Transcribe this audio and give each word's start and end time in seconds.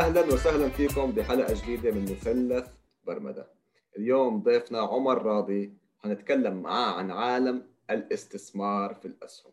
أهلا 0.00 0.20
وسهلا 0.20 0.68
فيكم 0.68 1.12
بحلقة 1.12 1.54
جديدة 1.62 1.90
من 1.90 2.02
مثلث 2.02 2.68
برمدة. 3.04 3.46
اليوم 3.98 4.42
ضيفنا 4.42 4.80
عمر 4.80 5.22
راضي 5.22 5.74
حنتكلم 5.98 6.62
معاه 6.62 6.92
عن 6.92 7.10
عالم 7.10 7.62
الاستثمار 7.90 8.94
في 8.94 9.04
الأسهم. 9.04 9.52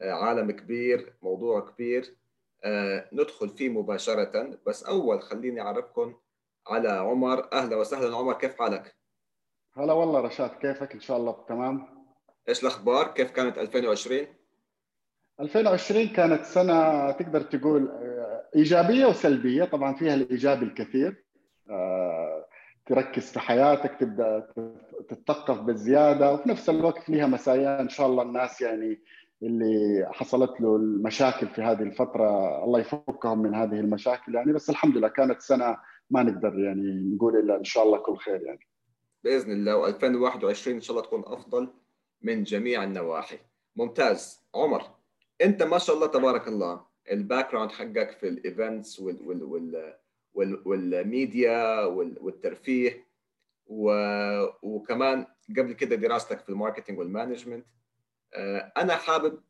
آه، 0.00 0.12
عالم 0.12 0.50
كبير، 0.50 1.12
موضوع 1.22 1.60
كبير 1.60 2.16
آه، 2.64 3.08
ندخل 3.12 3.48
فيه 3.48 3.68
مباشرة 3.68 4.58
بس 4.66 4.84
أول 4.84 5.22
خليني 5.22 5.60
أعرفكم 5.60 6.14
على 6.66 6.88
عمر، 6.88 7.52
أهلا 7.52 7.76
وسهلا 7.76 8.16
عمر 8.16 8.32
كيف 8.32 8.58
حالك؟ 8.58 8.96
هلا 9.76 9.92
والله 9.92 10.20
رشاد 10.20 10.50
كيفك 10.50 10.92
إن 10.92 11.00
شاء 11.00 11.16
الله 11.16 11.44
تمام 11.48 11.88
إيش 12.48 12.62
الأخبار؟ 12.62 13.06
كيف 13.06 13.30
كانت 13.30 13.58
2020؟ 13.58 14.26
2020 15.40 16.08
كانت 16.08 16.44
سنة 16.44 17.10
تقدر 17.10 17.40
تقول 17.40 17.88
آه، 17.88 18.15
إيجابية 18.56 19.06
وسلبية. 19.06 19.64
طبعا 19.64 19.94
فيها 19.94 20.14
الايجابي 20.14 20.64
الكثير. 20.64 21.24
آه، 21.70 22.46
تركز 22.86 23.32
في 23.32 23.40
حياتك 23.40 23.96
تبدأ 24.00 24.48
تتثقف 25.08 25.60
بزياده 25.60 26.32
وفي 26.32 26.48
نفس 26.48 26.70
الوقت 26.70 27.02
فيها 27.02 27.26
مسايا. 27.26 27.80
إن 27.80 27.88
شاء 27.88 28.06
الله 28.06 28.22
الناس 28.22 28.60
يعني 28.60 29.02
اللي 29.42 30.06
حصلت 30.12 30.60
له 30.60 30.76
المشاكل 30.76 31.48
في 31.48 31.62
هذه 31.62 31.82
الفترة 31.82 32.64
الله 32.64 32.80
يفكهم 32.80 33.38
من 33.38 33.54
هذه 33.54 33.80
المشاكل 33.80 34.34
يعني. 34.34 34.52
بس 34.52 34.70
الحمد 34.70 34.96
لله 34.96 35.08
كانت 35.08 35.40
سنة 35.40 35.76
ما 36.10 36.22
نقدر 36.22 36.58
يعني 36.58 37.14
نقول 37.14 37.36
إلا 37.36 37.56
إن 37.56 37.64
شاء 37.64 37.84
الله 37.84 37.98
كل 37.98 38.16
خير 38.16 38.42
يعني. 38.42 38.66
بإذن 39.24 39.52
الله 39.52 39.92
و2021 39.92 40.68
إن 40.68 40.80
شاء 40.80 40.96
الله 40.96 41.06
تكون 41.06 41.22
أفضل 41.26 41.68
من 42.22 42.42
جميع 42.42 42.84
النواحي. 42.84 43.38
ممتاز. 43.76 44.46
عمر 44.54 44.82
أنت 45.42 45.62
ما 45.62 45.78
شاء 45.78 45.96
الله 45.96 46.06
تبارك 46.06 46.48
الله 46.48 46.85
ال 47.10 47.52
background 47.52 47.72
حقك 47.72 48.10
في 48.10 48.28
ال 48.28 48.38
events 48.38 49.00
وال 49.00 49.28
وال 49.28 49.42
وال 49.42 49.96
وال 50.34 50.68
والميديا 50.68 51.84
والترفيه. 51.84 53.06
و... 53.66 53.90
وكمان 54.62 55.26
قبل 55.58 55.72
كده 55.72 55.96
دراستك 55.96 56.40
في 56.40 56.48
ال 56.48 56.53
marketing 56.53 56.98
وال 56.98 57.09
management. 57.09 57.66
آه، 58.34 58.72
أنا 58.76 58.96
حابب 58.96 59.42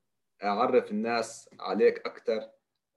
أعرف 0.44 0.90
الناس 0.90 1.50
عليك 1.60 2.06
أكثر 2.06 2.50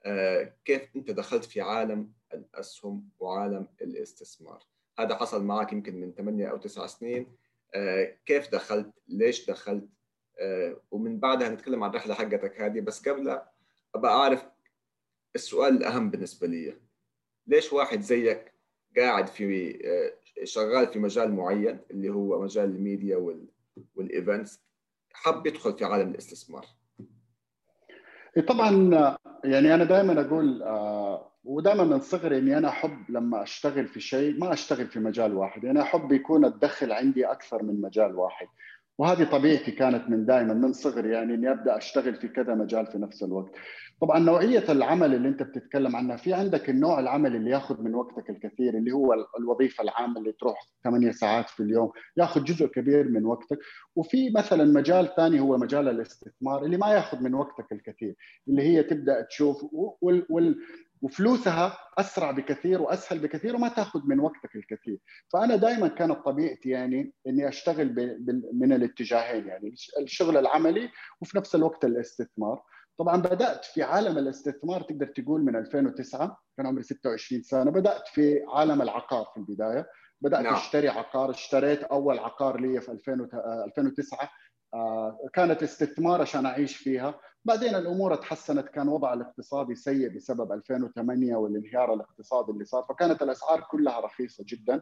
آه، 0.06 0.54
كيف 0.66 0.96
أنت 0.96 1.12
دخلت 1.12 1.46
في 1.46 1.62
عالم 1.62 2.14
الأسهم 2.34 3.10
وعالم 3.20 3.68
الاستثمار؟ 3.82 4.64
هذا 5.00 5.16
حصل 5.16 5.44
معك 5.44 5.74
يمكن 5.74 5.96
من 6.02 6.14
8 6.14 6.48
أو 6.48 6.58
9 6.58 6.88
سنين. 6.88 7.36
آه، 7.76 8.16
كيف 8.26 8.52
دخلت؟ 8.52 8.92
ليش 9.08 9.50
دخلت؟ 9.50 9.90
ومن 10.92 11.20
بعدها 11.20 11.50
نتكلم 11.50 11.84
عن 11.84 11.90
الرحلة 11.90 12.14
حقتك 12.14 12.62
هذه. 12.62 12.80
بس 12.80 13.10
قبل 13.10 13.42
أبى 13.96 14.08
أعرف 14.08 14.46
السؤال 15.36 15.78
الأهم 15.78 16.10
بالنسبة 16.10 16.48
لي. 16.48 16.74
ليش 17.48 17.74
واحد 17.74 18.02
زيك 18.02 18.54
قاعد 18.98 19.28
في 19.28 19.80
آه، 19.86 20.20
شغال 20.44 20.88
في 20.88 21.00
مجال 21.00 21.36
معين 21.36 21.80
اللي 21.92 22.10
هو 22.10 22.42
مجال 22.42 22.66
الميديا 22.66 23.40
وال 23.96 24.12
events 24.12 24.62
حب 25.14 25.48
يدخل 25.48 25.74
في 25.74 25.86
عالم 25.86 26.12
الاستثمار؟ 26.12 26.66
إيه، 28.38 28.46
طبعا 28.46 28.72
يعني 29.44 29.76
أنا 29.76 29.84
دائما 29.84 30.22
أقول 30.22 30.64
ودائما 31.44 31.84
من 31.84 32.00
صغري 32.00 32.38
إني 32.38 32.58
أنا 32.58 32.70
أحب 32.70 33.12
لما 33.12 33.44
أشتغل 33.44 33.88
في 33.88 34.00
شيء 34.00 34.40
ما 34.40 34.54
أشتغل 34.54 34.88
في 34.88 35.00
مجال 35.00 35.38
واحد. 35.38 35.64
يعني 35.64 35.82
أحب 35.82 36.12
يكون 36.12 36.46
الدخل 36.46 36.92
عندي 36.92 37.26
أكثر 37.26 37.64
من 37.64 37.82
مجال 37.82 38.16
واحد. 38.16 38.48
وهذه 39.00 39.24
طبيعتي 39.24 39.72
كانت 39.72 40.10
من 40.10 40.26
دائما 40.26 40.54
من 40.54 40.74
صغري 40.74 41.10
يعني 41.10 41.34
إني 41.34 41.52
أبدأ 41.52 41.78
أشتغل 41.78 42.16
في 42.16 42.28
كذا 42.28 42.56
مجال 42.56 42.86
في 42.86 42.98
نفس 42.98 43.24
الوقت. 43.24 43.52
طبعا 44.02 44.20
نوعية 44.20 44.64
العمل 44.70 45.16
اللي 45.16 45.28
أنت 45.28 45.44
بتتكلم 45.44 45.96
عنها 45.96 46.16
في 46.18 46.34
عندك 46.34 46.70
النوع 46.70 47.00
العمل 47.00 47.36
اللي 47.36 47.52
ياخذ 47.52 47.82
من 47.82 47.96
وقتك 47.96 48.30
الكثير 48.30 48.78
اللي 48.78 48.92
هو 48.92 49.16
الوظيفة 49.40 49.84
العامة 49.84 50.20
اللي 50.20 50.32
تروح 50.32 50.68
ثمانية 50.84 51.12
ساعات 51.12 51.50
في 51.50 51.64
اليوم 51.64 51.92
ياخذ 52.18 52.44
جزء 52.44 52.66
كبير 52.68 53.10
من 53.10 53.26
وقتك. 53.26 53.60
وفي 53.96 54.30
مثلا 54.36 54.66
مجال 54.66 55.16
ثاني 55.16 55.40
هو 55.40 55.58
مجال 55.58 55.88
الاستثمار 55.90 56.66
اللي 56.66 56.78
ما 56.78 56.88
ياخذ 56.94 57.24
من 57.24 57.34
وقتك 57.34 57.72
الكثير 57.72 58.16
اللي 58.48 58.62
هي 58.62 58.84
تبدأ 58.84 59.22
تشوف 59.22 59.66
وال, 60.02 60.26
وال 60.30 60.56
وفلوسها 61.02 61.78
أسرع 61.98 62.32
بكثير 62.32 62.82
وأسهل 62.82 63.20
بكثير 63.20 63.56
وما 63.56 63.68
تأخذ 63.68 64.02
من 64.06 64.20
وقتك 64.20 64.56
الكثير. 64.56 65.00
فأنا 65.34 65.56
دائما 65.56 65.88
كانت 65.88 66.26
طبيعتي 66.26 66.70
يعني 66.70 67.14
إني 67.28 67.48
أشتغل 67.48 68.18
من 68.54 68.74
الاتجاهين 68.74 69.48
يعني 69.48 69.74
الشغل 70.00 70.38
العملي 70.38 70.90
وفي 71.22 71.38
نفس 71.38 71.56
الوقت 71.56 71.86
الاستثمار. 71.86 72.64
طبعا 72.98 73.22
بدأت 73.22 73.66
في 73.66 73.84
عالم 73.84 74.18
الاستثمار 74.18 74.82
تقدر 74.82 75.06
تقول 75.06 75.42
من 75.42 75.56
2009 75.56 76.38
كان 76.58 76.66
عمري 76.66 76.84
26 76.84 77.44
سنة 77.44 77.72
بدأت 77.72 78.08
في 78.08 78.46
عالم 78.54 78.82
العقار 78.82 79.26
في 79.34 79.40
البداية. 79.40 79.88
بدأت 80.22 80.42
نعم. 80.42 80.54
أشتري 80.54 80.90
عقار 80.90 81.30
اشتريت 81.30 81.84
أول 81.84 82.20
عقار 82.20 82.60
لي 82.60 82.82
في 82.82 82.92
2009 82.92 84.20
آه، 84.24 84.30
كانت 85.34 85.64
استثمار 85.64 86.22
عشان 86.22 86.46
أعيش 86.46 86.78
فيها 86.78 87.20
بعدين 87.46 87.76
الأمور 87.76 88.16
تحسنت 88.16 88.70
كان 88.70 88.88
وضع 88.88 89.14
الاقتصادي 89.14 89.76
سيء 89.76 90.10
بسبب 90.16 90.52
2008 90.52 91.36
والانهيار 91.36 91.94
الاقتصادي 91.94 92.52
اللي 92.52 92.66
صار 92.66 92.84
فكانت 92.84 93.22
الأسعار 93.22 93.62
كلها 93.62 94.00
رخيصة 94.00 94.44
جدا 94.48 94.82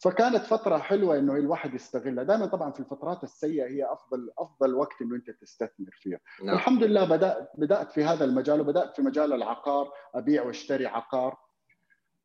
فكانت 0.00 0.44
فترة 0.44 0.78
حلوة 0.78 1.18
إنه 1.18 1.36
الواحد 1.36 1.74
يستغلها، 1.74 2.24
دائما 2.24 2.46
طبعا 2.46 2.72
في 2.72 2.80
الفترات 2.80 3.24
السيئة 3.24 3.66
هي 3.66 3.92
أفضل 3.92 4.30
أفضل 4.38 4.74
وقت 4.74 5.02
إنه 5.02 5.16
أنت 5.16 5.30
تستثمر 5.30 5.90
فيها. 5.92 6.18
نعم. 6.44 6.54
الحمد 6.54 6.84
لله 6.84 7.04
بدات 7.04 7.50
بدأت 7.54 7.92
في 7.92 8.04
هذا 8.04 8.24
المجال 8.24 8.60
وبدأت 8.60 8.96
في 8.96 9.02
مجال 9.02 9.32
العقار 9.32 9.92
أبيع 10.14 10.42
وأشتري 10.42 10.86
عقار. 10.86 11.36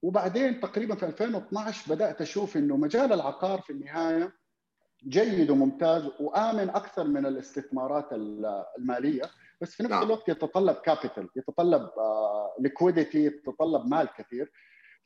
وبعدين 0.02 0.60
تقريبا 0.60 0.96
في 0.96 1.06
2012 1.06 1.96
بدأت 1.96 2.22
أشوف 2.22 2.58
إنه 2.58 2.78
مجال 2.78 3.14
العقار 3.14 3.62
في 3.62 3.70
النهاية 3.70 4.34
جيد 5.08 5.50
وممتاز 5.50 6.10
وآمن 6.20 6.70
أكثر 6.70 7.04
من 7.04 7.26
الاستثمارات 7.26 8.10
المالية 8.14 9.24
بس 9.62 9.76
في 9.76 9.84
نفس 9.84 9.92
نعم. 9.92 10.04
الوقت 10.04 10.30
يتطلب 10.30 10.76
capital 10.76 11.30
يتطلب 11.36 11.90
liquidity 12.60 13.26
يتطلب 13.26 13.88
مال 13.88 14.08
كثير. 14.18 14.52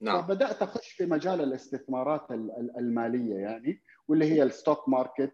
نعم. 0.02 0.22
فبدأت 0.22 0.62
أخش 0.62 0.92
في 0.92 1.06
مجال 1.06 1.42
الاستثمارات 1.42 2.32
المالية 2.78 3.36
يعني 3.36 3.82
واللي 4.08 4.26
هي 4.26 4.44
ال 4.44 4.52
stock 4.52 4.90
market 4.90 5.34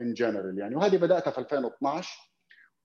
in 0.00 0.14
general 0.14 0.58
يعني. 0.58 0.76
وهذه 0.76 0.96
بدأتها 0.96 1.30
في 1.30 1.38
2012 1.38 2.32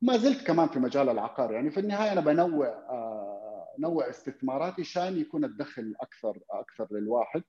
ما 0.01 0.17
زلت 0.17 0.47
كمان 0.47 0.67
في 0.67 0.79
مجال 0.79 1.09
العقار 1.09 1.51
يعني. 1.51 1.71
في 1.71 1.79
النهاية 1.79 2.11
أنا 2.11 2.21
بنوع 2.21 2.67
آه، 2.67 3.75
نوع 3.79 4.09
استثماراتي 4.09 4.81
عشان 4.81 5.17
يكون 5.17 5.45
الدخل 5.45 5.95
أكثر 6.01 6.39
أكثر 6.51 6.87
للواحد. 6.91 7.43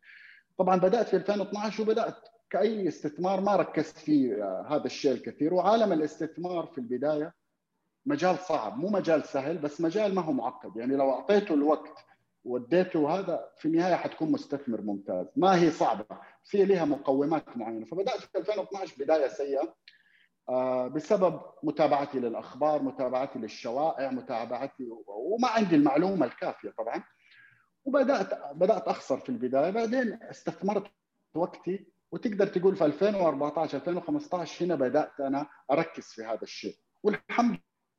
طبعا 0.59 0.77
بدأت 0.77 1.09
في 1.09 1.17
2012 1.17 1.83
وبدأت 1.83 2.15
كأي 2.53 2.89
استثمار 2.89 3.41
ما 3.41 3.57
ركزت 3.57 3.99
فيه 3.99 4.45
آه، 4.45 4.67
هذا 4.69 4.85
الشيء 4.87 5.13
الكثير. 5.13 5.55
وعالم 5.55 5.93
الاستثمار 5.93 6.67
في 6.67 6.79
البداية 6.79 7.35
مجال 8.07 8.39
صعب 8.39 8.79
مو 8.79 8.89
مجال 8.89 9.25
سهل 9.25 9.59
بس 9.59 9.81
مجال 9.81 10.15
ما 10.15 10.23
هو 10.23 10.33
معقد. 10.33 10.77
يعني 10.77 10.97
لو 10.97 11.11
أعطيته 11.11 11.55
الوقت 11.55 12.05
وديته 12.45 13.19
هذا 13.19 13.51
في 13.59 13.69
النهاية 13.69 13.95
حتكون 13.95 14.33
مستثمر 14.33 14.81
ممتاز. 14.81 15.27
ما 15.37 15.63
هي 15.63 15.71
صعبة 15.71 16.05
هي 16.51 16.65
لها 16.65 16.85
مقومات 16.85 17.57
معينة. 17.57 17.87
فبدأت 17.87 18.21
في 18.21 18.39
2012 18.39 19.05
بداية 19.05 19.29
سيئة 19.29 19.75
آه، 20.49 20.89
بسبب 20.89 21.41
متابعتي 21.63 22.19
للأخبار 22.21 22.83
متابعتي 22.83 23.39
للشوائع 23.39 24.11
متابعتي 24.11 24.89
وما 25.07 25.49
عندي 25.49 25.77
المعلومة 25.77 26.27
الكافية 26.27 26.71
طبعا. 26.79 27.03
وبدأت 27.85 28.55
بدأت 28.55 28.89
أخسر 28.89 29.17
في 29.21 29.29
البداية. 29.29 29.71
بعدين 29.71 30.19
استثمرت 30.23 30.87
وقتي 31.35 31.93
وتقدر 32.13 32.47
تقول 32.47 32.77
في 32.77 32.85
2014 32.85 33.79
2015 33.79 34.65
هنا 34.65 34.75
بدأت 34.75 35.21
أنا 35.21 35.47
أركز 35.71 36.05
في 36.05 36.23
هذا 36.23 36.43
الشيء 36.43 36.77
والحمد 37.03 37.59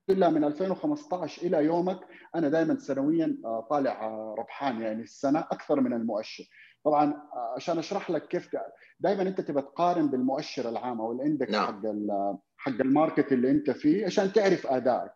لله 0.10 0.30
من 0.30 0.44
2015 0.44 1.42
إلى 1.42 1.66
يومك 1.66 2.00
أنا 2.36 2.50
دائما 2.50 2.78
سنويا 2.78 3.38
آه، 3.46 3.68
طالع 3.70 4.06
آه، 4.06 4.36
ربحان 4.40 4.82
يعني 4.82 5.04
السنة 5.04 5.40
أكثر 5.40 5.82
من 5.82 5.94
المؤشر 5.94 6.44
طبعا 6.86 7.14
آه، 7.14 7.54
عشان 7.56 7.78
أشرح 7.78 8.12
لك 8.12 8.28
كيف 8.28 8.50
دائما 9.00 9.22
أنت 9.22 9.42
تبى 9.42 9.62
تقارن 9.62 10.08
بالمؤشر 10.08 10.70
العام 10.70 11.02
أو 11.02 11.12
ال 11.12 11.18
index 11.18 11.52
نعم. 11.52 11.66
حق 11.66 11.82
حق 12.58 12.82
ال 12.82 12.89
market 12.89 13.32
اللي 13.32 13.52
أنت 13.52 13.72
فيه 13.72 14.06
عشان 14.06 14.34
تعرف 14.34 14.68
أدائك 14.68 15.12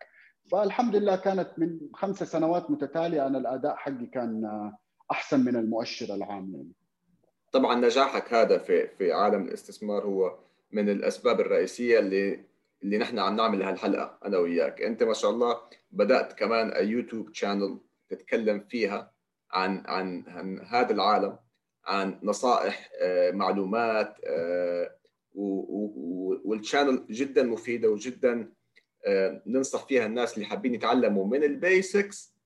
فالحمد 0.52 0.96
لله 0.96 1.16
كانت 1.16 1.50
من 1.58 1.80
خمسة 1.94 2.26
سنوات 2.26 2.72
متتالية 2.72 3.28
أنا 3.28 3.38
الأداء 3.38 3.76
حقي 3.76 4.06
كان 4.06 4.44
أحسن 5.12 5.46
من 5.46 5.56
المؤشر 5.56 6.16
العام 6.16 6.52
يعني. 6.54 6.72
طبعا 7.58 7.76
نجاحك 7.76 8.34
هذا 8.34 8.58
في 8.58 8.88
في 8.88 9.12
عالم 9.12 9.48
الاستثمار 9.48 10.04
هو 10.04 10.40
من 10.72 10.90
الأسباب 10.90 11.40
الرئيسية 11.40 12.00
اللي 12.00 12.46
اللي 12.84 12.98
نحن 12.98 13.20
عم 13.20 13.36
نعمل 13.36 13.64
هالحلقة 13.64 14.18
أنا 14.26 14.38
وياك. 14.38 14.82
أنت 14.82 15.04
ما 15.04 15.14
شاء 15.14 15.32
الله 15.32 15.58
بدأت 15.92 16.34
كمان 16.34 16.88
يوتيوب 16.88 17.34
شانل 17.34 17.80
تتكلم 18.10 18.60
فيها 18.60 19.12
عن 19.52 19.84
عن 19.86 20.24
عن 20.28 20.60
هذا 20.60 20.94
العالم 20.94 21.38
عن 21.86 22.20
نصائح 22.24 22.90
آه، 23.02 23.32
معلومات 23.32 24.16
آه، 24.26 24.98
وال 26.46 26.59
channel 26.59 27.06
جدا 27.10 27.44
مفيدة 27.44 27.90
وجدا 27.90 28.54
آه، 29.06 29.42
ننصح 29.46 29.88
فيها 29.88 30.06
الناس 30.06 30.34
اللي 30.34 30.46
حابين 30.46 30.74
يتعلموا 30.74 31.26
من 31.26 31.44
ال 31.44 31.57
basics 31.57 32.38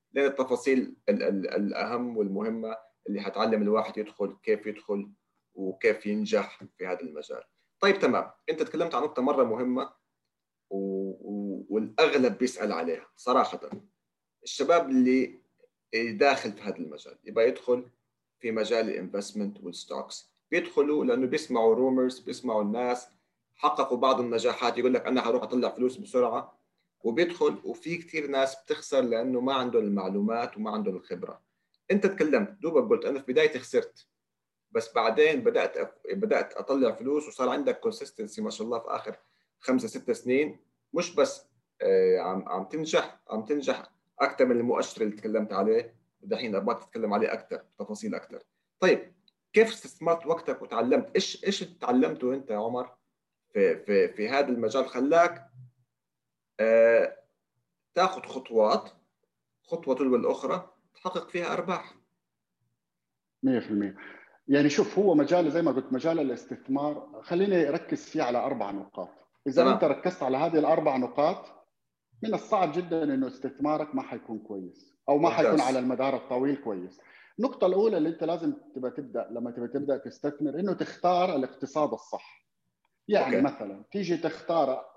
ال 1.09 1.49
الأهم 1.55 2.17
والمهمة 2.17 2.90
اللي 3.07 3.21
حتعلم 3.21 3.61
الواحد 3.61 3.97
يدخل 3.97 4.37
كيف 4.43 4.65
يدخل 4.65 5.11
وكيف 5.53 6.05
ينجح 6.05 6.63
في 6.77 6.87
هذا 6.87 7.01
المجال. 7.01 7.43
طيب 7.79 7.99
تمام. 7.99 8.31
انت 8.49 8.61
تكلمت 8.61 8.95
عن 8.95 9.03
نقطة 9.03 9.21
مرة 9.21 9.43
مهمة 9.43 9.93
و... 10.69 10.77
و... 11.09 11.65
والأغلب 11.69 12.37
بيسأل 12.37 12.71
عليها. 12.71 13.07
صراحة 13.15 13.69
الشباب 14.43 14.89
اللي 14.89 15.41
داخل 15.93 16.51
في 16.51 16.61
هذا 16.61 16.77
المجال 16.77 17.17
يبغى 17.23 17.47
يدخل 17.47 17.89
في 18.39 18.51
مجال 18.51 18.89
ال 18.89 18.96
investment 18.96 19.63
وال 19.63 19.80
stocks 19.80 20.31
بيدخلوا 20.51 21.05
لأنه 21.05 21.27
بيسمعوا 21.27 21.75
rumors 21.75 22.19
بيسمعوا 22.19 22.61
الناس 22.61 23.07
حققوا 23.55 23.97
بعض 23.97 24.19
النجاحات. 24.19 24.77
يقول 24.77 24.93
لك 24.93 25.05
أنا 25.05 25.29
هروح 25.29 25.43
أطلع 25.43 25.69
فلوس 25.69 25.97
بسرعة. 25.97 26.57
وبيدخل 27.03 27.61
وفي 27.63 27.97
كثير 27.97 28.27
ناس 28.27 28.55
بتخسر 28.63 29.01
لأنه 29.01 29.41
ما 29.41 29.53
عندهم 29.53 29.83
المعلومات 29.83 30.57
وما 30.57 30.71
عندهم 30.71 30.95
الخبرة. 30.95 31.41
انت 31.91 32.05
تكلمت 32.07 32.49
دوبك 32.49 32.89
قلت 32.89 33.05
أنا 33.05 33.19
في 33.19 33.31
بدايتي 33.31 33.59
خسرت. 33.59 34.07
بس 34.71 34.93
بعدين 34.93 35.41
بدأت. 35.43 35.77
بدأت 36.13 36.53
أطلع 36.53 36.91
فلوس 36.91 37.27
وصار 37.27 37.49
عندك 37.49 37.79
كونسستنسي 37.79 38.41
ما 38.41 38.49
شاء 38.49 38.65
الله 38.67 38.79
في 38.79 38.87
آخر 38.87 39.17
خمسة 39.59 39.87
ست 39.87 40.11
سنين. 40.11 40.59
مش 40.93 41.15
بس 41.15 41.45
عم 42.19 42.49
عم 42.49 42.65
تنجح 42.65 43.21
عم 43.29 43.45
تنجح 43.45 43.83
أكثر 44.19 44.45
من 44.45 44.57
المؤشر 44.57 45.01
اللي 45.01 45.15
تكلمت 45.15 45.53
عليه. 45.53 46.01
ودحين 46.21 46.55
ابغاك 46.55 46.83
تتكلم 46.83 47.13
عليه 47.13 47.33
أكثر 47.33 47.63
تفاصيل 47.79 48.15
أكثر 48.15 48.43
طيب 48.79 49.13
كيف 49.53 49.67
استثمرت 49.67 50.25
وقتك 50.25 50.61
وتعلمت؟ 50.61 51.11
إيش 51.15 51.45
إيش 51.45 51.59
تعلمته 51.59 52.33
أنت 52.33 52.51
يا 52.51 52.57
عمر 52.57 52.95
في 53.53 53.77
في 53.85 54.07
في 54.07 54.29
هذا 54.29 54.47
المجال؟ 54.49 54.89
خلاك 54.89 55.49
آه 56.59 57.17
تاخذ 57.93 58.21
خطوات 58.21 58.91
خطوة 59.63 59.95
تلو 59.95 60.15
الاخرى 60.15 60.73
تحقق 61.01 61.29
فيها 61.29 61.53
أرباح. 61.53 61.95
100% 63.45 63.95
يعني 64.47 64.69
شوف 64.69 64.99
هو 64.99 65.15
مجال 65.15 65.51
زي 65.51 65.61
ما 65.61 65.71
قلت 65.71 65.93
مجال 65.93 66.19
الاستثمار. 66.19 67.21
خليني 67.23 67.69
أركز 67.69 68.03
فيه 68.03 68.23
على 68.23 68.37
أربع 68.37 68.71
نقاط. 68.71 69.09
إذا 69.47 69.61
تمام. 69.61 69.73
أنت 69.73 69.83
ركزت 69.83 70.23
على 70.23 70.37
هذه 70.37 70.59
الأربع 70.59 70.97
نقاط 70.97 71.45
من 72.23 72.33
الصعب 72.33 72.71
جدا 72.71 73.03
إنه 73.03 73.27
استثمارك 73.27 73.95
ما 73.95 74.01
حيكون 74.01 74.39
كويس 74.39 74.93
أو 75.09 75.17
ما 75.17 75.29
حيكون 75.29 75.61
على 75.61 75.79
المدار 75.79 76.15
الطويل 76.15 76.55
كويس. 76.55 77.01
النقطة 77.39 77.67
الأولى 77.67 77.97
اللي 77.97 78.09
أنت 78.09 78.23
لازم 78.23 78.53
تبقى 78.75 78.91
تبدأ 78.91 79.27
لما 79.31 79.51
تبقى 79.51 79.67
تبدأ 79.67 79.97
تستثمر 79.97 80.59
إنه 80.59 80.73
تختار 80.73 81.35
الاقتصاد 81.35 81.93
الصح. 81.93 82.47
يعني 83.07 83.35
okay. 83.35 83.45
مثلا 83.45 83.83
تيجي 83.91 84.17
تختار 84.17 84.90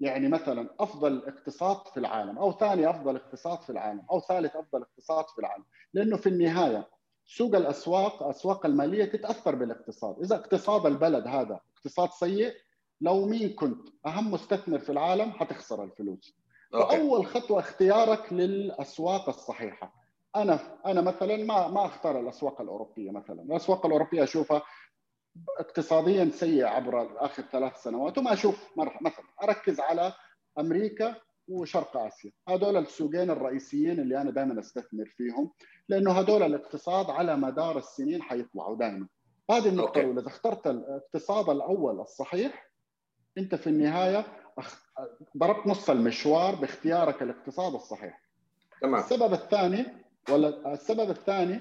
يعني 0.00 0.28
مثلا 0.28 0.68
أفضل 0.80 1.22
اقتصاد 1.26 1.88
في 1.88 2.00
العالم 2.00 2.38
أو 2.38 2.52
ثاني 2.52 2.90
أفضل 2.90 3.16
اقتصاد 3.16 3.62
في 3.62 3.70
العالم 3.70 4.02
أو 4.10 4.20
ثالث 4.20 4.56
أفضل 4.56 4.82
اقتصاد 4.82 5.24
في 5.28 5.38
العالم. 5.38 5.64
لأنه 5.94 6.16
في 6.16 6.28
النهاية 6.28 6.88
سوق 7.26 7.54
الأسواق 7.54 8.22
أسواق 8.22 8.66
المالية 8.66 9.04
تتأثر 9.04 9.54
بالاقتصاد. 9.54 10.16
إذا 10.22 10.36
اقتصاد 10.36 10.86
البلد 10.86 11.26
هذا 11.26 11.60
اقتصاد 11.76 12.10
سيء 12.10 12.54
لو 13.00 13.26
مين 13.26 13.48
كنت 13.54 13.88
أهم 14.06 14.30
مستثمر 14.30 14.78
في 14.78 14.92
العالم 14.92 15.30
حتخسر 15.32 15.84
الفلوس. 15.84 16.36
okay. 16.74 16.96
فأول 16.96 17.26
خطوة 17.26 17.60
اختيارك 17.60 18.32
للأسواق 18.32 19.28
الصحيحة. 19.28 20.00
أنا 20.36 20.78
أنا 20.86 21.00
مثلا 21.00 21.36
ما 21.36 21.68
ما 21.68 21.86
أختار 21.86 22.20
الأسواق 22.20 22.60
الأوروبية 22.60 23.10
مثلا. 23.10 23.42
الأسواق 23.42 23.86
الأوروبية 23.86 24.22
أشوفها 24.22 24.62
اقتصاديا 25.58 26.30
سيء 26.34 26.64
عبر 26.64 27.24
آخر 27.24 27.42
ثلاث 27.42 27.82
سنوات 27.82 28.18
وما 28.18 28.32
أشوف 28.32 28.78
مثلا 29.00 29.24
أركز 29.42 29.80
على 29.80 30.12
أمريكا 30.58 31.14
وشرق 31.48 31.96
آسيا. 31.96 32.32
هذول 32.48 32.76
السوقين 32.76 33.30
الرئيسيين 33.30 34.00
اللي 34.00 34.20
أنا 34.20 34.30
دائما 34.30 34.60
أستثمر 34.60 35.04
فيهم 35.16 35.50
لأنه 35.88 36.12
هذول 36.12 36.42
الاقتصاد 36.42 37.10
على 37.10 37.36
مدار 37.36 37.78
السنين 37.78 38.22
حيطلعوا 38.22 38.76
دائما. 38.76 39.08
هذه 39.50 39.68
النقطة 39.68 40.00
الأولى. 40.00 40.20
إذا 40.20 40.28
اخترت 40.28 40.66
الاقتصاد 40.66 41.48
الأول 41.48 42.00
الصحيح 42.00 42.70
أنت 43.38 43.54
في 43.54 43.66
النهاية 43.66 44.26
ضربت 45.38 45.66
نص 45.66 45.90
المشوار 45.90 46.54
باختيارك 46.54 47.22
الاقتصاد 47.22 47.74
الصحيح. 47.74 48.20
تمام. 48.82 49.00
السبب 49.00 49.32
الثاني 49.32 49.86
ولا 50.30 50.72
السبب 50.72 51.10
الثاني 51.10 51.60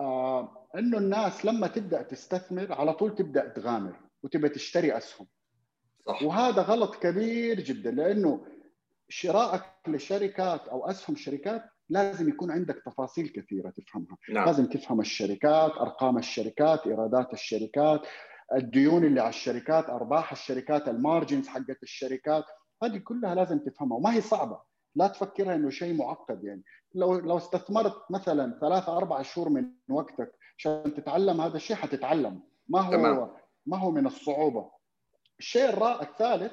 آه 0.00 0.68
إنه 0.78 0.98
الناس 0.98 1.44
لما 1.44 1.66
تبدأ 1.66 2.02
تستثمر 2.02 2.72
على 2.72 2.92
طول 2.94 3.14
تبدأ 3.14 3.48
تغامر 3.48 4.00
وتبدأ 4.22 4.48
تشتري 4.48 4.96
أسهم. 4.96 5.26
صح. 6.06 6.22
وهذا 6.22 6.62
غلط 6.62 6.96
كبير 6.96 7.60
جدا 7.60 7.90
لأنه 7.90 8.46
شرائك 9.08 9.62
لشركات 9.88 10.68
أو 10.68 10.90
أسهم 10.90 11.16
شركات 11.16 11.62
لازم 11.88 12.28
يكون 12.28 12.50
عندك 12.50 12.82
تفاصيل 12.86 13.28
كثيرة 13.28 13.70
تفهمها. 13.70 14.16
نعم. 14.30 14.46
لازم 14.46 14.66
تفهم 14.66 15.00
الشركات 15.00 15.70
أرقام 15.70 16.18
الشركات 16.18 16.86
إيرادات 16.86 17.32
الشركات 17.32 18.00
الديون 18.54 19.04
اللي 19.04 19.20
على 19.20 19.28
الشركات 19.28 19.90
أرباح 19.90 20.32
الشركات 20.32 20.88
ال 20.88 20.95
margins 20.95 21.48
حقت 21.48 21.82
الشركات. 21.82 22.44
هذه 22.82 22.98
كلها 22.98 23.34
لازم 23.34 23.58
تفهمها 23.58 23.96
وما 23.96 24.14
هي 24.14 24.20
صعبة. 24.20 24.60
لا 24.94 25.06
تفكرها 25.06 25.54
إنه 25.54 25.70
شيء 25.70 25.96
معقد 25.96 26.44
يعني. 26.44 26.62
لو 26.94 27.18
لو 27.18 27.36
استثمرت 27.36 28.10
مثلا 28.10 28.58
ثلاثة 28.60 28.96
أربع 28.96 29.22
شهور 29.22 29.48
من 29.48 29.70
وقتك 29.88 30.32
عشان 30.58 30.94
تتعلم 30.96 31.40
هذا 31.40 31.56
الشيء 31.56 31.76
حتتعلم. 31.76 32.42
ما 32.68 32.80
هو 32.80 32.92
تمام. 32.92 33.30
ما 33.66 33.78
هو 33.78 33.90
من 33.90 34.06
الصعوبة؟ 34.06 34.70
الشيء 35.38 35.68
الرائع 35.68 36.02
الثالث 36.02 36.52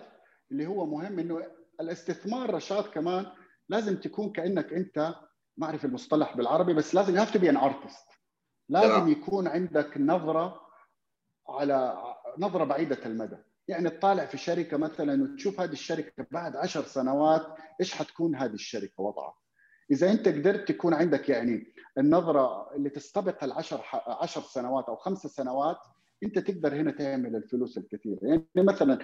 اللي 0.52 0.68
هو 0.68 0.86
مهم 0.86 1.20
إنه 1.20 1.42
الاستثمار 1.82 2.54
رشاد 2.54 2.84
كمان 2.84 3.26
لازم 3.70 3.98
تكون 3.98 4.32
كأنك 4.32 4.74
أنت 4.74 5.16
ما 5.58 5.68
أعرف 5.68 5.86
المصطلح 5.86 6.38
بالعربي 6.38 6.74
بس 6.74 6.96
لازم 6.96 7.18
have 7.18 7.34
to 7.34 7.40
be 7.40 7.50
an 7.50 7.58
artist 7.58 8.08
لازم 8.70 8.96
تمام. 8.96 9.08
يكون 9.10 9.48
عندك 9.48 9.98
نظرة 9.98 10.62
على 11.50 11.98
نظرة 12.38 12.64
بعيدة 12.64 13.06
المدى. 13.06 13.38
يعني 13.68 13.90
تطالع 13.90 14.26
في 14.26 14.38
شركة 14.38 14.78
مثلا 14.78 15.24
وتشوف 15.24 15.62
هذه 15.62 15.72
الشركة 15.72 16.28
بعد 16.32 16.56
عشر 16.56 16.84
سنوات 16.84 17.48
إيش 17.80 17.96
حتكون 17.96 18.36
هذه 18.36 18.54
الشركة 18.54 19.04
وضعها؟ 19.04 19.41
إذا 19.92 20.12
أنت 20.12 20.28
قدرت 20.28 20.72
تكون 20.72 20.94
عندك 20.94 21.30
يعني 21.30 21.74
النظرة 21.98 22.76
اللي 22.76 22.90
تستبق 22.90 23.44
العشر 23.44 23.82
عشر 24.08 24.42
سنوات 24.42 24.86
أو 24.86 24.96
خمس 24.96 25.28
سنوات 25.28 25.78
أنت 26.24 26.40
تقدر 26.40 26.76
هنا 26.76 26.92
تعمل 26.92 27.36
الفلوس 27.36 27.78
الكثيره 27.78 28.20
يعني 28.24 28.46
مثلا 28.58 29.00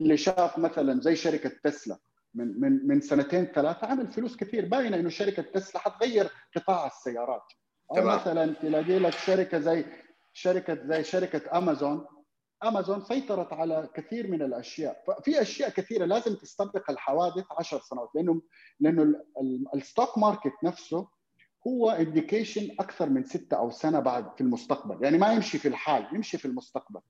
اللي 0.00 0.16
شاف 0.16 0.58
مثلا 0.58 1.00
زي 1.00 1.16
شركة 1.16 1.50
تسلا 1.64 1.98
من 2.34 2.60
من 2.60 2.86
من 2.86 3.00
سنتين 3.00 3.44
ثلاثة 3.44 3.86
عمل 3.86 4.12
فلوس 4.12 4.36
كثير 4.36 4.68
باينه 4.68 4.96
إنه 4.96 5.08
شركة 5.08 5.42
تسلا 5.42 5.80
حتغير 5.80 6.28
قطاع 6.56 6.86
السيارات 6.86 7.52
أو 7.90 7.96
تمام. 7.96 8.16
مثلا 8.16 8.54
تلاقي 8.54 8.98
لك 8.98 9.12
شركة 9.12 9.58
زي 9.58 9.84
شركة 10.32 10.86
زي 10.86 11.04
شركة 11.04 11.58
أمازون 11.58 12.06
أمازون 12.68 13.00
سيطرت 13.00 13.52
على 13.52 13.88
كثير 13.94 14.30
من 14.30 14.42
الأشياء. 14.42 15.02
ففي 15.06 15.42
أشياء 15.42 15.70
كثيرة 15.70 16.04
لازم 16.04 16.34
تستبق 16.34 16.90
الحوادث 16.90 17.44
10 17.58 17.78
سنوات 17.78 18.08
لأنه 18.14 18.42
لأنه 18.80 19.20
ال 19.74 19.81
stock 19.81 20.18
market 20.18 20.52
نفسه 20.64 21.08
هو 21.66 21.90
indication 21.90 22.76
أكثر 22.80 23.08
من 23.08 23.24
ستة 23.24 23.56
أو 23.56 23.70
سنة 23.70 24.00
بعد 24.00 24.34
في 24.34 24.40
المستقبل. 24.40 25.04
يعني 25.04 25.18
ما 25.18 25.32
يمشي 25.32 25.58
في 25.58 25.68
الحال 25.68 26.06
يمشي 26.12 26.38
في 26.38 26.44
المستقبل. 26.44 27.00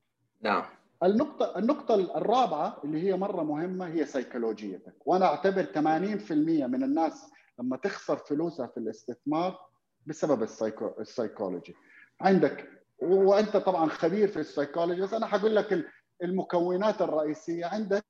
نعم. 0.42 0.64
النقطة 1.02 1.58
النقطة 1.58 1.94
الرابعة 1.94 2.80
اللي 2.84 3.02
هي 3.02 3.16
مرة 3.16 3.42
مهمة 3.42 3.86
هي 3.86 4.06
سيكولوجيتك، 4.06 4.94
وأنا 5.06 5.26
أعتبر 5.26 5.64
80% 5.64 6.66
من 6.66 6.82
الناس 6.82 7.30
لما 7.58 7.76
تخسر 7.76 8.16
فلوسها 8.16 8.66
في 8.66 8.76
الاستثمار 8.76 9.58
بسبب 10.06 10.42
السيكو... 10.42 10.90
السيكولوجي. 11.00 11.74
عندك 12.20 12.68
وأنت 12.98 13.56
طبعا 13.56 13.88
خبير 13.88 14.28
في 14.28 14.36
السيكولوجي 14.40 15.00
بس 15.00 15.14
أنا 15.14 15.26
حقول 15.26 15.56
لك 15.56 15.84
المكونات 16.22 17.02
الرئيسية. 17.02 17.66
عندك 17.66 18.04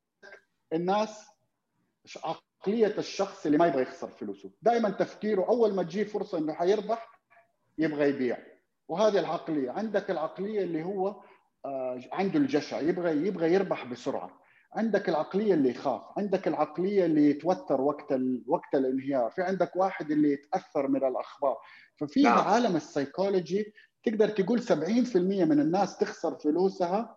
الناس 0.73 1.27
عقلية 2.25 2.99
الشخص 2.99 3.47
اللي 3.47 3.59
ما 3.59 3.67
يبغى 3.67 3.83
يخسر 3.83 4.09
فلوسه. 4.09 4.51
دائما 4.63 4.91
تفكيره 4.91 5.43
أول 5.49 5.75
ما 5.75 5.83
تجيه 5.83 6.05
فرصة 6.05 6.39
إنه 6.39 6.53
حيربح 6.53 7.21
يبغى 7.79 8.09
يبيع. 8.09 8.39
وهذه 8.89 9.19
العقلية. 9.19 9.71
عندك 9.71 10.11
العقلية 10.11 10.63
اللي 10.63 10.83
هو 10.85 11.23
عنده 12.13 12.39
الجشع 12.39 12.81
يبغى 12.81 13.27
يبغى 13.27 13.53
يربح 13.55 13.85
بسرعة. 13.85 14.41
عندك 14.73 15.09
العقلية 15.09 15.55
اللي 15.55 15.71
يخاف. 15.71 16.03
عندك 16.17 16.49
العقلية 16.49 17.05
اللي 17.05 17.31
يتوتر 17.31 17.81
وقت 17.81 18.13
ال... 18.13 18.45
وقت 18.47 18.75
الانهيار. 18.75 19.31
في 19.31 19.43
عندك 19.43 19.77
واحد 19.77 20.11
اللي 20.11 20.33
يتأثر 20.33 20.89
من 20.89 21.05
الأخبار. 21.05 21.57
ففي 22.01 22.23
نعم. 22.23 22.39
عالم 22.39 22.77
السيكولوجي 22.77 23.73
تقدر 24.05 24.29
تقول 24.29 24.63
70% 24.63 25.17
من 25.17 25.61
الناس 25.61 25.99
تخسر 25.99 26.35
فلوسها 26.35 27.17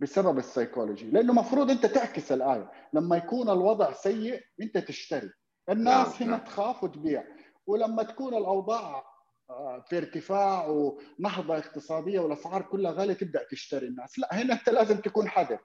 بسبب 0.00 0.38
السيكولوجي 0.38 1.10
لأنه 1.10 1.32
المفروض 1.32 1.70
أنت 1.70 1.86
تعكس 1.86 2.32
الآية. 2.32 2.70
لما 2.92 3.16
يكون 3.16 3.50
الوضع 3.50 3.92
سيء 3.92 4.40
أنت 4.62 4.78
تشتري. 4.78 5.30
الناس 5.70 6.22
نعم. 6.22 6.30
هنا 6.30 6.38
تخاف 6.38 6.84
وتبيع. 6.84 7.24
ولما 7.66 8.02
تكون 8.02 8.34
الأوضاع 8.34 9.04
في 9.88 9.98
ارتفاع 9.98 10.66
ونهضة 10.66 11.58
اقتصادية 11.58 12.20
والأسعار 12.20 12.62
كلها 12.62 12.92
غالية 12.92 13.14
تبدأ 13.14 13.46
تشتري 13.50 13.86
الناس. 13.86 14.18
لا 14.18 14.28
هنا 14.32 14.54
أنت 14.54 14.68
لازم 14.68 14.96
تكون 14.96 15.28
حذر. 15.28 15.58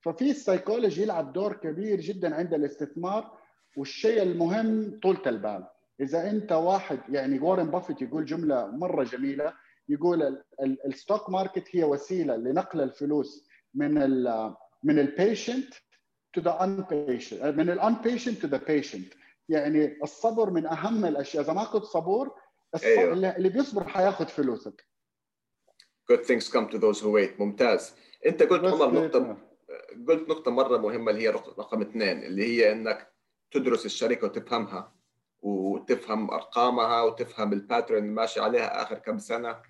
ففي 0.00 0.30
السيكولوجي 0.30 1.02
يلعب 1.02 1.32
دور 1.32 1.52
كبير 1.52 2.00
جدا 2.00 2.34
عند 2.34 2.54
الاستثمار 2.54 3.38
والشيء 3.76 4.22
المهم 4.22 5.00
طولة 5.02 5.22
البال. 5.26 5.66
إذا 6.00 6.30
أنت 6.30 6.52
واحد 6.52 6.98
يعني 7.08 7.38
وارن 7.38 7.70
بافيت 7.70 8.02
يقول 8.02 8.24
جملة 8.24 8.66
مرة 8.66 9.04
جميلة 9.04 9.52
يقول 9.92 10.42
ال 10.60 10.72
stock 10.72 11.30
market 11.30 11.64
هي 11.70 11.84
وسيلة 11.84 12.36
لنقل 12.36 12.80
الفلوس 12.80 13.48
من 13.74 14.02
ال 14.02 14.54
من 14.84 14.98
ال 14.98 15.74
patient 16.32 16.40
to 16.40 16.64
the 16.64 16.84
impatient 16.90 17.42
من 17.42 17.70
ال 17.70 17.94
impatient 17.94 18.42
to 18.42 18.48
the 18.48 18.56
patient 18.56 19.12
يعني 19.48 20.02
الصبر 20.02 20.50
من 20.50 20.66
أهم 20.66 21.04
الأشياء. 21.04 21.44
إذا 21.44 21.52
ما 21.52 21.64
كنت 21.64 21.84
صبور 21.84 22.34
أيوه. 22.84 23.12
اللي 23.12 23.48
بيصبر 23.48 23.88
حياخذ 23.88 24.26
فلوسك. 24.26 24.86
Good 26.12 26.24
things 26.26 26.48
come 26.48 26.68
to 26.68 26.78
those 26.78 27.00
who 27.00 27.10
wait. 27.10 27.40
ممتاز. 27.40 27.94
أنت 28.26 28.42
قلت 28.42 28.64
عمر 28.64 28.94
نقطة 28.94 29.36
قلت 30.08 30.28
نقطة 30.28 30.50
مرة 30.50 30.78
مهمة 30.78 31.10
اللي 31.10 31.22
هي 31.22 31.28
رقم 31.28 31.80
اثنين 31.80 32.22
اللي 32.22 32.44
هي 32.44 32.72
إنك 32.72 33.12
تدرس 33.50 33.86
الشركة 33.86 34.26
وتفهمها 34.26 34.94
وتفهم 35.42 36.30
أرقامها 36.30 37.02
وتفهم 37.02 37.52
ال 37.52 37.58
pattern 37.58 37.98
اللي 37.98 38.08
ماشي 38.08 38.40
عليها 38.40 38.82
آخر 38.82 38.98
كم 38.98 39.18
سنة. 39.18 39.62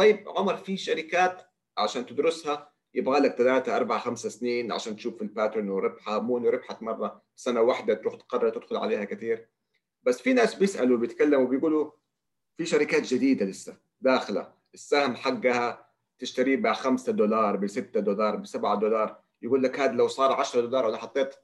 طيب 0.00 0.28
عمر 0.28 0.56
في 0.56 0.76
شركات 0.76 1.42
عشان 1.78 2.06
تدرسها 2.06 2.72
يبغى 2.94 3.20
لك 3.20 3.34
ثلاثة 3.34 3.76
أربع 3.76 3.98
خمسة 3.98 4.28
سنين 4.28 4.72
عشان 4.72 4.96
تشوف 4.96 5.22
ال 5.22 5.28
pattern 5.28 5.68
وربحها 5.68 6.18
مو 6.18 6.38
إنه 6.38 6.50
ربحت 6.50 6.82
مرة 6.82 7.22
سنة 7.36 7.60
واحدة 7.60 7.94
تروح 7.94 8.14
تقرر 8.14 8.50
تدخل 8.50 8.76
عليها 8.76 9.04
كثير. 9.04 9.48
بس 10.02 10.20
في 10.20 10.32
ناس 10.32 10.54
بيسألوا 10.54 10.98
بيتكلموا 10.98 11.46
بيقولوا 11.46 11.90
في 12.56 12.66
شركات 12.66 13.02
جديدة 13.02 13.46
لسه 13.46 13.76
داخلة 14.00 14.52
السهم 14.74 15.16
حقها 15.16 15.90
تشتريه 16.18 16.56
ب 16.56 16.72
5 16.72 17.12
دولار 17.12 17.56
ب 17.56 17.66
6 17.66 18.00
دولار 18.00 18.36
ب 18.36 18.46
7 18.46 18.74
دولار. 18.74 19.22
يقول 19.42 19.62
لك 19.62 19.80
هذا 19.80 19.92
لو 19.92 20.08
صار 20.08 20.32
10 20.32 20.60
دولار 20.60 20.86
وأنا 20.86 20.96
حطيت 20.96 21.34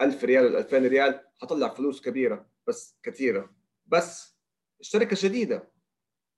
1000 0.00 0.24
ريال 0.24 0.44
ولا 0.44 0.58
2000 0.58 0.78
ريال 0.78 1.20
حطلع 1.42 1.68
فلوس 1.68 2.00
كبيرة 2.00 2.46
بس 2.66 2.98
كثيرة. 3.02 3.50
بس 3.86 4.36
الشركة 4.80 5.16
جديدة. 5.20 5.75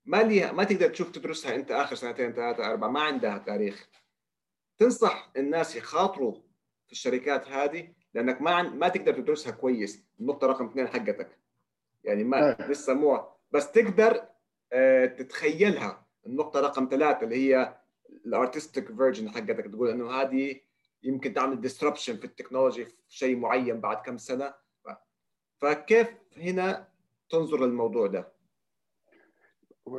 ما 0.08 0.22
ليها 0.22 0.52
ما 0.52 0.64
تقدر 0.64 0.88
تشوف 0.88 1.10
تدرسها 1.10 1.54
أنت 1.54 1.70
آخر 1.70 1.96
سنتين 1.96 2.32
ثلاثة 2.32 2.70
أربعة 2.70 2.88
ما 2.88 3.00
عندها 3.00 3.38
تاريخ. 3.38 3.88
تنصح 4.78 5.30
الناس 5.36 5.76
يخاطروا 5.76 6.32
في 6.86 6.92
الشركات 6.92 7.48
هذه 7.48 7.88
لأنك 8.14 8.42
ما 8.42 8.50
عن... 8.50 8.78
ما 8.78 8.88
تقدر 8.88 9.14
تدرسها 9.14 9.52
كويس 9.52 10.02
النقطة 10.20 10.46
رقم 10.46 10.66
اثنين 10.66 10.88
حقتك. 10.88 11.38
يعني 12.04 12.24
ما 12.24 12.56
لسه 12.68 12.94
مو 12.94 13.24
بس 13.50 13.72
تقدر 13.72 14.22
آه، 14.72 15.06
تتخيلها. 15.06 16.06
النقطة 16.26 16.60
رقم 16.60 16.88
ثلاثة 16.90 17.24
اللي 17.24 17.36
هي 17.36 17.78
ال 18.26 18.33
artistic 18.33 18.86
version 18.86 19.30
حقتك 19.30 19.64
تقول 19.64 19.90
إنه 19.90 20.10
هذه 20.10 20.60
يمكن 21.02 21.34
تعمل 21.34 21.60
disruption 21.60 22.16
في 22.16 22.24
التكنولوجي 22.24 22.84
في 22.84 22.94
شيء 23.08 23.36
معين 23.36 23.80
بعد 23.80 23.96
كم 23.96 24.16
سنة. 24.16 24.54
فكيف 25.58 26.08
هنا 26.36 26.88
تنظر 27.30 27.66
للموضوع 27.66 28.06
ده؟ 28.06 28.37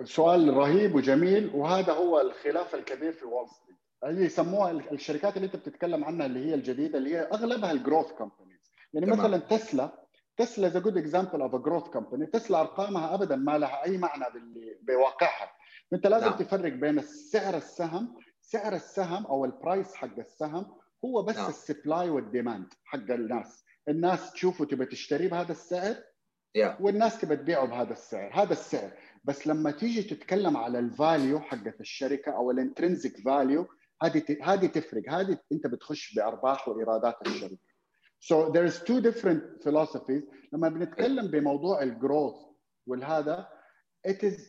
سؤال 0.03 0.53
رهيب 0.53 0.95
وجميل 0.95 1.51
وهذا 1.53 1.93
هو 1.93 2.21
الخلاف 2.21 2.75
الكبير 2.75 3.11
في 3.11 3.25
وول 3.25 3.47
ستريت 3.49 3.77
اللي 4.03 4.25
يسموها 4.25 4.71
الشركات 4.71 5.35
اللي 5.35 5.45
انت 5.45 5.55
بتتكلم 5.55 6.03
عنها 6.03 6.25
اللي 6.25 6.45
هي 6.45 6.53
الجديدة 6.53 6.97
اللي 6.97 7.15
هي 7.15 7.21
أغلبها 7.21 7.71
ال 7.71 7.77
growth 7.77 8.11
companies 8.11 8.71
يعني 8.93 9.05
تمام. 9.05 9.19
مثلا 9.19 9.37
تسلا 9.37 10.03
تسلا 10.37 10.67
is 10.67 10.77
good 10.77 10.97
example 10.97 11.41
of 11.41 11.55
a 11.55 11.57
growth 11.57 11.83
company 11.83 12.25
تسلا 12.25 12.61
أرقامها 12.61 13.13
ابدا 13.15 13.35
ما 13.35 13.57
لها 13.57 13.85
أي 13.85 13.97
معنى 13.97 14.25
بواقعها 14.81 15.51
أنت 15.93 16.07
لازم 16.07 16.25
نعم. 16.25 16.37
تفرق 16.37 16.73
بين 16.73 17.01
سعر 17.01 17.57
السهم 17.57 18.15
سعر 18.41 18.75
السهم 18.75 19.25
أو 19.25 19.45
ال 19.45 19.53
price 19.53 19.93
حق 19.95 20.19
السهم 20.19 20.65
هو 21.05 21.23
بس 21.23 21.37
نعم. 21.37 21.49
ال 21.49 21.58
supply 21.58 22.09
وال 22.09 22.25
demand 22.25 22.73
حق 22.85 23.11
الناس 23.11 23.63
الناس 23.89 24.33
تشوفه 24.33 24.65
تبى 24.65 24.85
تشتري 24.85 25.27
بهذا 25.27 25.51
السعر 25.51 25.95
yeah. 26.57 26.81
والناس 26.81 27.21
تبى 27.21 27.35
تبيعه 27.35 27.65
بهذا 27.65 27.93
السعر 27.93 28.31
هذا 28.33 28.53
السعر 28.53 28.91
بس 29.23 29.47
لما 29.47 29.71
تيجي 29.71 30.03
تتكلم 30.03 30.57
على 30.57 30.79
ال 30.79 30.89
value 30.89 31.39
حقت 31.39 31.81
الشركة 31.81 32.31
أو 32.31 32.51
ال 32.51 32.58
intrinsic 32.58 33.17
value 33.25 33.67
هذه 34.03 34.23
هذه 34.43 34.65
تفرق. 34.67 35.03
هذه 35.09 35.37
أنت 35.51 35.67
بتخش 35.67 36.15
بأرباح 36.15 36.67
وإيرادات 36.67 37.27
الشركة. 37.27 37.57
So 38.19 38.51
there's 38.51 38.79
two 38.83 39.01
different 39.01 39.63
philosophies. 39.63 40.23
لما 40.53 40.69
بنتكلم 40.69 41.27
بموضوع 41.27 41.83
ال 41.83 41.90
growth 41.90 42.35
والهذا 42.87 43.47
it 44.07 44.23
is 44.23 44.39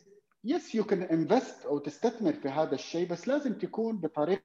yes 0.47 0.73
you 0.73 0.83
can 0.83 1.03
invest 1.11 1.65
أو 1.65 1.79
تستثمر 1.79 2.33
في 2.33 2.49
هذا 2.49 2.75
الشيء 2.75 3.09
بس 3.09 3.27
لازم 3.27 3.53
تكون 3.53 3.97
بطريقة 3.97 4.43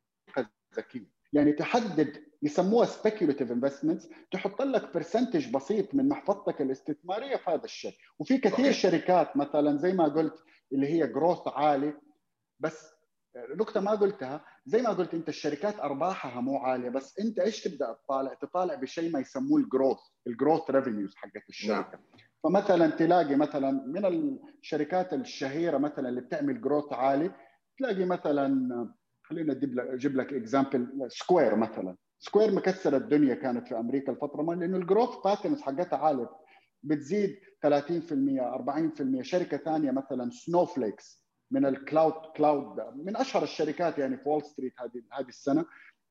ذكية. 0.76 1.15
يعني 1.32 1.52
تحدد 1.52 2.26
يسموها 2.42 2.86
speculative 2.86 3.48
investments 3.50 4.06
تحط 4.30 4.62
لك 4.62 4.94
percentage 4.94 5.52
بسيط 5.52 5.94
من 5.94 6.08
محفظتك 6.08 6.60
الاستثمارية 6.62 7.36
في 7.36 7.50
هذا 7.50 7.64
الشيء. 7.64 7.94
وفي 8.18 8.38
كثير 8.38 8.72
شركات 8.72 9.36
مثلا 9.36 9.78
زي 9.78 9.92
ما 9.92 10.04
قلت 10.04 10.34
اللي 10.72 10.86
هي 10.86 11.06
growth 11.06 11.48
عالي 11.48 11.94
بس 12.60 12.96
نقطة 13.60 13.80
ما 13.80 13.90
قلتها 13.90 14.44
زي 14.66 14.82
ما 14.82 14.90
قلت 14.90 15.14
أنت 15.14 15.28
الشركات 15.28 15.80
أرباحها 15.80 16.40
مو 16.40 16.58
عالية 16.58 16.88
بس 16.88 17.18
أنت 17.20 17.38
إيش 17.38 17.62
تبدأ 17.62 17.92
تطالع؟ 18.04 18.34
تطالع 18.34 18.74
بشيء 18.74 19.10
ما 19.10 19.20
يسموه 19.20 19.60
ال 19.60 19.66
growth 19.66 19.98
ال 20.26 20.33
growth 20.33 20.70
revenues 20.70 21.14
حقت 21.16 21.48
الشركة. 21.48 21.90
نعم. 21.90 22.00
فمثلا 22.44 22.90
تلاقي 22.90 23.36
مثلا 23.36 23.70
من 23.70 24.04
الشركات 24.62 25.12
الشهيرة 25.12 25.78
مثلا 25.78 26.08
اللي 26.08 26.20
بتعمل 26.20 26.60
growth 26.60 26.92
عالي 26.92 27.30
تلاقي 27.78 28.04
مثلا 28.04 28.48
خلينا 29.28 29.52
أجيب 29.78 30.16
لك 30.16 30.32
example 30.32 30.88
سكوير 31.08 31.56
مثلا. 31.56 31.96
سكوير 32.18 32.54
مكسر 32.54 32.96
الدنيا 32.96 33.34
كانت 33.34 33.68
في 33.68 33.78
أمريكا 33.78 34.12
الفترة 34.12 34.42
ما 34.42 34.52
لأنه 34.52 34.76
ال 34.76 34.81
growth 34.81 35.10
patterns 35.24 35.60
حقتها 35.60 35.96
عالية. 35.98 36.30
بتزيد 36.82 37.36
30% 37.62 38.40
40% 38.40 39.22
شركة 39.22 39.56
ثانية 39.56 39.90
مثلا 39.90 40.30
سنوفليك 40.30 41.26
من 41.50 41.66
ال 41.66 41.74
cloud 41.74 42.12
cloud 42.36 42.80
من 42.96 43.16
أشهر 43.16 43.42
الشركات 43.42 43.98
يعني 43.98 44.16
في 44.16 44.28
وول 44.28 44.44
ستريت 44.44 44.72
هذه 44.80 45.02
هذه 45.12 45.28
السنة. 45.28 45.64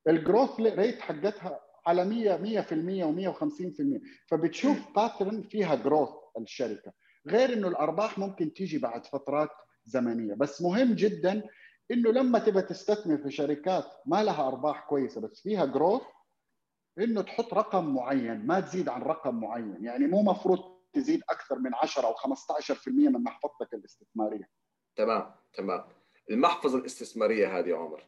ال 0.07 0.15
growth 0.15 0.59
rate 0.59 0.99
حقتها 0.99 1.59
على 1.87 2.05
100 2.05 2.63
100% 2.63 3.31
و150% 3.33 4.01
فبتشوف 4.27 4.95
pattern 4.95 5.41
فيها 5.41 5.75
growth 5.75 6.09
الشركة. 6.39 6.91
غير 7.27 7.53
إنه 7.53 7.67
الأرباح 7.67 8.17
ممكن 8.17 8.53
تيجي 8.53 8.77
بعد 8.77 9.05
فترات 9.05 9.49
زمنية. 9.85 10.33
بس 10.33 10.61
مهم 10.61 10.93
جدا 10.93 11.43
إنه 11.91 12.11
لما 12.11 12.39
تبى 12.39 12.61
تستثمر 12.61 13.17
في 13.17 13.31
شركات 13.31 13.85
ما 14.05 14.23
لها 14.23 14.47
أرباح 14.47 14.85
كويسة 14.89 15.21
بس 15.21 15.41
فيها 15.41 15.65
growth 15.65 16.01
إنه 16.99 17.21
تحط 17.21 17.53
رقم 17.53 17.93
معين 17.95 18.45
ما 18.45 18.59
تزيد 18.59 18.89
عن 18.89 19.01
رقم 19.01 19.35
معين 19.35 19.85
يعني 19.85 20.07
مو 20.07 20.21
مفروض 20.21 20.75
تزيد 20.93 21.21
أكثر 21.29 21.59
من 21.59 21.75
10 21.75 22.07
أو 22.07 22.13
15% 22.13 22.87
من 22.87 23.23
محفظتك 23.23 23.73
الاستثمارية 23.73 24.49
تمام 24.95 25.35
تمام 25.53 25.83
المحفظة 26.29 26.77
الاستثمارية 26.77 27.59
هذه 27.59 27.75
عمر 27.75 28.05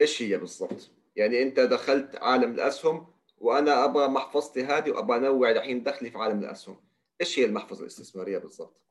إيش 0.00 0.22
هي 0.22 0.36
بالضبط؟ 0.36 0.90
يعني 1.16 1.42
أنت 1.42 1.60
دخلت 1.60 2.16
عالم 2.16 2.52
الأسهم 2.52 3.06
وأنا 3.38 3.84
أبغى 3.84 4.08
محفظتي 4.08 4.64
هذه 4.64 4.90
وأبغى 4.90 5.16
أنوع 5.16 5.50
الحين 5.50 5.82
دخلي 5.82 6.10
في 6.10 6.18
عالم 6.18 6.38
الأسهم 6.38 6.76
إيش 7.20 7.38
هي 7.38 7.44
المحفظة 7.44 7.80
الاستثمارية 7.80 8.38
بالضبط؟ 8.38 8.87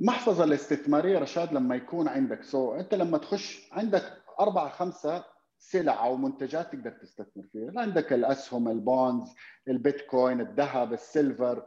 المحفظه 0.00 0.44
الاستثمارية 0.44 1.18
رشاد 1.18 1.52
لما 1.52 1.74
يكون 1.76 2.08
عندك 2.08 2.42
so 2.42 2.74
أنت 2.74 2.94
لما 2.94 3.18
تخش 3.18 3.68
عندك 3.72 4.12
أربعة 4.40 4.68
خمسة 4.68 5.24
سلع 5.58 6.04
أو 6.06 6.16
منتجات 6.16 6.72
تقدر 6.72 6.90
تستثمر 6.90 7.44
فيها. 7.52 7.72
عندك 7.76 8.12
الأسهم 8.12 8.68
ال 8.68 8.79
bonds 8.79 9.34
البيتكوين 9.68 10.40
الذهب 10.40 10.92
ال 10.92 11.03
silver 11.03 11.66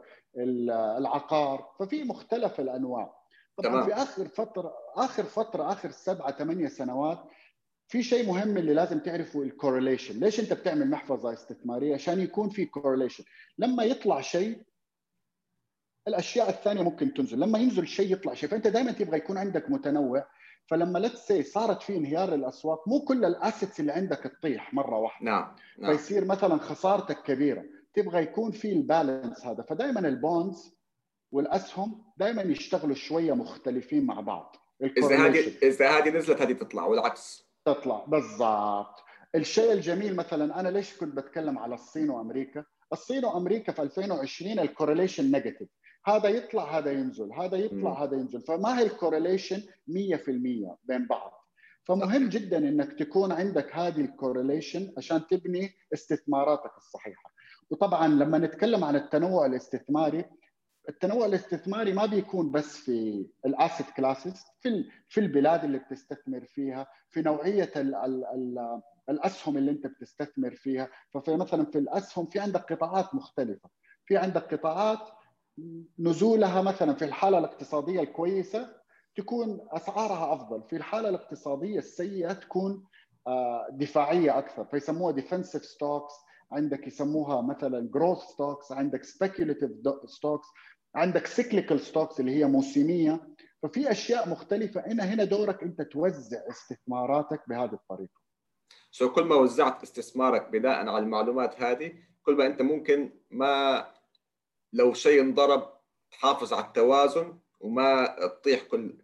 العقار 0.98 1.74
ففي 1.78 2.04
مختلف 2.04 2.60
الأنواع. 2.60 3.14
طبعا 3.56 3.70
تمام. 3.72 3.84
في 3.86 3.92
آخر 3.94 4.28
فترة 4.28 4.74
آخر 4.96 5.22
فترة 5.22 5.72
آخر 5.72 5.90
سبعة 5.90 6.32
ثمانية 6.32 6.68
سنوات 6.68 7.18
في 7.88 8.02
شيء 8.02 8.26
مهم 8.28 8.56
اللي 8.56 8.74
لازم 8.74 8.98
تعرفه 8.98 9.42
ال 9.42 9.48
correlation 9.48 10.20
ليش 10.20 10.40
أنت 10.40 10.52
بتعمل 10.52 10.90
محفظة 10.90 11.32
استثمارية؟ 11.32 11.94
عشان 11.94 12.20
يكون 12.20 12.48
في 12.48 12.64
correlation 12.64 13.24
لما 13.58 13.84
يطلع 13.84 14.20
شيء 14.20 14.62
الأشياء 16.08 16.48
الثانية 16.48 16.82
ممكن 16.82 17.14
تنزل. 17.14 17.40
لما 17.40 17.58
ينزل 17.58 17.86
شيء 17.86 18.12
يطلع 18.12 18.34
شيء. 18.34 18.48
فأنت 18.48 18.66
دائما 18.66 18.92
تبغى 18.92 19.16
يكون 19.16 19.38
عندك 19.38 19.70
متنوع. 19.70 20.26
فلما 20.66 20.98
let's 20.98 21.26
say 21.26 21.42
صارت 21.42 21.82
في 21.82 21.96
انهيار 21.96 22.34
الأسواق 22.34 22.88
مو 22.88 23.00
كل 23.00 23.24
ال 23.24 23.32
assets 23.32 23.80
اللي 23.80 23.92
عندك 23.92 24.18
تطيح 24.18 24.74
مرة 24.74 24.98
واحدة. 24.98 25.30
نعم, 25.30 25.56
نعم. 25.78 25.96
فيصير 25.96 26.24
مثلا 26.24 26.58
خسارتك 26.58 27.22
كبيرة. 27.22 27.64
تبغى 27.94 28.22
يكون 28.22 28.50
في 28.50 28.72
ال 28.72 28.81
balance 28.81 29.46
هذا. 29.46 29.62
فدائما 29.62 30.00
ال 30.00 30.12
bonds 30.12 30.74
والاسهم 31.32 32.04
دائما 32.16 32.42
يشتغلوا 32.42 32.94
شوية 32.94 33.32
مختلفين 33.32 34.06
مع 34.06 34.20
بعض. 34.20 34.56
إذا 34.82 35.26
هذه 35.26 35.52
إذا 35.62 35.90
هذه 35.90 36.10
نزلت 36.10 36.42
هذه 36.42 36.52
تطلع 36.52 36.84
والعكس. 36.84 37.50
تطلع 37.64 38.04
بالضبط. 38.08 39.04
الشيء 39.34 39.72
الجميل 39.72 40.16
مثلا 40.16 40.60
أنا 40.60 40.68
ليش 40.68 40.96
كنت 40.96 41.16
بتكلم 41.16 41.58
على 41.58 41.74
الصين 41.74 42.10
وأمريكا؟ 42.10 42.64
الصين 42.92 43.24
وأمريكا 43.24 43.72
في 43.72 43.82
2020 43.82 44.58
ال 44.58 44.64
correlation 44.64 45.32
negative 45.32 45.68
هذا 46.06 46.28
يطلع 46.28 46.78
هذا 46.78 46.92
ينزل. 46.92 47.32
هذا 47.32 47.56
يطلع 47.56 47.90
م. 47.90 48.02
هذا 48.02 48.16
ينزل. 48.16 48.40
فما 48.40 48.78
هي 48.78 48.82
ال 48.82 48.89
correlation 48.89 49.62
100% 49.88 50.76
بين 50.84 51.06
بعض. 51.06 51.44
فمهم 51.84 52.28
جدا 52.28 52.58
إنك 52.58 52.92
تكون 52.98 53.32
عندك 53.32 53.76
هذه 53.76 54.00
ال 54.00 54.08
correlation 54.08 54.92
عشان 54.98 55.26
تبني 55.26 55.70
استثماراتك 55.94 56.76
الصحيحة. 56.76 57.34
وطبعا 57.70 58.08
لما 58.08 58.38
نتكلم 58.38 58.84
عن 58.84 58.96
التنوع 58.96 59.46
الاستثماري 59.46 60.24
التنوع 60.88 61.26
الاستثماري 61.26 61.92
ما 61.92 62.06
بيكون 62.06 62.50
بس 62.50 62.76
في 62.76 63.26
الاسيت 63.46 63.86
كلاسز 63.96 64.42
في 64.60 64.84
في 65.08 65.20
البلاد 65.20 65.64
اللي 65.64 65.78
بتستثمر 65.78 66.44
فيها 66.44 66.86
في 67.10 67.22
نوعية 67.22 67.72
ال 67.76 67.94
ال 67.94 68.24
ال 68.24 68.80
الأسهم 69.08 69.58
اللي 69.58 69.70
أنت 69.70 69.86
بتستثمر 69.86 70.54
فيها. 70.54 70.88
ففي 71.14 71.36
مثلا 71.36 71.64
في 71.64 71.78
الأسهم 71.78 72.26
في 72.26 72.40
عندك 72.40 72.72
قطاعات 72.72 73.14
مختلفة. 73.14 73.68
في 74.06 74.16
عندك 74.16 74.54
قطاعات 74.54 75.08
نزولها 75.98 76.62
مثلا 76.62 76.94
في 76.94 77.04
الحالة 77.04 77.38
الاقتصادية 77.38 78.00
الكويسة 78.00 78.76
تكون 79.16 79.66
أسعارها 79.70 80.34
أفضل. 80.34 80.62
في 80.62 80.76
الحالة 80.76 81.08
الاقتصادية 81.08 81.78
السيئة 81.78 82.32
تكون 82.32 82.84
دفاعية 83.70 84.38
أكثر. 84.38 84.64
فيسموها 84.64 85.12
defensive 85.12 85.64
stocks 85.64 86.12
عندك 86.52 86.86
يسموها 86.86 87.42
مثلا 87.42 87.90
growth 87.90 88.18
stocks 88.18 88.72
عندك 88.72 89.04
speculative 89.04 89.70
stocks 90.06 90.46
عندك 90.94 91.26
cyclical 91.26 91.80
stocks 91.80 92.20
اللي 92.20 92.36
هي 92.36 92.44
موسمية. 92.44 93.20
ففي 93.62 93.90
أشياء 93.90 94.28
مختلفة. 94.28 94.80
هنا 94.86 95.04
هنا 95.04 95.24
دورك 95.24 95.62
أنت 95.62 95.82
توزع 95.82 96.38
استثماراتك 96.50 97.48
بهذه 97.48 97.72
الطريقة. 97.72 98.24
so, 98.90 99.14
كل 99.14 99.24
ما 99.24 99.34
وزعت 99.34 99.82
استثمارك 99.82 100.48
بناء 100.50 100.88
على 100.88 100.98
المعلومات 100.98 101.62
هذه 101.62 101.92
كل 102.22 102.36
ما 102.36 102.46
أنت 102.46 102.62
ممكن 102.62 103.10
ما 103.30 103.86
لو 104.74 104.92
شيء 104.92 105.20
انضرب 105.20 105.72
تحافظ 106.10 106.52
على 106.52 106.64
التوازن 106.64 107.38
وما 107.60 108.16
تطيح 108.26 108.62
كل 108.62 108.94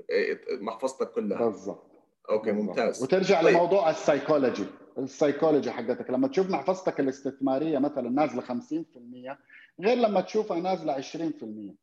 محفظتك 0.51 1.13
كلها. 1.13 1.47
بالضبط. 1.47 1.87
okay 2.31 2.53
ممتاز. 2.53 3.03
وترجع 3.03 3.43
طيب. 3.43 3.55
لموضوع 3.55 3.91
ال 3.91 3.98
psychology 3.98 4.65
ال 4.99 5.05
psychology 5.05 5.71
حقتك. 5.71 6.11
لما 6.11 6.29
تشوف 6.29 6.51
محفظتك 6.51 7.01
الاستثمارية 7.01 7.79
مثلا 7.79 8.11
نازلة 8.11 8.43
50% 8.43 9.39
غير 9.81 9.99
لما 9.99 10.21
تشوفها 10.21 10.61
نازلة 10.61 10.93
20% 10.93 11.75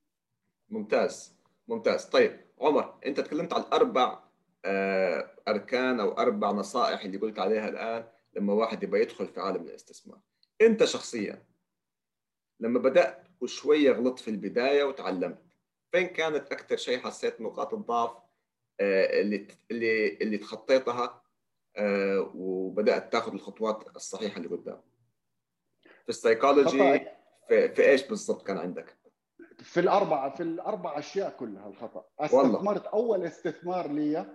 ممتاز. 0.69 1.33
ممتاز. 1.67 2.05
طيب 2.05 2.39
عمر 2.61 2.93
أنت 3.05 3.19
تكلمت 3.19 3.53
عن 3.53 3.63
أربع 3.73 4.19
أركان 5.47 5.99
أو 5.99 6.11
أربع 6.11 6.51
نصائح 6.51 7.01
اللي 7.01 7.17
قلت 7.17 7.39
عليها 7.39 7.69
الآن 7.69 8.05
لما 8.33 8.53
واحد 8.53 8.83
يبغى 8.83 9.01
يدخل 9.01 9.27
في 9.27 9.39
عالم 9.39 9.61
الاستثمار. 9.61 10.19
أنت 10.61 10.83
شخصيا 10.83 11.43
لما 12.59 12.79
بدأت 12.79 13.26
وشوية 13.41 13.91
غلطت 13.91 14.19
في 14.19 14.27
البداية 14.27 14.83
وتعلمت. 14.83 15.37
فين 15.91 16.07
كانت 16.07 16.51
أكثر 16.51 16.77
شيء 16.77 16.99
حسيت 16.99 17.41
نقاط 17.41 17.73
الضعف 17.73 18.17
اللي 18.81 19.47
اللي 19.71 20.17
اللي 20.21 20.37
تخطيتها 20.37 21.21
وبدأت 22.35 23.11
تاخذ 23.11 23.33
الخطوات 23.33 23.95
الصحيحة 23.95 24.37
اللي 24.37 24.47
قدام؟ 24.47 24.81
في 25.81 26.09
السيكولوجي 26.09 26.99
في, 27.47 27.69
في 27.69 27.89
إيش 27.89 28.07
بالضبط 28.07 28.47
كان 28.47 28.57
عندك؟ 28.57 28.97
في 29.57 29.79
الأربع 29.79 30.29
في 30.29 30.43
الأربع 30.43 30.99
أشياء 30.99 31.29
كلها 31.39 31.67
الخطأ. 31.67 32.05
استثمرت 32.19 32.85
أول 32.85 33.23
استثمار 33.23 33.91
لي 33.91 34.25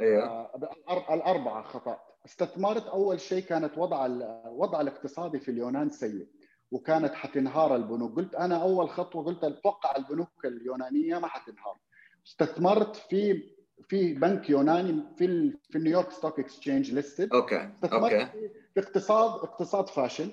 أيوه 0.00 0.24
آه 0.24 1.14
الاربعه 1.14 1.62
خطأ. 1.62 2.00
استثمرت 2.26 2.86
أول 2.86 3.20
شيء 3.20 3.42
كانت 3.42 3.78
وضع 3.78 4.06
الوضع 4.06 4.80
الاقتصادي 4.80 5.40
في 5.40 5.50
اليونان 5.50 5.90
سيء. 5.90 6.26
وكانت 6.70 7.14
حتنهار 7.14 7.76
البنوك. 7.76 8.16
قلت 8.16 8.34
أنا 8.34 8.62
أول 8.62 8.88
خطوة 8.90 9.24
قلت 9.24 9.44
أتوقع 9.44 9.96
البنوك 9.96 10.44
اليونانية 10.44 11.18
ما 11.18 11.26
حتنهار. 11.26 11.78
استثمرت 12.26 12.96
في 12.96 13.42
في 13.88 14.14
بنك 14.14 14.50
يوناني 14.50 15.02
في 15.18 15.56
في 15.70 15.78
New 15.78 15.92
York 15.92 16.10
Stock 16.10 16.40
Exchange 16.40 16.92
listed 16.92 17.32
okay 17.32 17.70
okay. 17.84 18.26
في 18.74 18.80
اقتصاد 18.80 19.30
اقتصاد 19.30 19.88
فاشل 19.88 20.30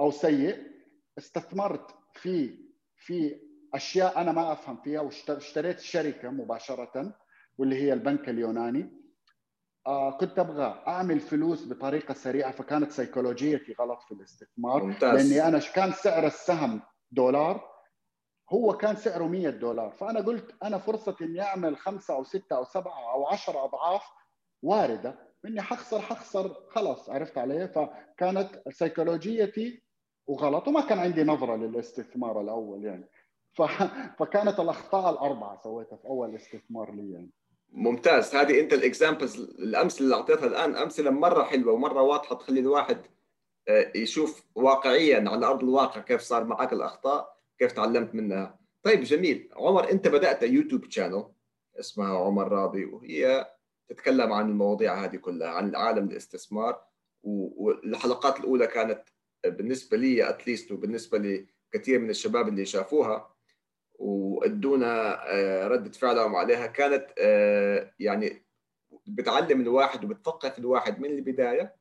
أو 0.00 0.10
سيء. 0.10 0.72
استثمرت 1.18 1.90
في 2.14 2.58
في 2.96 3.40
أشياء 3.74 4.20
أنا 4.20 4.32
ما 4.32 4.52
أفهم 4.52 4.76
فيها 4.76 5.00
واشتريت 5.00 5.80
شركة 5.80 6.30
مباشرة 6.30 7.14
واللي 7.58 7.76
هي 7.76 7.92
البنك 7.92 8.28
اليوناني. 8.28 9.01
آه 9.86 10.10
كنت 10.10 10.38
أبغى 10.38 10.82
أعمل 10.88 11.20
فلوس 11.20 11.68
بطريقة 11.68 12.14
سريعة 12.14 12.52
فكانت 12.52 12.90
سيكولوجيتي 12.90 13.72
غلط 13.80 14.02
في 14.02 14.14
الاستثمار. 14.14 14.84
ممتاز. 14.84 15.32
لأني 15.32 15.48
أنا 15.48 15.60
كان 15.74 15.92
سعر 15.92 16.26
السهم 16.26 16.82
دولار 17.12 17.72
هو 18.52 18.76
كان 18.76 18.96
سعره 18.96 19.24
100 19.24 19.50
دولار. 19.50 19.90
فأنا 19.90 20.20
قلت 20.20 20.54
أنا 20.62 20.78
فرصه 20.78 21.16
إني 21.22 21.40
أعمل 21.40 21.76
خمسة 21.76 22.14
أو 22.14 22.24
ستة 22.24 22.56
أو 22.56 22.64
سبعة 22.64 23.12
أو 23.12 23.26
عشرة 23.26 23.64
أضعاف 23.64 24.02
واردة. 24.62 25.18
إني 25.44 25.62
حخسر 25.62 26.00
حخسر 26.00 26.54
خلاص 26.70 27.10
عرفت 27.10 27.38
علي؟ 27.38 27.68
فكانت 27.68 28.62
سيكولوجيتي 28.68 29.82
وغلط 30.26 30.68
وما 30.68 30.80
كان 30.80 30.98
عندي 30.98 31.24
نظرة 31.24 31.56
للاستثمار 31.56 32.40
الأول 32.40 32.84
يعني. 32.84 33.08
ف... 33.52 33.62
فكانت 34.18 34.60
الأخطاء 34.60 35.12
الأربعة 35.12 35.56
سويتها 35.56 35.96
في 35.96 36.04
أول 36.04 36.34
استثمار 36.34 36.94
لي 36.94 37.12
يعني. 37.12 37.30
ممتاز. 37.72 38.34
هذه 38.34 38.60
انت 38.60 38.72
ال 38.72 38.80
examples 38.80 39.40
الامثله 39.40 40.04
اللي 40.04 40.14
اعطيتها 40.14 40.46
الان 40.46 40.76
امثلة 40.76 41.10
مرة 41.10 41.42
حلوة 41.42 41.72
ومرة 41.72 42.02
واضحة 42.02 42.34
تخلي 42.34 42.60
الواحد 42.60 43.06
يشوف 43.94 44.44
واقعيا 44.54 45.28
على 45.28 45.46
أرض 45.46 45.62
الواقع 45.62 46.00
كيف 46.00 46.20
صار 46.20 46.44
معك 46.44 46.72
الأخطاء 46.72 47.36
كيف 47.58 47.72
تعلمت 47.72 48.14
منها. 48.14 48.58
طيب 48.82 49.00
جميل. 49.00 49.48
عمر 49.56 49.90
أنت 49.90 50.08
بدأت 50.08 50.42
YouTube 50.42 50.90
channel 50.90 51.24
اسمها 51.80 52.18
عمر 52.18 52.48
راضي 52.48 52.84
وهي 52.84 53.50
تتكلم 53.88 54.32
عن 54.32 54.48
المواضيع 54.50 55.04
هذه 55.04 55.16
كلها 55.16 55.48
عن 55.48 55.76
عالم 55.76 56.08
الاستثمار 56.08 56.80
والحلقات 57.22 58.40
الأولى 58.40 58.66
كانت 58.66 59.02
بالنسبة 59.46 59.96
لي 59.96 60.28
at 60.28 60.41
least 60.41 60.72
وبالنسبة 60.72 61.46
لكثير 61.74 61.98
من 61.98 62.10
الشباب 62.10 62.48
اللي 62.48 62.66
شافوها. 62.66 63.31
وأدونا 63.98 65.24
ردة 65.68 65.92
فعلهم 65.92 66.36
عليها. 66.36 66.66
كانت 66.66 67.06
يعني 68.00 68.46
بتعلم 69.06 69.60
الواحد 69.60 70.04
وبتفقه 70.04 70.50
في 70.50 70.58
الواحد 70.58 71.00
من 71.00 71.10
البداية 71.10 71.76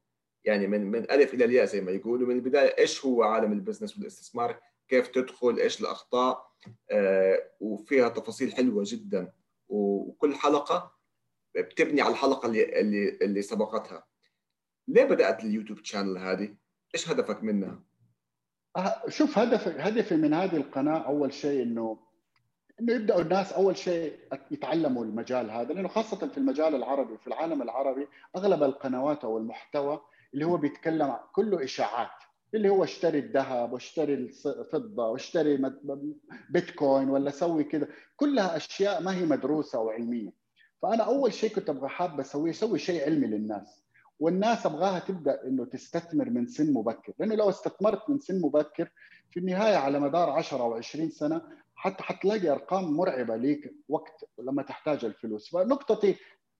يعني 0.45 0.67
من 0.67 0.91
من 0.91 1.11
ألف 1.11 1.33
إلى 1.33 1.45
الياء 1.45 1.65
زي 1.65 1.81
ما 1.81 1.91
يقولوا. 1.91 2.27
من 2.27 2.35
البداية 2.35 2.77
إيش 2.77 3.05
هو 3.05 3.23
عالم 3.23 3.51
ال 3.51 3.56
business 3.56 3.97
والاستثمار؟ 3.97 4.59
كيف 4.87 5.07
تدخل؟ 5.07 5.59
إيش 5.59 5.81
الأخطاء؟ 5.81 6.51
وفيها 7.59 8.09
تفاصيل 8.09 8.53
حلوة 8.53 8.83
جدا. 8.87 9.33
وكل 9.69 10.35
حلقة 10.35 10.95
بتبني 11.55 12.01
على 12.01 12.11
الحلقة 12.11 12.45
اللي 12.45 12.79
اللي 12.79 13.17
اللي 13.21 13.41
سبقتها. 13.41 14.07
ليه 14.87 15.03
بدأت 15.03 15.43
ال 15.43 15.48
YouTube 15.48 15.79
channel 15.83 16.17
هذه؟ 16.17 16.55
إيش 16.95 17.09
هدفك 17.09 17.43
منها؟ 17.43 17.83
شوف 19.07 19.37
هدف 19.37 19.67
هدفي 19.67 20.15
من 20.15 20.33
هذه 20.33 20.55
القناة 20.57 20.97
أول 20.97 21.33
شيء 21.33 21.63
إنه 21.63 21.97
إنه 22.79 22.93
يبدأوا 22.93 23.21
الناس 23.21 23.53
أول 23.53 23.77
شيء 23.77 24.13
يتعلموا 24.51 25.05
المجال 25.05 25.51
هذا 25.51 25.73
لأنه 25.73 25.87
خاصة 25.87 26.27
في 26.27 26.37
المجال 26.37 26.75
العربي 26.75 27.17
في 27.17 27.27
العالم 27.27 27.61
العربي 27.61 28.07
أغلب 28.35 28.63
القنوات 28.63 29.23
أو 29.23 29.37
المحتوى 29.37 30.01
اللي 30.33 30.45
هو 30.45 30.57
بيتكلم 30.57 31.15
كله 31.33 31.63
إشاعات 31.63 32.09
اللي 32.55 32.69
هو 32.69 32.83
اشتري 32.83 33.19
الذهب 33.19 33.73
واشتري 33.73 34.13
الفضه 34.13 35.07
واشتري 35.09 35.71
بيتكوين 36.49 37.09
ولا 37.09 37.31
سوي 37.31 37.63
كذا 37.63 37.87
كلها 38.15 38.57
أشياء 38.57 39.03
ما 39.03 39.15
هي 39.15 39.25
مدروسة 39.25 39.79
وعلمية. 39.79 40.33
فأنا 40.81 41.03
أول 41.03 41.33
شيء 41.33 41.55
كنت 41.55 41.69
أبغى 41.69 41.89
حاب 41.89 42.19
أسويه 42.19 42.51
أسوي 42.51 42.79
شيء 42.79 43.05
علمي 43.05 43.27
للناس. 43.27 43.83
والناس 44.21 44.65
أبغاها 44.65 44.99
تبدأ 44.99 45.43
إنه 45.47 45.65
تستثمر 45.65 46.29
من 46.29 46.47
سن 46.47 46.73
مبكر 46.73 47.13
لأنه 47.19 47.35
لو 47.35 47.49
استثمرت 47.49 48.09
من 48.09 48.19
سن 48.19 48.41
مبكر 48.41 48.91
في 49.31 49.39
النهاية 49.39 49.75
على 49.75 49.99
مدار 49.99 50.29
10 50.29 50.61
أو 50.61 50.73
20 50.73 51.09
سنة 51.09 51.41
حتى 51.75 52.03
حتلاقي 52.03 52.49
أرقام 52.49 52.83
مرعبة 52.97 53.35
ليك 53.35 53.73
وقت 53.89 54.25
لما 54.39 54.63
تحتاج 54.63 55.05
الفلوس. 55.05 55.49
فنقطتي 55.49 56.15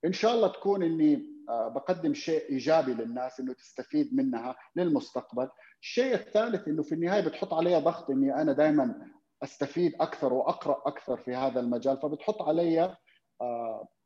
إن 0.06 0.14
شاء 0.14 0.34
الله 0.36 0.48
تكون 0.48 0.84
إني 0.84 1.26
بقدم 1.48 2.14
شيء 2.14 2.50
إيجابي 2.50 2.94
للناس 2.94 3.40
إنه 3.40 3.54
تستفيد 3.54 4.16
منها 4.16 4.56
للمستقبل. 4.76 5.50
الشيء 5.82 6.14
الثالث 6.14 6.68
إنه 6.68 6.84
في 6.84 6.96
النهاية 6.96 7.22
بتحط 7.22 7.54
علي 7.54 7.76
ضغط 7.82 8.10
إني 8.10 8.42
أنا 8.42 8.54
دائما 8.54 9.08
أستفيد 9.44 9.94
أكثر 10.02 10.34
وأقرأ 10.34 10.82
أكثر 10.86 11.18
في 11.18 11.36
هذا 11.36 11.60
المجال 11.60 11.98
فبتحط 11.98 12.42
علي 12.42 12.96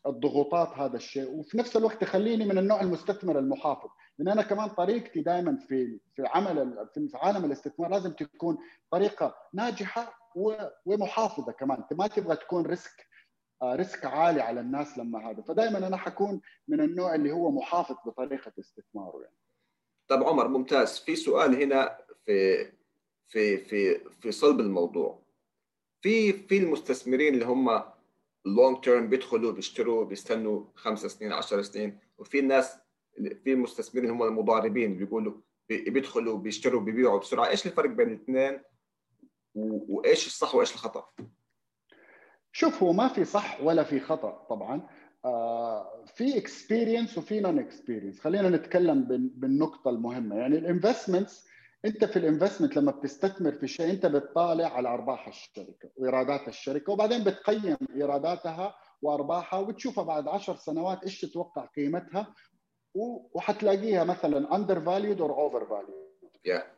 الضغوطات 0.07 0.67
هذا 0.69 0.95
الشيء. 0.97 1.29
وفي 1.31 1.57
نفس 1.57 1.77
الوقت 1.77 2.01
تخليني 2.01 2.45
من 2.45 2.57
النوع 2.57 2.81
المستثمر 2.81 3.39
المحافظ. 3.39 3.89
لأن 4.17 4.29
أنا 4.29 4.41
كمان 4.41 4.69
طريقتي 4.69 5.21
دائما 5.21 5.57
في 5.57 5.99
في 6.15 6.23
عمل 6.25 6.87
في 6.93 7.09
عالم 7.15 7.45
الاستثمار 7.45 7.89
لازم 7.91 8.11
تكون 8.11 8.57
طريقة 8.91 9.35
ناجحة 9.53 10.31
ومحافظة 10.85 11.51
كمان. 11.51 11.83
ما 11.91 12.07
تبغى 12.07 12.35
تكون 12.35 12.65
risk 12.65 13.07
risk 13.63 14.05
عالي 14.05 14.41
على 14.41 14.59
الناس 14.59 14.97
لما 14.97 15.29
هذا. 15.29 15.41
فدائما 15.41 15.87
أنا 15.87 15.97
حكون 15.97 16.41
من 16.67 16.81
النوع 16.81 17.15
اللي 17.15 17.31
هو 17.31 17.51
محافظ 17.51 17.95
بطريقة 18.05 18.51
استثماره 18.59 19.21
يعني. 19.21 19.35
طب 20.07 20.23
عمر 20.23 20.47
ممتاز. 20.47 20.99
في 20.99 21.15
سؤال 21.15 21.63
هنا 21.63 21.97
في 22.25 22.65
في 23.27 23.57
في 23.57 23.99
في 24.09 24.31
صلب 24.31 24.59
الموضوع. 24.59 25.19
في 26.01 26.33
في 26.33 26.57
المستثمرين 26.57 27.33
اللي 27.33 27.45
هم 27.45 27.83
long 28.45 28.83
term 28.83 29.09
بيدخلوا 29.09 29.51
بيشتروا 29.51 30.05
بيستنوا 30.05 30.65
خمس 30.75 31.05
سنين 31.05 31.31
10 31.33 31.61
سنين. 31.61 31.99
وفي 32.17 32.39
الناس 32.39 32.77
في 33.43 33.53
المستثمرين 33.53 34.09
هم 34.09 34.23
المضاربين 34.23 34.97
بيقولوا 34.97 35.33
بيدخلوا 35.69 36.37
بيشتروا 36.37 36.81
بيبيعوا 36.81 37.19
بسرعة. 37.19 37.47
إيش 37.49 37.65
الفرق 37.65 37.89
بين 37.89 38.07
الاثنين؟ 38.07 38.61
وإيش 39.55 40.27
الصح 40.27 40.55
وإيش 40.55 40.73
الخطأ؟ 40.73 41.09
شوف 42.51 42.83
هو 42.83 42.93
ما 42.93 43.07
في 43.07 43.25
صح 43.25 43.61
ولا 43.61 43.83
في 43.83 43.99
خطأ 43.99 44.45
طبعا. 44.49 44.87
آه 45.25 46.05
في 46.05 46.37
experience 46.37 47.17
وفي 47.17 47.39
non 47.39 47.59
experience 47.59 48.19
خلينا 48.19 48.49
نتكلم 48.49 49.03
بالنقطة 49.35 49.89
المهمة. 49.89 50.35
يعني 50.35 50.57
ال 50.57 50.65
investments 50.65 51.47
انت 51.85 52.05
في 52.05 52.19
ال 52.19 52.24
investment 52.24 52.75
لما 52.77 52.91
بتستثمر 52.91 53.51
في 53.51 53.67
شيء 53.67 53.89
انت 53.91 54.05
بتطالع 54.05 54.67
على 54.67 54.89
أرباح 54.89 55.27
الشركة 55.27 55.89
وإيرادات 55.97 56.47
الشركة 56.47 56.91
وبعدين 56.93 57.23
بتقيم 57.23 57.77
إيراداتها 57.95 58.75
وأرباحها 59.01 59.59
وبتشوفها 59.59 60.03
بعد 60.03 60.27
10 60.27 60.55
سنوات 60.55 61.03
إيش 61.03 61.21
تتوقع 61.21 61.65
قيمتها 61.65 62.33
وحتلاقيها 63.33 64.03
مثلا 64.03 64.55
undervalued 64.55 65.21
or 65.21 65.31
overvalued 65.31 66.05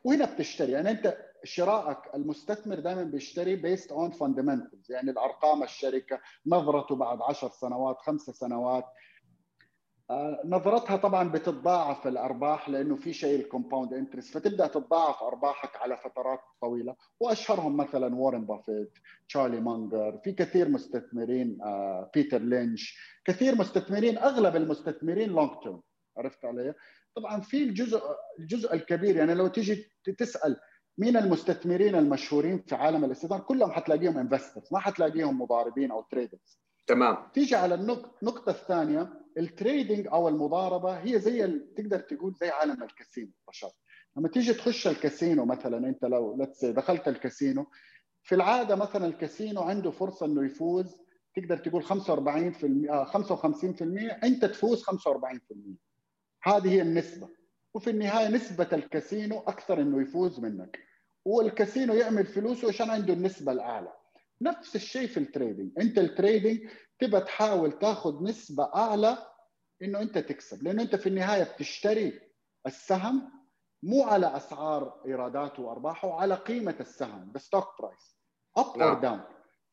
وهنا 0.03 0.25
بتشتري. 0.33 0.71
يعني 0.71 0.91
أنت 0.91 1.17
شرائك 1.43 1.97
المستثمر 2.15 2.79
دائما 2.79 3.03
بيشتري 3.03 3.55
based 3.55 3.91
on 3.91 4.11
fundamentals 4.11 4.91
يعني 4.91 5.11
الأرقام 5.11 5.63
الشركة 5.63 6.19
نظرته 6.47 6.95
بعد 6.95 7.21
10 7.21 7.49
سنوات 7.49 7.97
خمس 7.99 8.21
سنوات. 8.21 8.85
نظرتها 10.45 10.97
طبعا 10.97 11.29
بتتضاعف 11.29 12.07
الأرباح 12.07 12.69
لأنه 12.69 12.95
في 12.95 13.13
شيء 13.13 13.39
ال 13.39 13.45
compound 13.45 13.93
interest 13.93 14.33
فتبدأ 14.33 14.67
تتضاعف 14.67 15.23
أرباحك 15.23 15.75
على 15.75 15.97
فترات 15.97 16.39
طويلة. 16.61 16.95
وأشهرهم 17.19 17.77
مثلا 17.77 18.15
وارن 18.15 18.45
بافيت 18.45 18.93
تشارلي 19.29 19.59
مانجر 19.59 20.19
في 20.23 20.31
كثير 20.31 20.69
مستثمرين 20.69 21.57
آه، 21.61 22.11
بيتر 22.13 22.41
لينش 22.41 22.97
كثير 23.25 23.55
مستثمرين 23.55 24.17
أغلب 24.17 24.55
المستثمرين 24.55 25.29
long 25.29 25.49
term 25.63 25.81
عرفت 26.17 26.45
علي؟ 26.45 26.73
طبعا 27.15 27.41
في 27.41 27.63
الجزء 27.63 28.01
الجزء 28.39 28.73
الكبير 28.73 29.15
يعني 29.15 29.33
لو 29.33 29.47
تيجي 29.47 29.89
تسأل 30.17 30.57
مين 30.97 31.17
المستثمرين 31.17 31.95
المشهورين 31.95 32.63
في 32.67 32.75
عالم 32.75 33.05
الاستثمار 33.05 33.39
كلهم 33.39 33.71
حتلاقيهم 33.71 34.17
investors 34.17 34.67
ما 34.71 34.79
حتلاقيهم 34.79 35.41
مضاربين 35.41 35.91
أو 35.91 36.01
traders 36.01 36.66
تمام. 36.87 37.17
تيجي 37.33 37.55
على 37.55 37.75
النقطه 37.75 38.49
الثانية 38.49 39.13
ال 39.37 39.46
trading 39.46 40.07
أو 40.07 40.27
المضاربة 40.27 40.97
هي 40.97 41.19
زي 41.19 41.59
تقدر 41.75 41.99
تقول 41.99 42.33
زي 42.33 42.49
عالم 42.49 42.83
الكاسينو 42.83 43.31
نشاط 43.49 43.75
لما 44.17 44.27
تيجي 44.27 44.53
تخش 44.53 44.87
الكاسينو 44.87 45.45
مثلا 45.45 45.89
أنت 45.89 46.05
لو 46.05 46.47
دخلت 46.63 47.07
الكاسينو 47.07 47.65
في 48.23 48.35
العادة 48.35 48.75
مثلا 48.75 49.05
الكاسينو 49.05 49.61
عنده 49.61 49.91
فرصة 49.91 50.25
إنه 50.25 50.45
يفوز 50.45 50.97
تقدر 51.35 51.57
تقول 51.57 51.83
45% 51.83 51.87
55% 53.05 54.23
أنت 54.23 54.45
تفوز 54.45 54.83
45% 54.83 54.87
هذه 56.43 56.71
هي 56.71 56.81
النسبة. 56.81 57.29
وفي 57.73 57.89
النهاية 57.89 58.27
نسبة 58.27 58.67
الكاسينو 58.73 59.39
أكثر 59.39 59.81
إنه 59.81 60.01
يفوز 60.01 60.39
منك. 60.39 60.79
والكاسينو 61.25 61.93
يعمل 61.93 62.25
فلوسه 62.25 62.67
عشان 62.67 62.89
عنده 62.89 63.13
النسبة 63.13 63.51
الأعلى. 63.51 63.93
نفس 64.41 64.75
الشيء 64.75 65.07
في 65.07 65.17
ال 65.17 65.24
trading 65.24 65.71
انت 65.79 65.97
ال 65.97 66.06
trading 66.06 66.69
تبى 66.99 67.19
تحاول 67.19 67.71
تاخذ 67.79 68.23
نسبة 68.23 68.63
أعلى 68.75 69.17
إنه 69.81 70.01
أنت 70.01 70.17
تكسب. 70.17 70.63
لأنه 70.63 70.81
أنت 70.83 70.95
في 70.95 71.09
النهاية 71.09 71.43
بتشتري 71.43 72.19
السهم 72.67 73.31
مو 73.83 74.03
على 74.03 74.37
أسعار 74.37 75.01
إيراداته 75.05 75.63
وأرباحه 75.63 76.19
على 76.19 76.35
قيمة 76.35 76.75
السهم 76.79 77.33
stock 77.37 77.67
price 77.81 78.17
up 78.57 78.65
or 78.81 78.93
down 78.99 79.21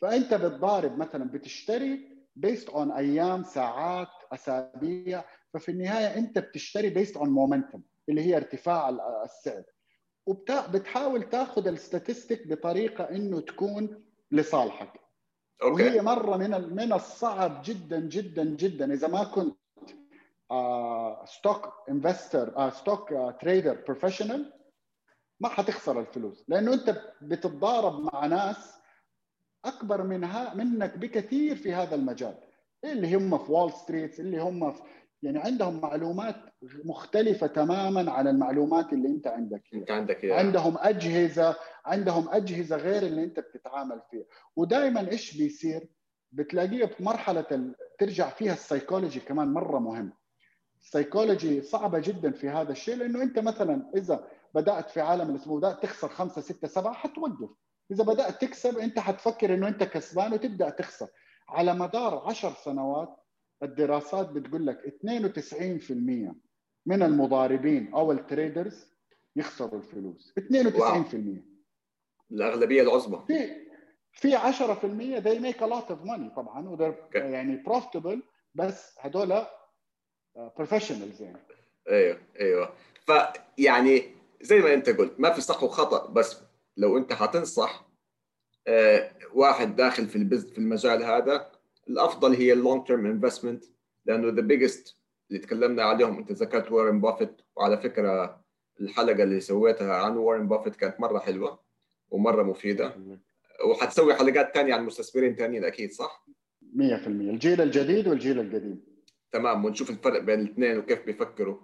فأنت 0.01 0.35
بتضارب 0.35 0.99
مثلا 0.99 1.31
بتشتري 1.31 2.15
based 2.37 2.69
on 2.69 2.93
أيام 2.93 3.43
ساعات 3.43 4.09
أسابيع. 4.33 5.25
ففي 5.55 5.69
النهاية 5.71 6.19
أنت 6.19 6.39
بتشتري 6.39 6.91
based 6.91 7.17
on 7.17 7.29
momentum 7.29 7.83
اللي 8.09 8.21
هي 8.21 8.37
ارتفاع 8.37 8.89
السعر. 9.25 9.63
وبتحاول 10.27 11.23
تاخذ 11.23 11.67
ال 11.69 11.77
statistic 11.77 12.49
بطريقة 12.49 13.05
إنه 13.05 13.41
تكون 13.41 14.04
لصالحك. 14.31 15.01
okay. 15.63 15.83
وهي 15.83 16.03
مرة 16.03 16.37
من 16.37 16.75
من 16.75 16.93
الصعب 16.93 17.63
جدا 17.65 18.01
جدا 18.01 18.45
جدا. 18.45 18.93
إذا 18.93 19.09
ما 19.09 19.25
كنت 19.25 19.57
stock 21.25 21.73
investor 21.91 22.71
stock 22.71 23.09
trader 23.41 23.85
professional 23.87 24.53
ما 25.41 25.49
حتخسر 25.49 26.01
الفلوس. 26.01 26.45
لأنه 26.49 26.75
أنت 26.75 27.03
بتتضارب 27.23 28.01
مع 28.15 28.27
ناس 28.27 28.75
أكبر 29.65 30.03
منها 30.03 30.55
منك 30.55 30.99
بكثير 30.99 31.57
في 31.57 31.73
هذا 31.73 31.95
المجال. 31.95 32.35
اللي 32.85 33.15
هم 33.15 33.39
في 33.39 33.53
وول 33.53 33.73
ستريت 33.73 34.21
اللي 34.21 34.39
هم 34.39 34.73
في 34.73 34.83
يعني 35.25 35.39
عندهم 35.39 35.81
معلومات 35.81 36.37
مختلفة 36.85 37.47
تماما 37.47 38.13
عن 38.13 38.29
المعلومات 38.29 38.93
اللي 38.93 39.09
أنت 39.09 39.27
عندك. 39.27 39.63
أنت 39.75 39.91
عندك 39.91 40.25
إيه؟ 40.25 40.35
عندهم 40.35 40.77
أجهزة 40.79 41.57
عندهم 41.85 42.29
أجهزة 42.29 42.77
غير 42.77 43.03
اللي 43.03 43.25
أنت 43.25 43.41
بتتعامل 43.41 44.01
فيها. 44.11 44.25
ودائما 44.57 45.11
إيش 45.11 45.37
بيصير؟ 45.37 45.89
بتلاقيه 46.33 46.87
في 46.87 47.05
مرحلة 47.05 47.75
ترجع 47.99 48.29
فيها 48.31 48.53
السيكولوجي 48.53 49.21
كمان 49.21 49.49
مرة 49.49 49.79
مهم. 49.79 50.13
السيكولوجي 50.81 51.63
صعبة 51.63 51.99
جدا 51.99 52.31
في 52.33 52.49
هذا 52.49 52.73
الشيء 52.73 52.97
لأنه 52.97 53.23
أنت 53.23 53.39
مثلا 53.39 53.91
إذا 53.97 54.29
بدأت 54.55 54.91
في 54.91 55.01
عالم 55.01 55.31
الأسبوع 55.31 55.59
بدأت 55.59 55.83
تخسر 55.83 56.09
خمسة 56.09 56.41
ستة 56.41 56.69
سبعة 56.69 56.95
حتوقف. 56.95 57.51
إذا 57.91 58.05
بدأت 58.05 58.41
تكسب 58.41 58.79
أنت 58.79 58.99
حتفكر 58.99 59.55
إنه 59.55 59.69
أنت 59.69 59.83
كسبان 59.85 60.33
وتبدأ 60.33 60.71
تخسر. 60.71 61.09
على 61.49 61.75
مدار 61.75 62.19
عشر 62.27 62.53
سنوات 62.65 63.24
الدراسات 63.65 64.29
بتقول 64.29 64.67
لك 64.67 64.97
92% 65.07 66.35
من 66.87 67.03
المضاربين 67.03 67.95
أو 67.95 68.13
ال 68.13 68.22
traders 68.22 68.87
يخسروا 69.37 69.79
الفلوس. 69.79 70.35
92% 70.41 70.75
wow. 70.75 71.05
الأغلبية 72.31 72.83
العظمى. 72.83 73.25
في 73.27 73.65
في 74.13 74.37
10% 74.37 75.23
they 75.25 75.39
make 75.39 75.61
a 75.61 75.67
lot 75.67 75.91
of 75.91 76.07
money 76.07 76.35
طبعا 76.37 76.77
okay. 76.77 77.17
يعني 77.17 77.63
profitable 77.65 78.19
بس 78.55 78.99
هذول 79.01 79.47
professionals 80.57 81.23
يعني. 81.23 81.39
أيوه 81.89 82.19
أيوه. 82.41 82.75
فيعني 83.07 84.15
زي 84.41 84.59
ما 84.59 84.75
أنت 84.75 84.91
قلت 84.91 85.21
ما 85.21 85.33
في 85.33 85.41
صح 85.41 85.63
وخطأ 85.63 86.07
بس 86.07 86.37
لو 86.77 86.99
أنت 86.99 87.13
حتنصح 87.13 87.89
آه، 88.67 89.11
واحد 89.35 89.77
داخل 89.77 90.07
في 90.07 90.17
ال 90.17 90.26
biz 90.26 90.53
في 90.53 90.59
المجال 90.59 91.03
هذا 91.03 91.53
الأفضل 91.89 92.35
هي 92.35 92.53
ال 92.53 92.60
long 92.60 92.87
term 92.87 93.07
investment 93.07 93.65
لأنه 94.07 94.29
the 94.29 94.41
biggest 94.41 94.97
اللي 95.31 95.43
تكلمنا 95.43 95.83
عليهم 95.83 96.19
أنت 96.19 96.33
ذكرت 96.33 96.73
وارن 96.73 97.01
بافيت 97.01 97.41
وعلى 97.57 97.79
فكرة 97.79 98.41
الحلقة 98.81 99.23
اللي 99.23 99.41
سويتها 99.41 99.95
عن 99.95 100.17
وارن 100.17 100.49
بافيت 100.49 100.77
كانت 100.77 101.01
مرة 101.01 101.19
حلوة 101.19 101.61
ومرة 102.11 102.43
مفيدة. 102.43 102.95
وحتسوي 103.67 104.15
حلقات 104.15 104.55
ثانية 104.55 104.75
عن 104.75 104.85
مستثمرين 104.85 105.35
ثانيين 105.37 105.65
أكيد 105.65 105.93
صح؟ 105.93 106.27
100% 106.63 107.07
الجيل 107.07 107.61
الجديد 107.61 108.09
والجيل 108.09 108.41
القديم. 108.41 108.85
تمام 109.33 109.65
ونشوف 109.65 109.91
الفرق 109.91 110.21
بين 110.21 110.41
الاثنين 110.41 110.79
وكيف 110.79 111.07
بيفكروا. 111.07 111.57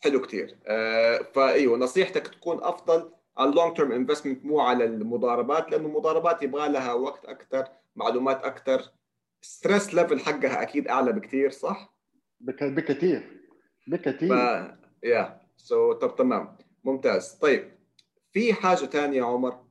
حلو 0.00 0.20
كثير 0.20 0.58
آه 0.66 1.18
فإيوه 1.34 1.78
نصيحتك 1.78 2.28
تكون 2.28 2.58
أفضل 2.62 3.10
على 3.38 3.50
ال 3.50 3.55
long 3.55 3.76
term 3.76 3.92
investment 3.92 4.44
مو 4.44 4.60
على 4.60 4.84
المضاربات 4.84 5.70
لأنه 5.70 5.86
المضاربات 5.86 6.42
يبغى 6.42 6.68
لها 6.68 6.92
وقت 6.92 7.24
أكثر 7.24 7.68
معلومات 7.96 8.44
أكثر 8.44 8.92
stress 9.42 9.94
level 9.94 10.20
حقها 10.20 10.62
أكيد 10.62 10.88
أعلى 10.88 11.12
بكثير 11.12 11.50
صح؟ 11.50 11.94
بكثير 12.40 13.42
بكثير 13.86 14.28
ف... 14.28 14.32
يا 15.02 15.40
so 15.56 15.92
so, 15.92 15.96
طب 15.96 16.16
تمام. 16.16 16.58
ممتاز. 16.84 17.32
طيب 17.32 17.78
في 18.32 18.54
حاجة 18.54 18.76
ثانية 18.76 19.22
عمر؟ 19.22 19.64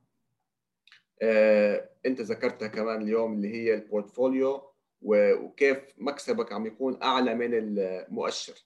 آه، 1.21 1.89
أنت 2.05 2.21
ذكرتها 2.21 2.67
كمان 2.67 3.01
اليوم 3.01 3.33
اللي 3.33 3.53
هي 3.53 3.73
ال 3.73 3.83
portfolio 3.83 4.73
وكيف 5.01 5.77
مكسبك 5.97 6.51
عم 6.51 6.65
يكون 6.65 7.03
أعلى 7.03 7.35
من 7.35 7.49
المؤشر. 7.53 8.65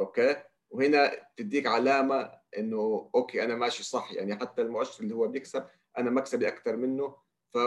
okay؟ 0.00 0.36
وهنا 0.70 1.12
تديك 1.36 1.66
علامة 1.66 2.32
إنه 2.58 3.10
okay 3.14 3.44
أنا 3.44 3.54
ماشي 3.54 3.82
صح. 3.82 4.12
يعني 4.12 4.36
حتى 4.36 4.62
المؤشر 4.62 5.04
اللي 5.04 5.14
هو 5.14 5.28
بيكسب 5.28 5.66
أنا 5.98 6.10
مكسبي 6.10 6.48
أكثر 6.48 6.76
منه. 6.76 7.16
ف 7.54 7.58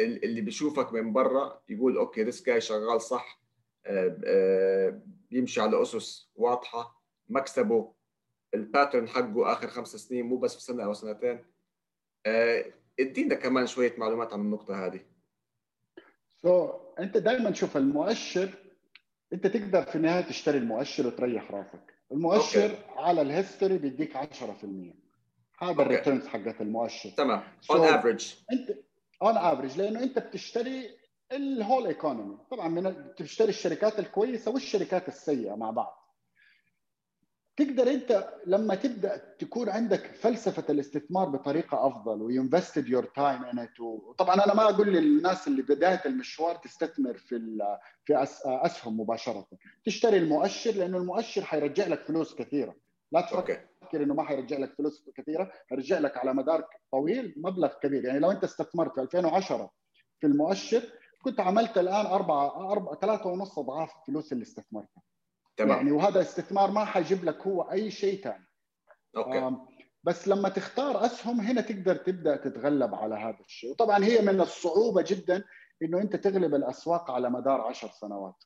اللي 0.00 0.40
بيشوفك 0.40 0.92
من 0.92 1.12
برا 1.12 1.62
يقول 1.68 1.96
okay 1.96 2.22
this 2.22 2.44
جاي 2.44 2.60
شغال 2.60 3.00
صح 3.00 3.42
آه، 3.86 4.16
آه، 4.24 5.00
بيمشي 5.30 5.60
على 5.60 5.82
أسس 5.82 6.30
واضحة 6.36 7.02
مكسبه 7.28 7.92
ال 8.54 8.61
pattern 8.61 9.08
حقه 9.08 9.52
آخر 9.52 9.68
خمس 9.68 9.96
سنين 9.96 10.26
مو 10.26 10.36
بس 10.36 10.54
في 10.54 10.62
سنة 10.62 10.84
أو 10.84 10.92
سنتين. 10.92 11.44
آه، 12.26 12.64
ادينا 13.00 13.34
كمان 13.34 13.66
شوية 13.66 13.94
معلومات 13.98 14.32
عن 14.32 14.40
النقطة 14.40 14.86
هذه. 14.86 15.00
so 16.42 16.68
so, 16.68 16.74
أنت 16.98 17.16
دائما 17.16 17.52
شوف 17.52 17.76
المؤشر 17.76 18.50
أنت 19.32 19.46
تقدر 19.46 19.82
في 19.82 19.96
النهاية 19.96 20.22
تشتري 20.22 20.58
المؤشر 20.58 21.06
وتريح 21.06 21.50
راسك. 21.50 21.94
المؤشر 22.12 22.64
okay. 22.64 22.76
على 22.96 23.22
ال 23.22 23.29
history 23.29 23.78
بيديك 23.78 24.16
10% 24.16 24.94
هذا 25.58 25.82
ال 25.82 25.88
returns 25.88 26.26
حقت 26.26 26.60
المؤشر. 26.60 27.10
تمام. 27.10 27.42
on 27.70 27.84
average 27.84 28.34
أنت 28.52 28.78
on 29.22 29.36
average 29.36 29.78
لأنه 29.78 30.02
أنت 30.02 30.18
بتشتري 30.18 30.90
ال 31.32 31.41
whole 31.41 31.86
economy 31.86 32.38
طبعا 32.50 32.68
من 32.68 32.90
بتشتري 32.90 33.48
الشركات 33.48 33.98
الكويسة 33.98 34.50
والشركات 34.50 35.08
السيئة 35.08 35.54
مع 35.54 35.70
بعض. 35.70 36.02
تقدر 37.56 37.90
أنت 37.90 38.32
لما 38.46 38.74
تبدأ 38.74 39.16
تكون 39.38 39.68
عندك 39.68 40.06
فلسفة 40.06 40.64
الاستثمار 40.72 41.28
بطريقة 41.28 41.86
أفضل 41.86 42.22
و 42.22 42.29
invested 42.29 42.88
your 42.88 43.04
time 43.04 43.44
in 43.44 43.68
وطبعا 43.80 44.34
أنا 44.34 44.54
ما 44.54 44.62
أقول 44.70 44.92
للناس 44.92 45.48
اللي 45.48 45.62
بداية 45.62 46.02
المشوار 46.06 46.56
تستثمر 46.56 47.14
في 47.14 47.58
في 48.04 48.26
أسهم 48.46 49.00
مباشرة. 49.00 49.46
تشتري 49.84 50.16
المؤشر 50.16 50.70
لأنه 50.70 50.98
المؤشر 50.98 51.44
حيرجع 51.44 51.86
لك 51.86 52.02
فلوس 52.02 52.34
كثيرة. 52.34 52.74
لا 53.12 53.20
تفكر 53.20 53.60
إنه 54.00 54.14
ما 54.14 54.22
حيرجع 54.24 54.58
لك 54.58 54.74
فلوس 54.74 55.10
كثيرة 55.14 55.52
حيرجع 55.70 55.98
لك 55.98 56.16
على 56.16 56.34
مدار 56.34 56.68
طويل 56.92 57.34
مبلغ 57.36 57.72
كبير. 57.82 58.04
يعني 58.04 58.18
لو 58.18 58.30
أنت 58.30 58.44
استثمرت 58.44 58.94
في 58.94 59.00
2010 59.00 59.70
في 60.20 60.26
المؤشر 60.26 60.82
كنت 61.22 61.40
عملت 61.40 61.78
الآن 61.78 62.06
أربعة 62.06 62.72
أربعة 62.72 62.94
ثلاثة 62.94 63.30
ونص 63.30 63.58
أضعاف 63.58 63.96
الفلوس 64.00 64.32
اللي 64.32 64.42
استثمرتها. 64.42 65.02
تمام. 65.56 65.76
يعني 65.76 65.92
وهذا 65.92 66.20
استثمار 66.20 66.70
ما 66.70 66.84
حيجيب 66.84 67.24
لك 67.24 67.46
هو 67.46 67.62
أي 67.62 67.90
شيء 67.90 68.22
ثاني 68.22 68.46
أوكي. 69.16 69.56
بس 70.04 70.28
لما 70.28 70.48
تختار 70.48 71.06
أسهم 71.06 71.40
هنا 71.40 71.60
تقدر 71.60 71.96
تبدأ 71.96 72.36
تتغلب 72.36 72.94
على 72.94 73.14
هذا 73.14 73.40
الشيء. 73.40 73.70
وطبعا 73.70 74.04
هي 74.04 74.20
من 74.20 74.40
الصعوبة 74.40 75.04
جدا 75.06 75.44
إنه 75.82 75.98
أنت 75.98 76.16
تغلب 76.16 76.54
الأسواق 76.54 77.10
على 77.10 77.30
مدار 77.30 77.60
عشر 77.60 77.88
سنوات. 77.88 78.44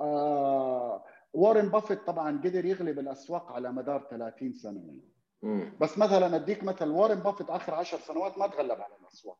آه 0.00 1.04
وارن 1.32 1.68
بافيت 1.68 2.06
طبعا 2.06 2.40
قدر 2.44 2.64
يغلب 2.64 2.98
الأسواق 2.98 3.52
على 3.52 3.72
مدار 3.72 4.06
30 4.10 4.52
سنة 4.52 4.80
يعني. 4.80 5.72
بس 5.80 5.98
مثلا 5.98 6.36
أديك 6.36 6.64
مثل 6.64 6.88
وارن 6.88 7.20
بافيت 7.20 7.50
آخر 7.50 7.74
10 7.74 7.98
سنوات 7.98 8.38
ما 8.38 8.46
تغلب 8.46 8.80
على 8.80 8.94
الأسواق. 9.00 9.38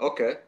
okay. 0.00 0.38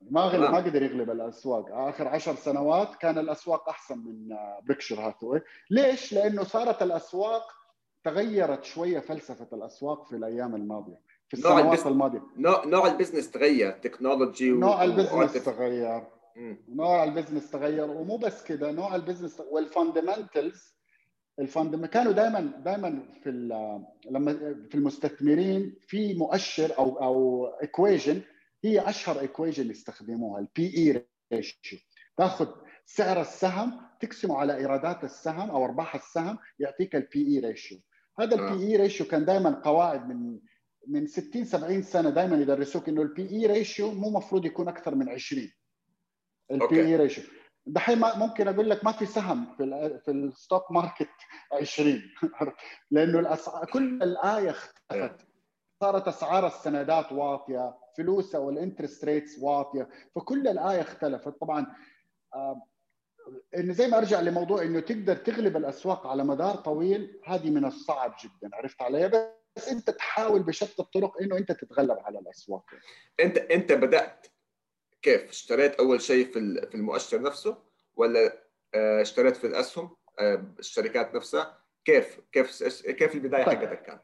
ما 0.00 0.20
غلب 0.20 0.50
ما 0.50 0.56
قدر 0.56 0.82
يغلب 0.82 1.10
الأسواق. 1.10 1.66
آخر 1.70 2.08
عشر 2.08 2.34
سنوات 2.34 2.96
كان 2.96 3.18
الأسواق 3.18 3.68
أحسن 3.68 3.98
من 3.98 4.36
بيركشير 4.62 5.00
هاثاواي 5.00 5.42
ليش؟ 5.70 6.12
لأنه 6.12 6.42
صارت 6.44 6.82
الأسواق 6.82 7.42
تغيرت 8.04 8.64
شوية 8.64 9.00
فلسفة 9.00 9.48
الأسواق 9.52 10.06
في 10.06 10.16
الأيام 10.16 10.54
الماضية 10.54 11.00
في 11.28 11.34
السنوات 11.34 11.78
نوع. 11.78 11.86
الماضية. 11.86 12.22
نوع, 12.36 12.64
نوع 12.64 12.86
ال 12.86 12.91
business 12.91 13.30
تغير 13.30 13.72
technology 13.72 14.52
و... 14.52 14.60
نوع 14.60 14.84
ال 14.84 14.91
business 14.91 15.44
تغير. 15.44 16.04
نوع 16.68 17.04
ال 17.04 17.09
business 17.09 17.50
تغير 17.50 17.90
ومو 17.90 18.16
بس 18.16 18.44
كذا 18.44 18.72
نوع 18.72 18.94
ال 18.94 18.99
business 18.99 19.42
وال 19.50 19.68
fundamentals 19.68 20.76
ال 21.38 21.45
fundam 21.45 21.86
كانوا 21.86 22.12
دائما 22.12 22.40
دائما 22.40 23.08
في 23.22 23.30
لما 24.10 24.32
في 24.68 24.74
المستثمرين 24.74 25.76
في 25.80 26.14
مؤشر 26.14 26.78
أو 26.78 27.02
أو 27.02 27.46
equation 27.62 28.22
هي 28.64 28.88
أشهر 28.88 29.20
equation 29.20 29.70
يستخدموها 29.70 30.40
ال 30.40 30.76
P/E 30.76 31.06
ratio 31.32 31.78
تاخذ 32.16 32.48
سعر 32.86 33.20
السهم 33.20 33.80
تقسمه 34.00 34.36
على 34.36 34.56
إيرادات 34.56 35.04
السهم 35.04 35.50
أو 35.50 35.64
أرباح 35.64 35.94
السهم 35.94 36.38
يعطيك 36.58 36.96
ال 36.96 37.26
P/E 37.26 37.38
ratio 37.38 37.78
هذا 38.18 38.34
ال 38.34 38.66
P/E 38.66 38.76
ratio 38.76 39.06
كان 39.06 39.24
دائما 39.24 39.50
قواعد 39.64 40.08
من 40.08 40.38
من 40.86 41.06
60 41.06 41.44
70 41.44 41.82
سنة 41.82 42.10
دائما 42.10 42.36
يدرسوك 42.36 42.88
إنه 42.88 43.02
ال 43.02 43.30
P/E 43.30 43.46
ratio 43.46 43.92
مو 43.92 44.10
مفروض 44.10 44.44
يكون 44.44 44.68
أكثر 44.68 44.94
من 44.94 45.08
20 45.08 45.50
ال 46.50 46.80
P/E 46.80 46.96
ratio 46.96 47.24
دحين 47.66 47.98
ممكن 47.98 48.48
أقول 48.48 48.70
لك 48.70 48.84
ما 48.84 48.92
في 48.92 49.06
سهم 49.06 49.56
في 49.56 50.00
في 50.04 50.10
ال 50.10 50.20
stock 50.20 50.72
market 50.72 51.08
20 51.52 52.02
لأنه 52.90 53.18
الاسعار 53.18 53.66
كل 53.66 54.02
الآية 54.02 54.50
اختلفت 54.50 55.26
صارت 55.80 56.08
أسعار 56.08 56.46
السندات 56.46 57.12
واطية 57.12 57.78
فلوسها 57.96 58.40
وال 58.40 58.53
interest 58.53 59.04
rates 59.04 59.38
واطية. 59.38 59.88
فكل 60.14 60.48
الآية 60.48 60.80
اختلفت. 60.80 61.28
طبعا 61.40 61.66
آه 62.34 62.62
انه 63.56 63.72
زي 63.72 63.88
ما 63.88 63.98
أرجع 63.98 64.20
لموضوع 64.20 64.62
إنه 64.62 64.80
تقدر 64.80 65.16
تغلب 65.16 65.56
الأسواق 65.56 66.06
على 66.06 66.24
مدار 66.24 66.56
طويل 66.56 67.20
هذه 67.24 67.50
من 67.50 67.64
الصعب 67.64 68.14
جدا. 68.24 68.56
عرفت 68.56 68.82
علي؟ 68.82 69.08
بس 69.56 69.68
أنت 69.68 69.90
تحاول 69.90 70.42
بشتى 70.42 70.82
الطرق 70.82 71.22
إنه 71.22 71.36
أنت 71.36 71.52
تتغلب 71.52 71.98
على 71.98 72.18
الأسواق. 72.18 72.64
انت 73.20 73.38
أنت 73.38 73.72
بدأت 73.72 74.26
كيف؟ 75.06 75.28
اشتريت 75.28 75.74
أول 75.74 76.00
شيء 76.00 76.26
في 76.26 76.66
في 76.70 76.74
المؤشر 76.74 77.22
نفسه 77.22 77.56
ولا 77.96 78.42
آه، 78.74 79.02
اشتريت 79.02 79.36
في 79.36 79.46
الأسهم 79.46 79.96
آه، 80.20 80.44
الشركات 80.58 81.14
نفسها؟ 81.14 81.58
كيف؟ 81.84 82.20
كيف 82.32 82.62
كيف 82.88 83.14
البداية 83.14 83.44
طيب. 83.44 83.58
حقتك 83.58 83.82
كانت؟ 83.82 84.02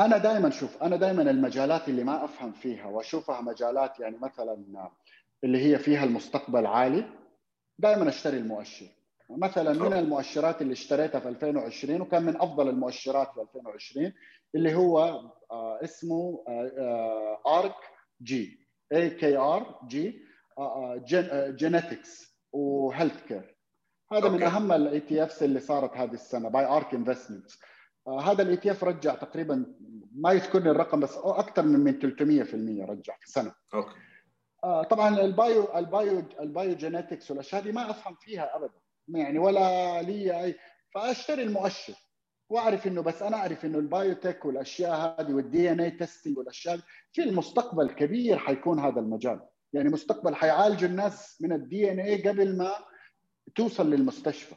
أنا 0.00 0.18
دائما 0.18 0.50
شوف 0.50 0.82
أنا 0.82 0.96
دائما 0.96 1.22
المجالات 1.22 1.88
اللي 1.88 2.04
ما 2.04 2.24
أفهم 2.24 2.52
فيها 2.52 2.86
وأشوفها 2.86 3.40
مجالات 3.40 4.00
يعني 4.00 4.16
مثلا 4.18 4.64
اللي 5.44 5.58
هي 5.58 5.78
فيها 5.78 6.04
المستقبل 6.04 6.66
عالي 6.66 7.04
دائما 7.78 8.08
أشتري 8.08 8.36
المؤشر. 8.36 8.86
مثلا 9.30 9.72
من 9.72 9.92
المؤشرات 9.92 10.62
اللي 10.62 10.72
اشتريتها 10.72 11.20
في 11.20 11.28
2020 11.28 12.00
وكان 12.00 12.22
من 12.22 12.36
أفضل 12.36 12.68
المؤشرات 12.68 13.32
في 13.34 13.40
2020 13.40 14.12
اللي 14.54 14.74
هو 14.74 14.98
آه، 15.50 15.78
اسمه 15.84 16.44
ARK 17.46 17.76
G. 18.22 18.65
A 18.92 19.10
K 19.10 19.36
R 19.36 19.80
G 19.86 20.26
genetics 21.50 22.36
و 22.52 23.26
healthcare 23.26 23.56
هذا 24.12 24.28
من 24.28 24.42
أهم 24.42 24.72
ال 24.72 25.00
ETFs 25.00 25.42
اللي 25.42 25.60
صارت 25.60 25.96
هذه 25.96 26.12
السنة 26.12 26.48
by 26.48 26.64
ARK 26.64 26.94
Investments 26.94 27.58
آه، 28.06 28.20
هذا 28.20 28.42
ال 28.42 28.56
ETF 28.56 28.84
رجع 28.84 29.14
تقريبا 29.14 29.66
ما 30.12 30.32
يذكرني 30.32 30.70
الرقم 30.70 31.00
بس 31.00 31.16
أكثر 31.16 31.62
من 31.62 31.80
من 31.80 31.98
300% 32.00 32.90
رجع 32.90 33.16
في 33.20 33.30
سنه 33.30 33.54
okay. 33.74 33.94
آه، 34.64 34.82
طبعا 34.82 35.20
ال 35.20 35.34
bio 35.34 35.78
ال 35.78 35.89
bio 35.89 36.22
ال 36.40 36.49
bio 36.49 36.76
genetics 36.76 37.30
والأشياء 37.30 37.62
هذه 37.62 37.72
ما 37.72 37.90
أفهم 37.90 38.14
فيها 38.14 38.56
ابدا. 38.56 38.80
يعني 39.08 39.38
ولا 39.38 40.02
لي 40.02 40.44
اي 40.44 40.54
فأشتري 40.94 41.42
المؤشر. 41.42 41.94
واعرف 42.48 42.86
إنه 42.86 43.02
بس 43.02 43.22
أنا 43.22 43.36
أعرف 43.36 43.64
إنه 43.64 43.78
ال 43.78 43.86
biotech 43.86 44.44
والأشياء 44.44 45.20
هذه 45.20 45.32
وال 45.32 45.72
DNA 45.72 45.80
testing 45.80 46.38
والاشياء 46.38 46.78
في 47.12 47.22
المستقبل 47.22 47.90
كبير 47.90 48.38
حيكون 48.38 48.78
هذا 48.78 49.00
المجال. 49.00 49.40
يعني 49.72 49.88
مستقبل 49.88 50.34
حيعالجوا 50.34 50.88
الناس 50.88 51.38
من 51.42 51.52
ال 51.52 51.92
DNA 51.92 52.28
قبل 52.28 52.56
ما 52.56 52.72
توصل 53.54 53.90
للمستشفى. 53.90 54.54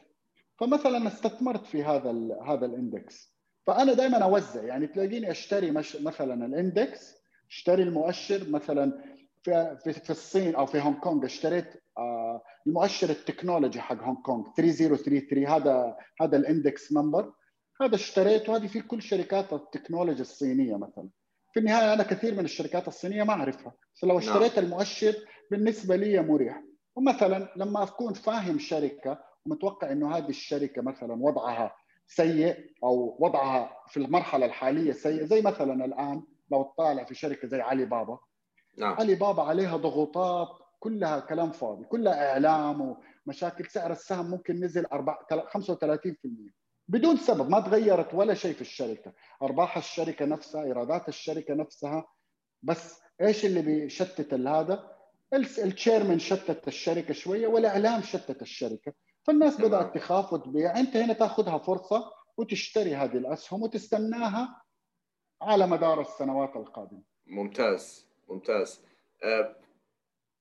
فمثلا 0.60 1.06
استثمرت 1.06 1.66
في 1.66 1.84
هذا 1.84 2.10
هذا 2.46 2.66
ال 2.66 2.76
index. 2.76 3.36
فأنا 3.66 3.92
دائما 3.92 4.18
أوزع 4.18 4.62
يعني 4.64 4.86
تلاقيني 4.86 5.30
أشتري 5.30 5.70
مش 5.70 5.96
مثلا 5.96 6.46
ال 6.46 6.57
index 6.57 7.14
أشتري 7.50 7.82
المؤشر 7.82 8.50
مثلا 8.50 9.02
في 9.42 9.76
في, 9.84 9.92
في 9.92 10.10
الصين 10.10 10.54
أو 10.54 10.66
في 10.66 10.80
هونغ 10.80 11.00
كونغ 11.00 11.24
اشتريت 11.24 11.66
آه 11.98 12.42
المؤشر 12.66 13.10
التكنولوجي 13.10 13.80
حق 13.80 14.02
هونغ 14.02 14.20
كونغ 14.22 14.44
3033 14.56 15.46
هذا 15.46 15.96
هذا 16.20 16.36
ال 16.36 16.45
index 16.45 16.92
number 16.92 17.32
هذا 17.80 17.94
اشتريته 17.94 18.56
هذه 18.56 18.66
في 18.66 18.80
كل 18.80 19.02
شركات 19.02 19.52
التكنولوجي 19.52 20.22
الصينية 20.22 20.76
مثلا. 20.76 21.08
في 21.52 21.60
النهاية 21.60 21.92
أنا 21.92 22.02
كثير 22.02 22.34
من 22.34 22.44
الشركات 22.44 22.88
الصينية 22.88 23.22
ما 23.22 23.32
أعرفها. 23.32 23.72
بس 23.94 24.04
لو 24.04 24.18
اشتريت 24.18 24.58
المؤشر 24.58 25.14
بالنسبة 25.50 25.96
لي 25.96 26.22
مريح. 26.22 26.62
ومثلا 26.96 27.52
لما 27.56 27.82
أكون 27.82 28.12
فاهم 28.12 28.58
شركة 28.58 29.18
ومتوقع 29.46 29.92
إنه 29.92 30.16
هذه 30.16 30.28
الشركة 30.28 30.82
مثلا 30.82 31.12
وضعها 31.12 31.76
سيء 32.06 32.56
أو 32.84 33.16
وضعها 33.20 33.76
في 33.88 33.96
المرحلة 33.96 34.46
الحالية 34.46 34.92
سيء 34.92 35.24
زي 35.24 35.42
مثلا 35.42 35.84
الآن 35.84 36.22
لو 36.52 36.62
تطالع 36.62 37.04
في 37.04 37.14
شركة 37.14 37.48
زي 37.48 37.60
علي 37.60 37.84
بابا 37.84 38.18
نعم. 38.78 38.94
علي 38.94 39.14
بابا 39.14 39.42
عليها 39.42 39.76
ضغوطات 39.76 40.48
كلها 40.78 41.20
كلام 41.20 41.50
فاضي 41.50 41.84
كلها 41.84 42.32
إعلام 42.32 42.96
ومشاكل 43.26 43.66
سعر 43.66 43.92
السهم 43.92 44.30
ممكن 44.30 44.64
نزل 44.64 44.86
35% 44.86 46.59
بدون 46.90 47.16
سبب 47.16 47.50
ما 47.50 47.60
تغيرت 47.60 48.14
ولا 48.14 48.34
شيء 48.34 48.54
في 48.54 48.60
الشركة. 48.60 49.12
أرباح 49.42 49.76
الشركة 49.76 50.24
نفسها 50.24 50.64
إيرادات 50.64 51.08
الشركة 51.08 51.54
نفسها. 51.54 52.06
بس 52.62 53.00
إيش 53.20 53.44
اللي 53.44 53.62
بيشتت 53.62 54.34
هذا؟ 54.34 54.96
التشيرمن 55.34 56.18
شتت 56.18 56.68
الشركة 56.68 57.14
شوية 57.14 57.46
والإعلام 57.46 58.02
شتت 58.02 58.42
الشركة. 58.42 58.92
فالناس 59.26 59.60
بدأت 59.60 59.94
تخاف 59.94 60.32
وتبيع. 60.32 60.78
أنت 60.80 60.96
هنا 60.96 61.12
تأخذها 61.12 61.58
فرصة 61.58 62.12
وتشتري 62.36 62.94
هذه 62.94 63.16
الأسهم 63.16 63.62
وتستناها 63.62 64.62
على 65.42 65.66
مدار 65.66 66.00
السنوات 66.00 66.56
القادمة. 66.56 67.02
ممتاز 67.26 68.06
ممتاز. 68.28 68.84
آه، 69.24 69.56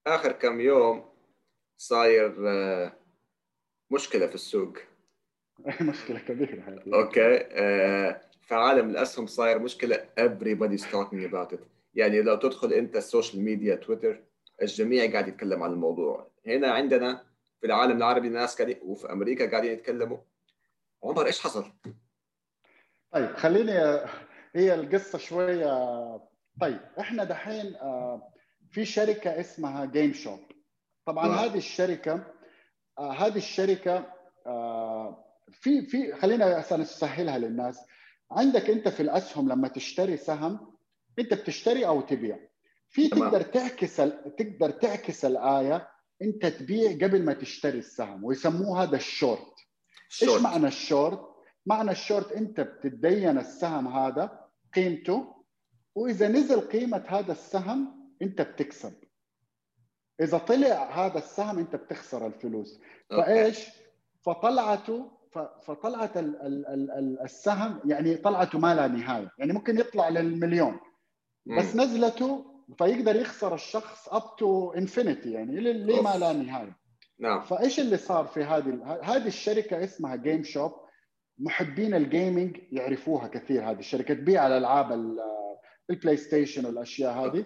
آخر 0.07 0.31
كم 0.31 0.59
يوم 0.59 1.09
صاير 1.77 2.49
آه، 2.49 2.93
مشكلة 3.91 4.27
في 4.27 4.35
السوق. 4.35 4.88
مشكلة 5.81 6.19
كبيرة 6.19 6.63
هذه. 6.67 6.81
أوكي 6.93 7.37
آه، 7.37 8.21
في 8.41 8.55
عالم 8.55 8.89
الاسهم 8.89 9.27
صاير 9.27 9.59
مشكلة. 9.59 10.05
Everybody's 10.19 10.83
talking 10.83 11.31
about 11.31 11.53
it. 11.53 11.59
يعني 11.93 12.21
لو 12.21 12.35
تدخل 12.35 12.73
أنت 12.73 12.95
السوشيال 12.95 13.43
ميديا 13.43 13.75
تويتر 13.75 14.23
الجميع 14.61 15.11
قاعد 15.11 15.27
يتكلم 15.27 15.63
عن 15.63 15.71
الموضوع. 15.71 16.27
هنا 16.47 16.71
عندنا 16.71 17.23
في 17.61 17.67
العالم 17.67 17.97
العربي 17.97 18.29
ناس 18.29 18.55
قاعدين 18.55 18.77
وفي 18.83 19.11
أمريكا 19.11 19.51
قاعدين 19.51 19.71
يتكلموا. 19.71 20.17
عمر 21.03 21.25
إيش 21.25 21.39
حصل؟ 21.39 21.65
طيب 23.11 23.35
خليني 23.35 23.71
هي 24.55 24.75
القصة 24.75 25.17
شوية. 25.17 25.69
طيب 26.61 26.79
إحنا 26.99 27.23
دحين 27.23 27.75
آه، 27.75 28.33
في 28.71 28.85
شركة 28.85 29.39
اسمها 29.39 29.85
جيم 29.85 30.13
شوب 30.13 30.39
طبعا 31.05 31.27
م. 31.27 31.31
هذه 31.31 31.57
الشركة 31.57 32.23
آه، 32.97 33.11
هذه 33.11 33.37
الشركة 33.37 34.05
في 35.51 35.81
في 35.81 36.13
خلينا 36.13 36.65
نسهلها 36.71 37.37
للناس. 37.37 37.79
عندك 38.31 38.69
أنت 38.69 38.87
في 38.87 38.99
الأسهم 38.99 39.49
لما 39.49 39.67
تشتري 39.67 40.17
سهم 40.17 40.77
أنت 41.19 41.33
بتشتري 41.33 41.87
أو 41.87 42.01
تبيع. 42.01 42.39
في 42.89 43.07
تقدر 43.07 43.41
تعكس 43.41 43.95
تقدر 44.37 44.69
تعكس 44.69 45.25
الآية 45.25 45.87
أنت 46.21 46.45
تبيع 46.45 46.91
قبل 46.91 47.25
ما 47.25 47.33
تشتري 47.33 47.79
السهم 47.79 48.23
ويسموه 48.23 48.83
هذا 48.83 48.95
الشورت 48.95 49.53
إيش 50.23 50.41
معنى 50.41 50.67
الشورت 50.67 51.21
معنى 51.65 51.91
الشورت 51.91 52.31
أنت 52.31 52.61
بتتدين 52.61 53.37
السهم 53.37 53.87
هذا 53.87 54.45
قيمته 54.75 55.35
وإذا 55.95 56.27
نزل 56.27 56.61
قيمة 56.61 57.03
هذا 57.07 57.31
السهم 57.31 58.11
أنت 58.21 58.41
بتكسب. 58.41 58.93
إذا 60.21 60.37
طلع 60.37 61.05
هذا 61.05 61.17
السهم 61.17 61.59
أنت 61.59 61.75
بتخسر 61.75 62.27
الفلوس. 62.27 62.79
فإيش؟ 63.09 63.67
فطلعته 64.25 65.11
فطلعت 65.65 66.11
السهم 67.25 67.79
يعني 67.85 68.15
طلعته 68.15 68.59
ما 68.59 68.75
لا 68.75 68.87
نهاية. 68.87 69.31
يعني 69.39 69.53
ممكن 69.53 69.79
يطلع 69.79 70.09
للمليون. 70.09 70.79
بس 71.57 71.75
نزلته 71.75 72.45
فيقدر 72.77 73.15
يخسر 73.15 73.53
الشخص 73.55 74.09
up 74.09 74.35
to 74.39 74.71
infinity 74.71 75.31
يعني 75.31 75.59
ليه 75.59 76.01
ما 76.01 76.17
لا 76.17 76.33
نهاية. 76.33 76.77
نعم. 77.19 77.41
فإيش 77.41 77.79
اللي 77.79 77.97
صار 77.97 78.25
في 78.25 78.43
هذه 78.43 78.99
هذه 79.03 79.27
الشركة 79.27 79.83
اسمها 79.83 80.15
جيم 80.15 80.43
شوب 80.43 80.71
محبين 81.39 81.93
ال 81.93 82.02
gaming 82.02 82.57
يعرفوها 82.71 83.27
كثير 83.27 83.71
هذه 83.71 83.79
الشركة 83.79 84.13
تبيع 84.13 84.47
الألعاب 84.47 85.17
البلاي 85.89 86.17
ستيشن 86.17 86.65
والأشياء 86.65 87.13
هذه. 87.13 87.45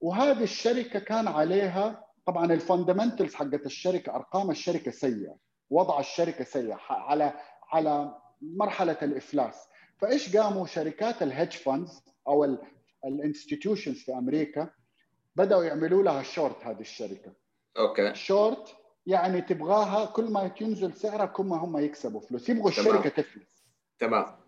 وهذه 0.00 0.42
الشركة 0.42 0.98
كان 0.98 1.28
عليها 1.28 2.04
طبعا 2.26 2.52
ال 2.52 2.58
fundamentals 2.58 3.34
حقت 3.34 3.66
الشركة 3.66 4.14
أرقام 4.16 4.50
الشركة 4.50 4.90
سيئة. 4.90 5.36
وضع 5.70 6.00
الشركة 6.00 6.44
سيء 6.44 6.76
على 6.88 7.32
على 7.72 8.18
مرحلة 8.42 8.96
الإفلاس. 9.02 9.68
فإيش 9.98 10.36
قاموا 10.36 10.66
شركات 10.66 11.22
ال 11.22 11.27
hedge 11.27 11.52
funds 11.52 12.02
أو 12.28 12.58
ال 13.04 13.11
institutions 13.11 13.96
في 13.96 14.12
أمريكا 14.12 14.70
بدأوا 15.36 15.64
يعملوا 15.64 16.02
لها 16.02 16.22
شورت 16.22 16.64
هذه 16.64 16.80
الشركة. 16.80 17.32
أوكي. 17.78 18.14
شورت 18.14 18.76
يعني 19.06 19.40
تبغاها 19.40 20.06
كل 20.06 20.30
ما 20.32 20.48
تنزل 20.48 20.94
سعرها 20.94 21.26
كل 21.26 21.44
ما 21.44 21.56
هم 21.56 21.78
يكسبوا 21.78 22.20
فلوس. 22.20 22.48
يبغوا 22.48 22.68
الشركة 22.68 23.08
تفلس. 23.08 23.64
تمام. 23.98 24.45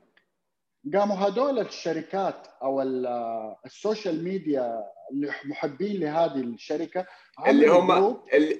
قاموا 0.95 1.17
هذول 1.17 1.59
الشركات 1.59 2.47
أو 2.63 2.83
السوشيال 3.67 4.25
ميديا 4.25 4.85
اللي 5.13 5.33
محبين 5.45 6.01
لهذه 6.01 6.41
الشركة 6.41 7.07
اللي 7.47 7.69
هم 7.69 8.17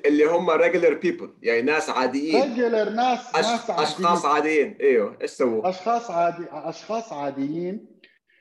اللي 0.07 0.25
هم 0.25 0.51
regular 0.51 0.95
people 0.95 1.35
يعني 1.43 1.63
ناس 1.63 1.91
عاديين. 1.91 2.43
regular 2.43 2.91
ناس 2.91 3.35
أش... 3.35 3.47
ناس 3.47 3.71
عاديين. 3.71 3.87
أشخاص 3.87 4.25
عاديين. 4.25 4.77
إيوه 4.81 5.19
إيش 5.23 5.31
سووا؟ 5.31 5.69
أشخاص 5.69 6.11
عادي 6.11 6.47
أشخاص 6.51 7.13
عاديين. 7.13 7.87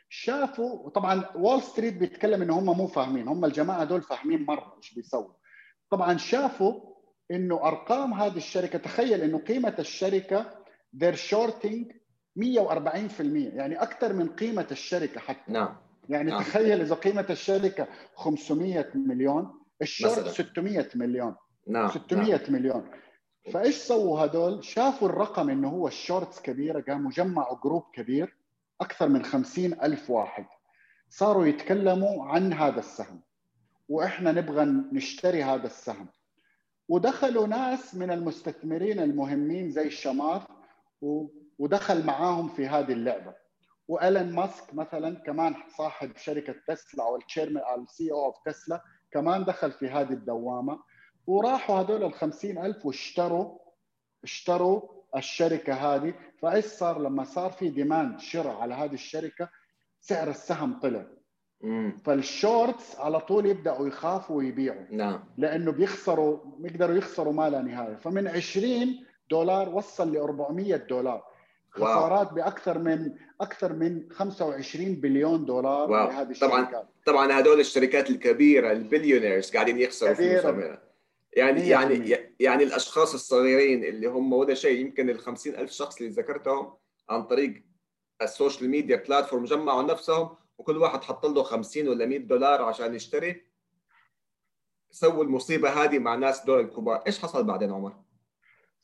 شافوا 0.09 0.89
طبعا 0.89 1.25
وول 1.35 1.61
ستريت 1.61 1.93
بيتكلم 1.93 2.41
ان 2.41 2.49
هم 2.49 2.77
مو 2.77 2.87
فاهمين. 2.87 3.27
هم 3.27 3.45
الجماعة 3.45 3.83
دول 3.83 4.01
فاهمين 4.01 4.45
مرة 4.45 4.73
إيش 4.77 4.93
بيسووا. 4.93 5.33
طبعا 5.91 6.17
شافوا 6.17 6.81
إنه 7.31 7.67
أرقام 7.67 8.13
هذه 8.13 8.37
الشركة 8.37 8.79
تخيل 8.79 9.21
إنه 9.21 9.37
قيمة 9.37 9.75
الشركة 9.79 10.45
they're 10.97 11.17
shorting 11.31 11.93
140% 12.37 12.41
يعني 13.19 13.81
أكثر 13.81 14.13
من 14.13 14.29
قيمة 14.29 14.67
الشركة 14.71 15.19
حتى 15.19 15.51
نعم 15.51 15.75
يعني 16.09 16.31
نعم. 16.31 16.41
تخيل 16.41 16.81
إذا 16.81 16.95
قيمة 16.95 17.25
الشركة 17.29 17.87
500 18.15 18.91
مليون 18.95 19.59
الشورت 19.81 20.19
مثلاً. 20.19 20.31
600 20.31 20.89
مليون 20.95 21.35
نعم 21.67 21.87
600 21.87 22.31
نعم. 22.31 22.39
مليون 22.49 22.91
فإيش 23.53 23.75
سووا 23.75 24.25
هدول؟ 24.25 24.63
شافوا 24.63 25.09
الرقم 25.09 25.49
إنه 25.49 25.69
هو 25.69 25.87
ال 25.87 25.95
shorts 25.95 26.41
كبيرة 26.41 26.81
قاموا 26.81 27.11
جمعوا 27.11 27.57
group 27.63 27.83
كبير 27.93 28.37
أكثر 28.81 29.09
من 29.09 29.23
50 29.23 29.65
ألف 29.65 30.09
واحد 30.09 30.45
صاروا 31.09 31.45
يتكلموا 31.45 32.25
عن 32.25 32.53
هذا 32.53 32.79
السهم 32.79 33.21
وإحنا 33.89 34.31
نبغى 34.31 34.65
نشتري 34.93 35.43
هذا 35.43 35.65
السهم 35.65 36.07
ودخلوا 36.89 37.47
ناس 37.47 37.95
من 37.95 38.11
المستثمرين 38.11 38.99
المهمين 38.99 39.71
زي 39.71 39.87
الشمار 39.87 40.47
ودخل 41.59 42.05
معاهم 42.05 42.47
في 42.49 42.67
هذه 42.67 42.91
اللعبة. 42.91 43.33
وإيلون 43.87 44.31
ماسك 44.31 44.73
مثلا 44.73 45.15
كمان 45.15 45.55
صاحب 45.77 46.17
شركة 46.17 46.55
تسلا 46.67 47.03
أو 47.03 47.15
ال 47.15 47.21
chairman 47.21 47.63
أو 47.63 47.81
ال 47.83 48.11
CEO 48.11 48.25
of 48.25 48.35
تسلا 48.45 48.81
كمان 49.11 49.45
دخل 49.45 49.71
في 49.71 49.87
هذه 49.87 50.13
الدوامة. 50.13 50.79
وراحوا 51.27 51.79
هذول 51.79 52.03
ال 52.03 52.13
50000 52.13 52.85
واشتروا 52.85 53.57
اشتروا 54.23 54.81
الشركة 55.15 55.73
هذه. 55.73 56.13
فإيش 56.41 56.65
صار؟ 56.65 57.01
لما 57.01 57.23
صار 57.23 57.51
في 57.51 57.69
demand 57.69 58.19
شراء 58.19 58.55
على 58.55 58.73
هذه 58.75 58.93
الشركة 58.93 59.49
سعر 59.99 60.29
السهم 60.29 60.79
طلع. 60.79 61.05
فال 62.05 62.29
shorts 62.29 62.99
على 62.99 63.19
طول 63.19 63.45
يبدأوا 63.45 63.87
يخافوا 63.87 64.35
ويبيعوا. 64.37 64.85
نعم. 64.91 65.23
لأنه 65.37 65.71
بيخسروا 65.71 66.39
بيقدروا 66.57 66.95
يخسروا 66.95 67.33
ما 67.33 67.49
لا 67.49 67.61
نهايه 67.61 67.95
فمن 67.95 68.27
20 68.27 69.05
دولار 69.31 69.69
وصل 69.69 70.13
ل 70.13 70.17
400 70.17 70.75
دولار. 70.75 71.23
خسارات 71.85 72.33
بأكثر 72.33 72.79
من 72.79 73.11
أكثر 73.41 73.73
من 73.73 74.11
25 74.11 74.95
بليون 74.95 75.45
دولار 75.45 75.91
wow. 75.91 76.07
لهذه 76.07 76.33
طبعاً 76.41 76.61
الشركات 76.61 76.89
طبعا 77.05 77.39
هدول 77.39 77.59
الشركات 77.59 78.09
الكبيرة 78.09 78.71
ال 78.71 78.78
billionaires 78.78 79.51
قاعدين 79.51 79.79
يخسروا. 79.79 80.13
فلوسهم. 80.13 80.77
يعني 81.33 81.67
يعني 81.69 81.93
بالمية. 81.93 82.35
يعني 82.39 82.63
الأشخاص 82.63 83.13
الصغيرين 83.13 83.83
اللي 83.83 84.07
هم 84.07 84.33
ولا 84.33 84.53
شيء 84.53 84.79
يمكن 84.79 85.09
ال 85.09 85.19
50000 85.19 85.71
شخص 85.71 85.97
اللي 85.97 86.09
ذكرتهم 86.09 86.73
عن 87.09 87.23
طريق 87.23 87.63
السوشيال 88.21 88.69
ميديا 88.69 88.95
platform 88.95 89.45
جمعوا 89.45 89.83
نفسهم 89.83 90.29
وكل 90.57 90.77
واحد 90.77 91.03
حط 91.03 91.25
له 91.25 91.43
50 91.43 91.87
ولا 91.87 92.05
100 92.05 92.17
دولار 92.19 92.61
عشان 92.61 92.95
يشتري 92.95 93.43
سووا 94.91 95.23
المصيبة 95.23 95.69
هذه 95.69 95.99
مع 95.99 96.15
ناس 96.15 96.45
دول 96.45 96.59
الكبار 96.59 97.03
إيش 97.07 97.19
حصل 97.19 97.43
بعدين 97.43 97.71
عمر 97.71 97.93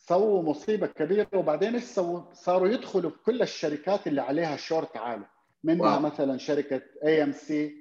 سووا 0.07 0.41
مصيبة 0.41 0.87
كبيرة 0.87 1.27
وبعدين 1.35 1.73
إيش 1.73 1.83
سووا؟ 1.83 2.33
صاروا 2.33 2.67
يدخلوا 2.67 3.11
في 3.11 3.17
كل 3.25 3.41
الشركات 3.41 4.07
اللي 4.07 4.21
عليها 4.21 4.55
شورت 4.55 4.97
عالي 4.97 5.25
منها 5.63 5.91
wow. 5.91 5.99
مثلا 5.99 6.37
شركة 6.37 6.81
اي 7.05 7.23
ام 7.23 7.31
سي 7.31 7.75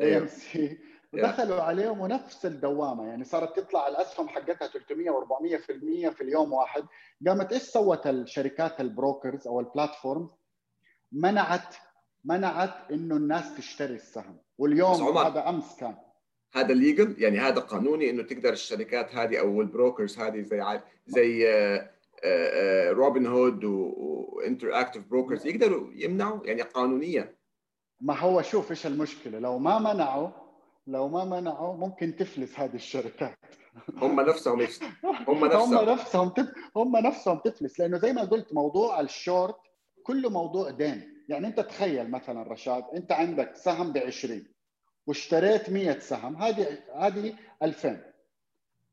اي. 0.00 0.18
ام 0.18 0.26
سي 0.26 0.78
ودخلوا 1.12 1.62
عليهم 1.62 2.00
ونفس 2.00 2.46
الدوامة 2.46 3.06
يعني 3.06 3.24
صارت 3.24 3.60
تطلع 3.60 3.88
الأسهم 3.88 4.28
حقتها 4.28 4.68
300 4.68 5.10
و400% 5.10 6.12
في 6.14 6.20
اليوم 6.20 6.52
واحد 6.52 6.84
قامت 7.26 7.52
إيش 7.52 7.62
سوت 7.62 8.06
الشركات 8.06 8.80
ال 8.80 8.88
brokers 8.88 9.46
أو 9.46 9.60
ال 9.60 9.68
platform 9.68 10.30
منعت 11.12 11.74
منعت 12.24 12.90
إنه 12.90 13.16
الناس 13.16 13.56
تشتري 13.56 13.94
السهم 13.94 14.38
واليوم. 14.58 15.18
هذا 15.18 15.48
أمس 15.48 15.76
كان 15.76 15.96
هذا 16.54 16.74
legal 16.74 17.14
يعني 17.18 17.38
هذا 17.38 17.60
قانوني 17.60 18.10
إنه 18.10 18.22
تقدر 18.22 18.52
الشركات 18.52 19.14
هذه 19.14 19.40
أو 19.40 19.60
ال 19.60 19.67
brokers 19.67 20.18
هذه 20.18 20.40
زي 20.40 20.80
زي 21.06 21.46
روبن 22.90 23.26
هود 23.26 23.64
و 23.64 24.80
Interactive 24.80 25.00
Brokers 25.10 25.46
يقدروا 25.46 25.90
يمنعوا 25.94 26.46
يعني 26.46 26.62
قانونيا. 26.62 27.34
ما 28.00 28.18
هو 28.18 28.42
شوف 28.42 28.70
إيش 28.70 28.86
المشكلة 28.86 29.38
لو 29.38 29.58
ما 29.58 29.78
منعوا 29.78 30.28
لو 30.86 31.08
ما 31.08 31.24
منعوا 31.24 31.76
ممكن 31.76 32.16
تفلس 32.16 32.58
هذه 32.58 32.74
الشركات. 32.74 33.38
هم 33.96 34.20
نفسهم 34.20 34.60
هم 34.60 34.68
هم 35.28 35.44
نفسهم. 35.44 35.88
نفسهم 35.88 36.28
تف... 36.28 36.46
هم 36.76 36.96
نفسهم 36.96 37.38
تفلس 37.38 37.80
لأنه 37.80 37.98
زي 37.98 38.12
ما 38.12 38.24
قلت 38.24 38.54
موضوع 38.54 39.00
الشورت 39.00 39.56
كله 40.02 40.30
موضوع 40.30 40.70
دين 40.70 41.24
يعني 41.28 41.46
أنت 41.46 41.60
تخيل 41.60 42.10
مثلا 42.10 42.52
رشاد 42.52 42.84
أنت 42.94 43.12
عندك 43.12 43.56
سهم 43.56 43.92
ب 43.92 43.98
20 43.98 44.53
واشتريت 45.06 45.70
100 45.70 45.98
سهم. 45.98 46.36
هذه 46.36 46.78
هذه 46.94 47.34
2000 47.62 48.12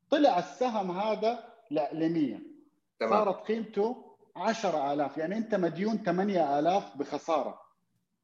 طلع 0.09 0.39
السهم 0.39 0.91
هذا 0.91 1.43
ل 1.71 2.09
100 2.09 2.39
تمام. 2.99 3.11
صارت 3.11 3.47
قيمته 3.47 4.15
10000 4.35 5.17
يعني 5.17 5.37
أنت 5.37 5.55
مديون 5.55 5.97
8000 5.97 6.97
بخسارة. 6.97 7.61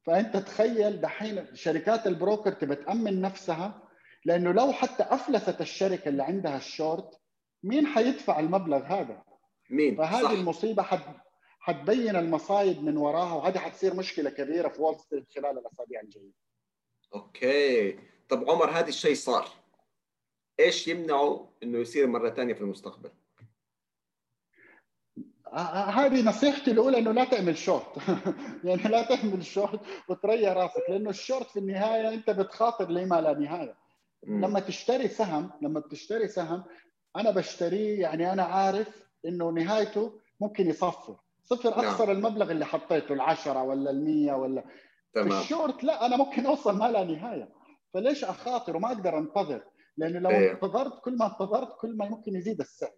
فأنت 0.02 0.36
تخيل 0.36 1.00
دحين 1.00 1.46
شركات 1.54 2.06
ال 2.06 2.13
broker 2.13 2.52
تبى 2.52 2.74
تأمن 2.74 3.20
نفسها 3.20 3.82
لأنه 4.24 4.52
لو 4.52 4.72
حتى 4.72 5.02
أفلست 5.02 5.60
الشركة 5.60 6.08
اللي 6.08 6.22
عندها 6.22 6.56
الشورت 6.56 7.20
مين 7.62 7.86
حيدفع 7.86 8.40
المبلغ 8.40 8.82
هذا؟ 8.82 9.22
مين؟ 9.70 9.96
فهذه 9.96 10.22
صح. 10.24 10.30
المصيبة 10.30 10.82
حت 10.82 11.00
حتبين 11.60 12.16
المصايب 12.16 12.82
من 12.82 12.96
وراها 12.96 13.34
وهذه 13.34 13.58
حتصير 13.58 13.94
مشكلة 13.94 14.30
كبيرة 14.30 14.68
في 14.68 14.82
وول 14.82 14.96
ستريت 15.00 15.32
خلال 15.34 15.58
الأسابيع 15.58 16.00
الجاية. 16.00 16.32
أوكي. 17.14 17.98
طب 18.28 18.50
عمر 18.50 18.70
هذا 18.70 18.88
الشيء 18.88 19.14
صار. 19.14 19.48
إيش 20.60 20.88
يمنعه 20.88 21.48
إنه 21.62 21.78
يصير 21.78 22.06
مرة 22.06 22.30
ثانية 22.30 22.54
في 22.54 22.60
المستقبل؟ 22.60 23.10
ه- 25.52 25.58
ه- 25.60 25.90
هذه 26.06 26.22
نصيحتي 26.28 26.70
الأولى 26.70 26.98
إنه 26.98 27.12
لا 27.12 27.24
تعمل 27.24 27.58
شورت 27.58 27.96
يعني 28.64 28.82
لا 28.82 29.02
تعمل 29.16 29.44
شورت 29.44 29.80
وتريح 30.08 30.52
راسك 30.52 30.82
لأنه 30.90 31.10
الشورت 31.10 31.50
في 31.50 31.58
النهاية 31.58 32.08
أنت 32.14 32.30
بتخاطر 32.30 32.90
لما 32.90 33.20
لا 33.20 33.38
نهاية. 33.38 33.74
لما 34.26 34.60
تشتري 34.60 35.08
سهم 35.08 35.50
لما 35.62 35.80
بتشتري 35.80 36.28
سهم 36.28 36.64
أنا 37.16 37.30
بشتريه 37.30 38.00
يعني 38.00 38.32
أنا 38.32 38.42
عارف 38.42 39.06
إنه 39.26 39.50
نهايته 39.50 40.20
ممكن 40.40 40.68
يصفر. 40.68 41.16
صفر 41.44 41.80
أخسر 41.80 42.12
المبلغ 42.12 42.50
اللي 42.50 42.66
حطيته 42.66 43.12
العشرة 43.12 43.62
ولا 43.62 43.90
المية 43.90 44.32
ولا 44.32 44.64
تمام. 45.24 45.38
في 45.38 45.44
الشورت 45.44 45.84
لا 45.84 46.06
أنا 46.06 46.16
ممكن 46.16 46.46
أوصل 46.46 46.78
ما 46.78 46.90
لا 46.90 47.04
نهاية. 47.04 47.52
فليش 47.94 48.24
أخاطر؟ 48.24 48.76
وما 48.76 48.88
أقدر 48.88 49.18
أنتظر 49.18 49.64
لأنه 49.96 50.18
لو 50.18 50.30
إيه. 50.30 50.52
انتظرت 50.52 51.00
كل 51.00 51.16
ما 51.16 51.26
انتظرت 51.26 51.76
كل 51.80 51.96
ما 51.96 52.08
ممكن 52.08 52.36
يزيد 52.36 52.60
السعر. 52.60 52.92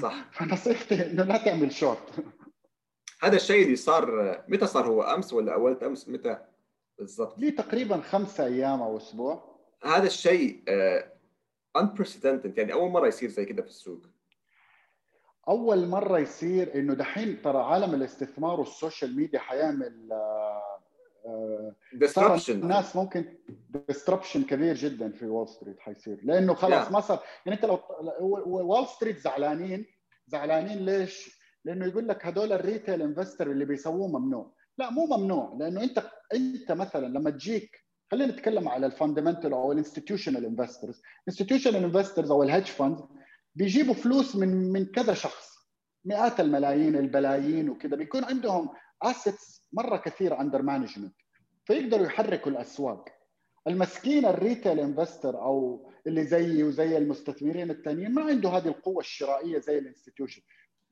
صح. 0.00 0.30
فنصيحتي 0.38 1.06
إنه 1.10 1.24
لا 1.24 1.36
تعمل 1.36 1.72
شورت. 1.72 2.24
هذا 3.22 3.36
الشيء 3.36 3.64
اللي 3.64 3.76
صار 3.76 4.06
متى 4.48 4.66
صار 4.66 4.86
هو؟ 4.86 5.02
أمس 5.02 5.32
ولا 5.32 5.54
أول 5.54 5.84
أمس؟ 5.84 6.08
متى 6.08 6.38
بالضبط؟ 6.98 7.38
لي 7.38 7.50
تقريبا 7.50 8.00
خمسة 8.00 8.46
أيام 8.46 8.82
أو 8.82 8.96
أسبوع. 8.96 9.54
هذا 9.84 10.06
الشيء 10.06 10.62
آه، 10.68 11.12
unprecedented. 11.78 12.58
يعني 12.58 12.72
أول 12.72 12.90
مرة 12.90 13.06
يصير 13.06 13.28
زي 13.28 13.44
كده 13.44 13.62
في 13.62 13.68
السوق. 13.68 14.06
أول 15.48 15.86
مرة 15.86 16.18
يصير 16.18 16.74
إنه 16.74 16.94
دحين 16.94 17.42
ترى 17.42 17.58
عالم 17.58 17.94
الاستثمار 17.94 18.60
والسوشيال 18.60 19.16
ميديا 19.16 19.38
حيعمل 19.38 20.08
آه، 21.26 21.74
آه، 22.16 22.38
الناس 22.48 22.96
ممكن 22.96 23.24
disruption 23.88 24.42
كبير 24.42 24.74
جدا 24.74 25.12
في 25.12 25.26
Wall 25.26 25.48
Street 25.48 25.80
حيصير. 25.80 26.20
لأنه 26.24 26.54
خلاص 26.54 26.88
Yeah. 26.88 26.92
ما 26.92 27.00
صار. 27.00 27.22
يعني 27.46 27.58
أنت 27.58 27.64
لو 27.64 27.80
Wall 28.46 28.86
Street 28.86 29.18
زعلانين. 29.18 29.86
زعلانين 30.26 30.78
ليش؟ 30.78 31.40
لأنه 31.64 31.86
يقول 31.86 32.08
لك 32.08 32.26
هدول 32.26 32.52
ال 32.52 32.59
retail 32.59 33.02
investor 33.02 33.50
اللي 33.50 33.64
بيسووه 33.64 34.08
ممنوع. 34.18 34.54
لا 34.78 34.90
مو 34.90 35.06
ممنوع. 35.06 35.56
لأنه 35.58 35.82
أنت 35.82 36.02
أنت 36.34 36.72
مثلا 36.72 37.06
لما 37.06 37.30
تجيك 37.30 37.84
خلينا 38.10 38.32
نتكلم 38.32 38.68
على 38.68 38.86
ال 38.86 38.91
fundamental 38.91 39.52
أو 39.52 39.72
ال 39.72 39.77
institutional 39.77 40.44
investors 40.44 41.02
institutional 41.28 41.84
investors 41.84 42.30
أو 42.30 42.42
ال 42.42 42.46
hedge 42.46 42.66
funds 42.66 43.02
بيجيبوا 43.54 43.94
فلوس 43.94 44.36
من 44.36 44.72
من 44.72 44.86
كذا 44.86 45.14
شخص. 45.14 45.54
مئات 46.04 46.40
الملايين 46.40 46.96
البلايين 46.96 47.70
وكذا. 47.70 47.96
بيكون 47.96 48.24
عندهم 48.24 48.68
assets 49.02 49.68
مرة 49.72 49.96
كثيره 49.96 50.40
under 50.40 50.62
management 50.62 51.14
فيقدروا 51.64 52.06
يحركوا 52.06 52.52
الأسواق 52.52 53.08
المسكين 53.66 54.26
ال 54.26 54.34
retail 54.34 54.80
investor 54.80 55.42
أو 55.42 55.86
اللي 56.06 56.24
زيي 56.24 56.62
وزي 56.62 56.98
المستثمرين 56.98 57.70
الثانيين 57.70 58.14
ما 58.14 58.22
عنده 58.22 58.48
هذه 58.48 58.68
القوة 58.68 59.00
الشرائية 59.00 59.58
زي 59.58 59.78
ال 59.78 59.83
institution 59.83 60.42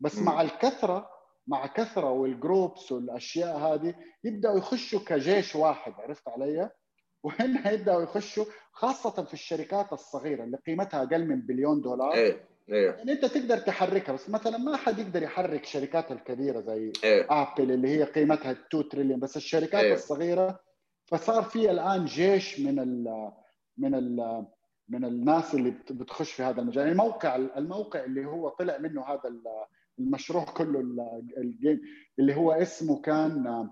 بس 0.00 0.18
مم. 0.18 0.24
مع 0.24 0.42
الكثرة 0.42 1.10
مع 1.46 1.66
كثرة 1.66 2.10
وال 2.10 2.31
groups 2.31 2.92
والأشياء 2.92 3.58
هذه 3.58 3.94
يبدأوا 4.24 4.58
يخشوا 4.58 5.00
كجيش 5.06 5.56
واحد 5.56 5.92
عرفت 5.98 6.28
علي؟ 6.28 6.70
وهنا 7.24 7.70
يبدأوا 7.70 8.02
يخشوا 8.02 8.44
خاصة 8.72 9.24
في 9.24 9.34
الشركات 9.34 9.92
الصغيرة 9.92 10.44
اللي 10.44 10.56
قيمتها 10.66 11.02
أقل 11.02 11.28
من 11.28 11.40
بليون 11.40 11.80
دولار 11.80 12.40
إيه. 12.72 12.90
يعني 12.90 13.12
أنت 13.12 13.24
تقدر 13.24 13.58
تحركها 13.58 14.12
بس 14.12 14.30
مثلا 14.30 14.58
ما 14.58 14.76
حد 14.76 14.98
يقدر 14.98 15.22
يحرك 15.22 15.62
الشركات 15.62 16.12
الكبيرة 16.12 16.60
زي 16.60 16.92
إيه. 17.04 17.26
Apple 17.30 17.70
اللي 17.72 17.88
هي 17.88 18.02
قيمتها 18.04 18.52
2 18.52 18.88
تريليون 18.88 19.20
بس 19.20 19.36
الشركات 19.36 19.74
أيوه. 19.84 19.94
الصغيرة 19.96 20.60
فصار 21.06 21.42
في 21.42 21.70
الآن 21.70 22.04
جيش 22.04 22.60
من 22.60 22.78
ال 22.78 23.30
من 23.78 23.94
ال 23.94 24.46
من 24.88 25.04
الناس 25.04 25.54
اللي 25.54 25.70
بت- 25.70 25.92
بتخش 25.92 26.32
في 26.32 26.42
هذا 26.42 26.60
المجال. 26.60 26.78
يعني 26.78 26.92
الموقع 26.92 27.36
الموقع 27.36 28.04
اللي 28.04 28.26
هو 28.26 28.48
طلع 28.48 28.78
منه 28.78 29.04
هذا 29.06 29.28
ال- 29.28 29.66
المشروع 29.98 30.44
كله 30.44 30.80
ال- 30.80 31.32
ال 31.38 31.47
game 31.47 31.80
اللي 32.18 32.34
هو 32.36 32.52
اسمه 32.52 33.00
كان 33.00 33.68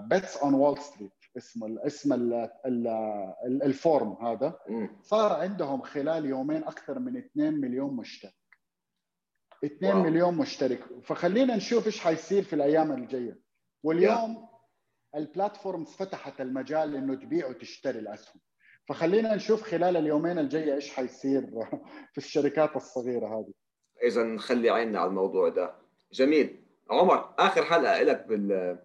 bets 0.00 0.36
on 0.36 0.54
Wall 0.54 0.78
Street 0.78 1.12
ال- 1.36 1.78
اسم 1.86 2.12
ال- 2.12 2.50
ال- 2.66 3.62
ال 3.62 3.70
forum 3.70 4.12
هذا. 4.26 4.58
صار 5.02 5.32
عندهم 5.32 5.82
خلال 5.82 6.26
يومين 6.26 6.64
أكثر 6.64 6.98
من 6.98 7.16
2 7.16 7.54
مليون 7.54 7.96
مشترك. 7.96 8.34
2 9.64 9.94
واو. 9.94 10.02
مليون 10.02 10.34
مشترك. 10.34 10.84
فخلينا 11.02 11.56
نشوف 11.56 11.86
إيش 11.86 12.00
حيصير 12.00 12.42
في 12.42 12.52
الأيام 12.52 12.92
الجاية. 12.92 13.40
واليوم 13.82 14.48
البلاتفورمز 15.14 15.88
فتحت 15.88 16.40
المجال 16.40 16.96
إنه 16.96 17.14
تبيع 17.14 17.46
وتشتري 17.48 17.98
الأسهم. 17.98 18.40
فخلينا 18.88 19.34
نشوف 19.34 19.62
خلال 19.62 19.96
اليومين 19.96 20.38
الجاية 20.38 20.74
إيش 20.74 20.90
حيصير 20.94 21.42
في 22.12 22.18
الشركات 22.18 22.76
الصغيرة 22.76 23.26
هذه. 23.26 23.52
اذا 24.04 24.22
نخلي 24.22 24.70
عيننا 24.70 24.98
على 25.00 25.08
الموضوع 25.08 25.48
ده. 25.48 25.74
جميل. 26.12 26.64
عمر 26.90 27.34
آخر 27.38 27.64
حلقة 27.64 28.02
لك 28.02 28.26
بال 28.26 28.78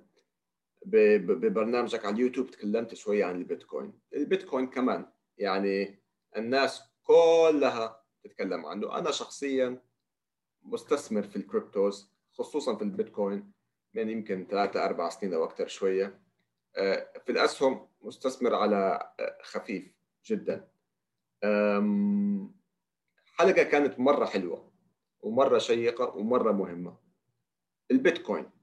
ببرنامجك 0.86 2.05
على 2.05 2.15
اليوتيوب 2.15 2.51
تكلمت 2.51 2.93
شوية 2.93 3.25
عن 3.25 3.36
البيتكوين. 3.36 3.99
البيتكوين 4.15 4.67
كمان 4.67 5.05
يعني 5.38 5.99
الناس 6.38 6.83
كلها 7.03 8.03
تتكلم 8.23 8.65
عنه. 8.65 8.97
أنا 8.97 9.11
شخصيا 9.11 9.81
مستثمر 10.63 11.23
في 11.23 11.36
الكريبتوز 11.36 12.11
خصوصا 12.33 12.75
في 12.75 12.83
البيتكوين 12.83 13.51
من 13.93 14.09
يمكن 14.09 14.47
ثلاثة 14.49 14.86
أربع 14.86 15.09
سنين 15.09 15.33
أو 15.33 15.43
أكثر 15.43 15.67
شوية. 15.67 16.21
آه، 16.75 17.13
في 17.25 17.31
الأسهم 17.31 17.88
مستثمر 18.01 18.55
على 18.55 19.13
آه، 19.19 19.38
خفيف 19.43 19.91
جدا. 20.25 20.67
حلقة 23.38 23.63
كانت 23.63 23.99
مرة 23.99 24.25
حلوة 24.25 24.71
ومرة 25.21 25.57
شيقة 25.57 26.15
ومرة 26.15 26.51
مهمة. 26.51 26.97
البيتكوين. 27.91 28.55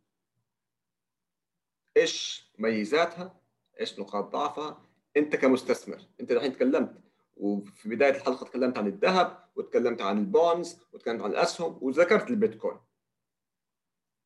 إيش 1.96 2.46
ميزاتها؟ 2.58 3.40
إيش 3.80 4.00
نقاط 4.00 4.32
ضعفها؟ 4.32 4.82
أنت 5.16 5.36
كمستثمر 5.36 6.00
أنت 6.20 6.32
الحين 6.32 6.52
تكلمت 6.52 7.02
وفي 7.36 7.88
بداية 7.88 8.10
الحلقة 8.16 8.46
تكلمت 8.46 8.78
عن 8.78 8.86
الذهب 8.86 9.44
وتكلمت 9.56 10.02
عن 10.02 10.18
ال 10.18 10.28
bonds 10.28 10.78
وتكلمت 10.92 11.22
عن 11.22 11.30
الأسهم 11.30 11.78
وذكرت 11.80 12.30
البيتكوين. 12.30 12.78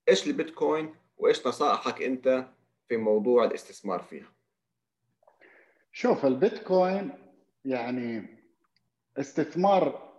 إيش 0.09 0.27
البيتكوين؟ 0.27 0.95
وإيش 1.17 1.47
نصائحك 1.47 2.03
أنت 2.03 2.49
في 2.89 2.97
موضوع 2.97 3.45
الاستثمار 3.45 4.03
فيها؟ 4.03 4.33
شوف 5.93 6.27
البيتكوين 6.27 7.12
يعني 7.64 8.37
استثمار 9.17 10.12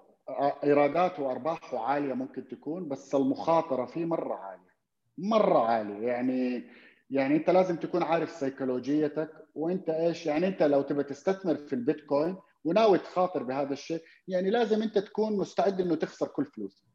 ايراداته 0.63 1.23
وأرباحه 1.23 1.79
عالية 1.79 2.13
ممكن 2.13 2.47
تكون 2.47 2.87
بس 2.87 3.15
المخاطرة 3.15 3.85
فيه 3.85 4.05
مرة 4.05 4.35
عالية 4.35 4.77
مرة 5.17 5.59
عالية. 5.59 6.07
يعني 6.07 6.69
يعني 7.09 7.35
انت 7.35 7.49
لازم 7.49 7.75
تكون 7.75 8.03
عارف 8.03 8.31
سيكولوجيتك 8.31 9.31
وانت 9.55 9.89
إيش 9.89 10.25
يعني 10.25 10.47
انت 10.47 10.63
لو 10.63 10.81
تبى 10.81 11.03
تستثمر 11.03 11.55
في 11.55 11.73
البيتكوين 11.73 12.37
وناوي 12.63 12.97
تخاطر 12.97 13.43
بهذا 13.43 13.73
الشيء 13.73 14.03
يعني 14.27 14.49
لازم 14.49 14.81
انت 14.81 14.97
تكون 14.97 15.37
مستعد 15.37 15.81
انه 15.81 15.95
تخسر 15.95 16.27
كل 16.27 16.45
فلوس. 16.45 16.85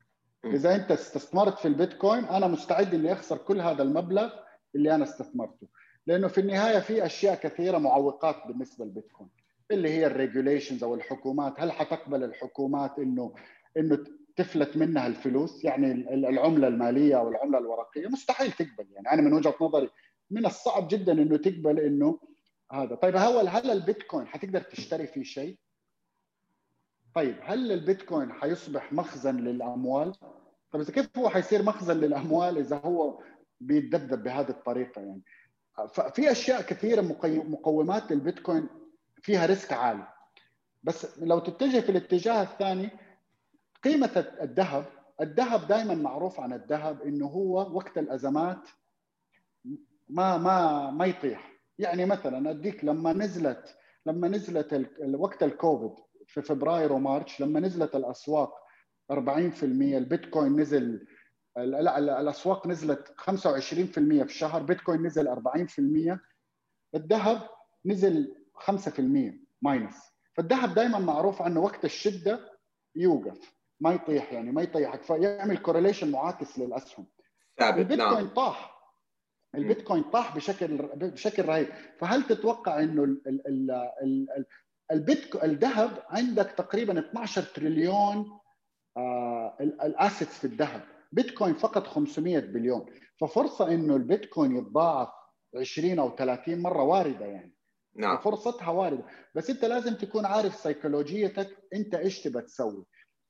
م. 0.44 0.48
إذا 0.48 0.74
انت 0.74 0.90
استثمرت 0.90 1.58
في 1.58 1.68
البيتكوين 1.68 2.24
أنا 2.24 2.46
مستعد 2.46 2.94
إني 2.94 3.12
أخسر 3.12 3.36
كل 3.36 3.60
هذا 3.60 3.82
المبلغ 3.82 4.30
اللي 4.74 4.94
أنا 4.94 5.04
استثمرته. 5.04 5.68
لأنه 6.06 6.28
في 6.28 6.40
النهاية 6.40 6.78
في 6.78 7.06
أشياء 7.06 7.34
كثيرة 7.34 7.78
معوقات 7.78 8.36
بالنسبة 8.46 8.84
للبيتكوين 8.84 9.30
اللي 9.70 9.88
هي 9.90 10.06
الريجوليشنز 10.06 10.84
أو 10.84 10.94
الحكومات. 10.94 11.60
هل 11.60 11.72
حتقبل 11.72 12.24
الحكومات 12.24 12.98
إنه 12.98 13.34
إنه 13.76 14.04
تفلت 14.36 14.76
منها 14.76 15.06
الفلوس 15.06 15.64
يعني 15.64 15.92
ال- 15.92 16.26
العملة 16.26 16.68
المالية 16.68 17.18
أو 17.18 17.28
العملة 17.28 17.58
الورقية 17.58 18.06
مستحيل 18.08 18.52
تقبل. 18.52 18.86
يعني 18.92 19.10
أنا 19.12 19.22
من 19.22 19.32
وجهة 19.32 19.54
نظري 19.60 19.90
من 20.30 20.46
الصعب 20.46 20.88
جدا 20.88 21.12
إنه 21.12 21.36
تقبل 21.36 21.80
إنه 21.80 22.18
هذا. 22.72 22.94
طيب 22.94 23.16
هو 23.16 23.38
هل 23.40 23.70
البيتكوين 23.70 24.26
حتقدر 24.26 24.60
تشتري 24.60 25.06
فيه 25.06 25.22
شيء؟ 25.22 25.58
طيب 27.14 27.36
هل 27.42 27.72
البيتكوين 27.72 28.32
حيصبح 28.32 28.92
مخزن 28.92 29.36
للأموال؟ 29.36 30.12
طيب 30.72 30.82
إذا 30.82 30.92
كيف 30.92 31.18
هو 31.18 31.28
حيصير 31.28 31.62
مخزن 31.62 31.96
للأموال 31.96 32.58
إذا 32.58 32.76
هو 32.76 33.22
بيتذبذب 33.60 34.22
بهذه 34.22 34.48
الطريقة؟ 34.50 35.00
يعني 35.00 35.22
ففي 35.94 36.30
أشياء 36.32 36.62
كثيرة 36.62 37.00
مقومات 37.24 38.12
البيتكوين 38.12 38.68
فيها 39.22 39.46
ريسك 39.46 39.72
عالي. 39.72 40.08
بس 40.82 41.18
لو 41.18 41.38
تتجه 41.38 41.80
في 41.80 41.88
الاتجاه 41.88 42.42
الثاني 42.42 42.90
قيمة 43.84 44.26
الذهب 44.42 44.84
الذهب 45.20 45.68
دائما 45.68 45.94
معروف 45.94 46.40
عن 46.40 46.52
الذهب 46.52 47.02
إنه 47.02 47.26
هو 47.26 47.76
وقت 47.76 47.98
الأزمات 47.98 48.68
ما 50.08 50.36
ما 50.38 50.90
ما 50.90 51.04
يطيح. 51.06 51.52
يعني 51.78 52.06
مثلا 52.06 52.50
أديك 52.50 52.84
لما 52.84 53.12
نزلت 53.12 53.76
لما 54.06 54.28
نزلت 54.28 54.90
وقت 55.14 55.42
الكوفيد 55.42 56.04
في 56.26 56.42
فبراير 56.42 56.92
و 56.92 57.00
March 57.00 57.40
لما 57.40 57.60
نزلت 57.60 57.96
الأسواق 57.96 58.54
40% 59.12 59.16
البيتكوين 59.64 60.60
نزل 60.60 61.06
لا 61.56 61.98
ال- 61.98 62.10
الأسواق 62.10 62.66
نزلت 62.66 63.14
25% 63.18 64.22
في 64.22 64.22
الشهر 64.22 64.62
بيتكوين 64.62 65.02
نزل 65.06 65.28
40% 65.28 66.20
الذهب 66.94 67.48
نزل 67.86 68.36
5% 68.54 69.34
minus. 69.62 69.96
فالذهب 70.36 70.74
دائما 70.74 70.98
معروف 70.98 71.42
عنه 71.42 71.60
وقت 71.60 71.84
الشدة 71.84 72.40
يوقف. 72.96 73.54
ما 73.82 73.92
يطيح 73.92 74.32
يعني 74.32 74.52
ما 74.52 74.62
يطيحك 74.62 75.02
فيعمل 75.02 75.58
correlation 75.58 76.10
معاكس 76.10 76.58
للأسهم. 76.58 77.06
ثابت 77.58 77.78
البيتكوين 77.78 78.24
نعم. 78.24 78.28
طاح. 78.28 78.72
البيتكوين 79.54 80.02
طاح 80.02 80.36
بشكل 80.36 80.76
بشكل 80.94 81.44
رهيب. 81.44 81.68
فهل 81.98 82.22
تتوقع 82.22 82.80
إنه 82.80 83.04
ال 83.04 83.22
ال 83.26 83.46
ال 83.46 83.70
ال 84.02 84.30
ال 84.36 84.46
البيتكو 84.92 85.38
الذهب 85.42 86.02
عندك 86.10 86.54
تقريبا 86.56 86.98
12 86.98 87.42
تريليون 87.42 88.38
آه 88.96 89.56
ال 89.60 89.71
assets 89.71 90.38
في 90.38 90.44
الذهب. 90.44 90.82
بيتكوين 91.12 91.54
فقط 91.54 91.86
500 91.86 92.38
بليون. 92.38 92.86
ففرصة 93.20 93.74
إنه 93.74 93.96
البيتكوين 93.96 94.56
يتضاعف 94.56 95.08
20 95.60 95.98
أو 95.98 96.16
30 96.16 96.62
مرة 96.62 96.82
واردة 96.82 97.26
يعني. 97.26 97.54
نعم. 97.96 98.18
فرصتها 98.18 98.70
واردة. 98.70 99.04
بس 99.34 99.50
أنت 99.50 99.64
لازم 99.64 99.94
تكون 99.94 100.26
عارف 100.26 100.54
سيكولوجيتك 100.54 101.56
أنت 101.74 101.94
إيش 101.94 102.22
تبى 102.22 102.40
تسوي. 102.40 102.84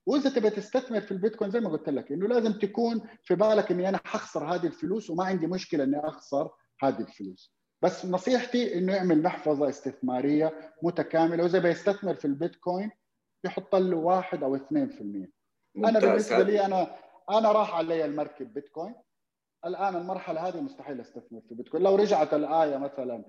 واذا 0.07 0.31
تبى 0.31 0.51
تستثمر 0.51 1.01
في 1.01 1.13
البيتكوين 1.13 1.51
زي 1.51 1.61
ما 1.61 1.71
قلت 1.71 1.89
لك 1.89 2.13
إنه 2.13 2.29
لازم 2.29 2.53
تكون 2.53 3.01
في 3.23 3.35
بالك 3.35 3.71
إني 3.71 3.89
أنا 3.89 4.01
حخسر 4.05 4.45
هذه 4.55 4.67
الفلوس 4.67 5.11
وما 5.11 5.25
عندي 5.25 5.47
مشكلة 5.47 5.85
إني 5.85 5.99
أخسر 6.01 6.51
هذه 6.83 7.01
الفلوس. 7.01 7.55
بس 7.83 8.07
نصيحتي 8.07 8.79
إنه 8.79 8.95
يعمل 8.95 9.23
محفظة 9.23 9.69
استثمارية 9.69 10.73
متكاملة 10.83 11.43
وإذا 11.43 11.59
بيستثمر 11.59 12.15
في 12.15 12.25
البيتكوين 12.25 12.91
يحط 13.45 13.75
له 13.75 13.97
واحد 13.97 14.43
أو 14.43 14.57
2% 14.57 14.61
أنا 15.77 15.99
بالنسبة 16.01 16.43
لي 16.43 16.67
أنا 16.67 16.97
أنا 17.31 17.53
راح 17.53 17.75
علي 17.75 18.05
المركب 18.05 18.55
بيتكوين. 18.55 18.95
الآن 19.67 19.97
المرحلة 19.97 20.49
هذه 20.49 20.61
مستحيل 20.61 21.01
أستثمر 21.01 21.41
في 21.49 21.55
بيتكوين. 21.55 21.83
لو 21.83 21.95
رجعت 21.97 22.35
الآية 22.35 22.77
مثلا 22.77 23.25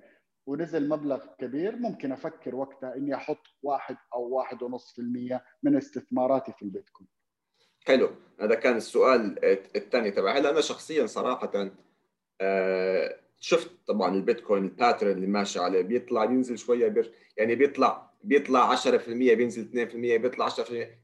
ونزل 0.45 0.89
مبلغ 0.89 1.25
كبير 1.39 1.75
ممكن 1.75 2.11
أفكر 2.11 2.55
وقتها 2.55 2.95
إني 2.95 3.15
أحط 3.15 3.47
واحد 3.63 3.97
أو 4.13 4.35
واحد 4.35 4.63
ونص 4.63 4.93
في 4.93 4.99
المية 4.99 5.45
من 5.63 5.75
استثماراتي 5.75 6.53
في 6.53 6.61
البيتكوين. 6.61 7.09
حلو. 7.87 8.09
هذا 8.39 8.55
كان 8.55 8.77
السؤال 8.77 9.45
الثاني 9.75 10.11
تبعي. 10.11 10.39
هلا 10.39 10.49
أنا 10.49 10.61
شخصيا 10.61 11.05
صراحة 11.05 11.71
آه، 12.41 13.19
شفت 13.39 13.71
طبعا 13.87 14.15
البيتكوين 14.15 14.63
ال 14.63 14.69
pattern 14.69 15.11
اللي 15.11 15.27
ماشي 15.27 15.59
عليه. 15.59 15.81
بيطلع 15.81 16.25
بينزل 16.25 16.57
شوية 16.57 16.87
بير 16.87 17.13
يعني 17.37 17.55
بيطلع 17.55 18.13
بيطلع 18.23 18.75
10% 18.75 18.87
بينزل 19.07 19.89
2% 19.89 19.95
بيطلع 19.95 20.49
10% 20.49 20.53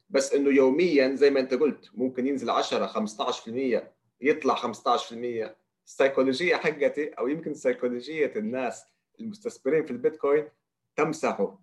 بس 0.10 0.34
إنه 0.34 0.50
يوميا 0.50 1.16
زي 1.16 1.30
ما 1.30 1.40
أنت 1.40 1.54
قلت 1.54 1.90
ممكن 1.94 2.28
ينزل 2.28 2.50
10 2.50 2.88
15% 2.88 3.84
يطلع 4.22 4.56
15% 4.56 5.56
السيكولوجية 5.86 6.56
حقتي 6.56 7.10
أو 7.10 7.28
يمكن 7.28 7.54
سيكولوجية 7.54 8.34
الناس 8.36 8.86
المستثمرين 9.22 9.86
في 9.86 9.92
البيتكوين 9.92 10.50
تمسحه 10.96 11.60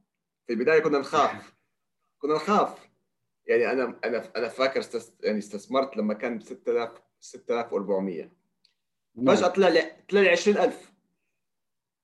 في 0.46 0.52
البداية 0.52 0.78
كنا 0.80 0.98
نخاف. 0.98 1.54
كنا 2.20 2.34
نخاف. 2.34 2.88
يعني 3.46 3.72
أنا 3.72 4.00
أنا 4.04 4.32
أنا 4.36 4.48
فاكر 4.48 4.80
استس... 4.80 5.12
يعني 5.20 5.38
استثمرت 5.38 5.96
لما 5.96 6.14
كان 6.14 6.38
ب 6.38 6.42
6000 6.42 7.02
6400 7.20 8.30
فجأة 9.26 9.48
طلع 9.48 9.68
لي 9.68 9.82
طلع 10.09 10.20
لي 10.20 10.28
20000 10.28 10.92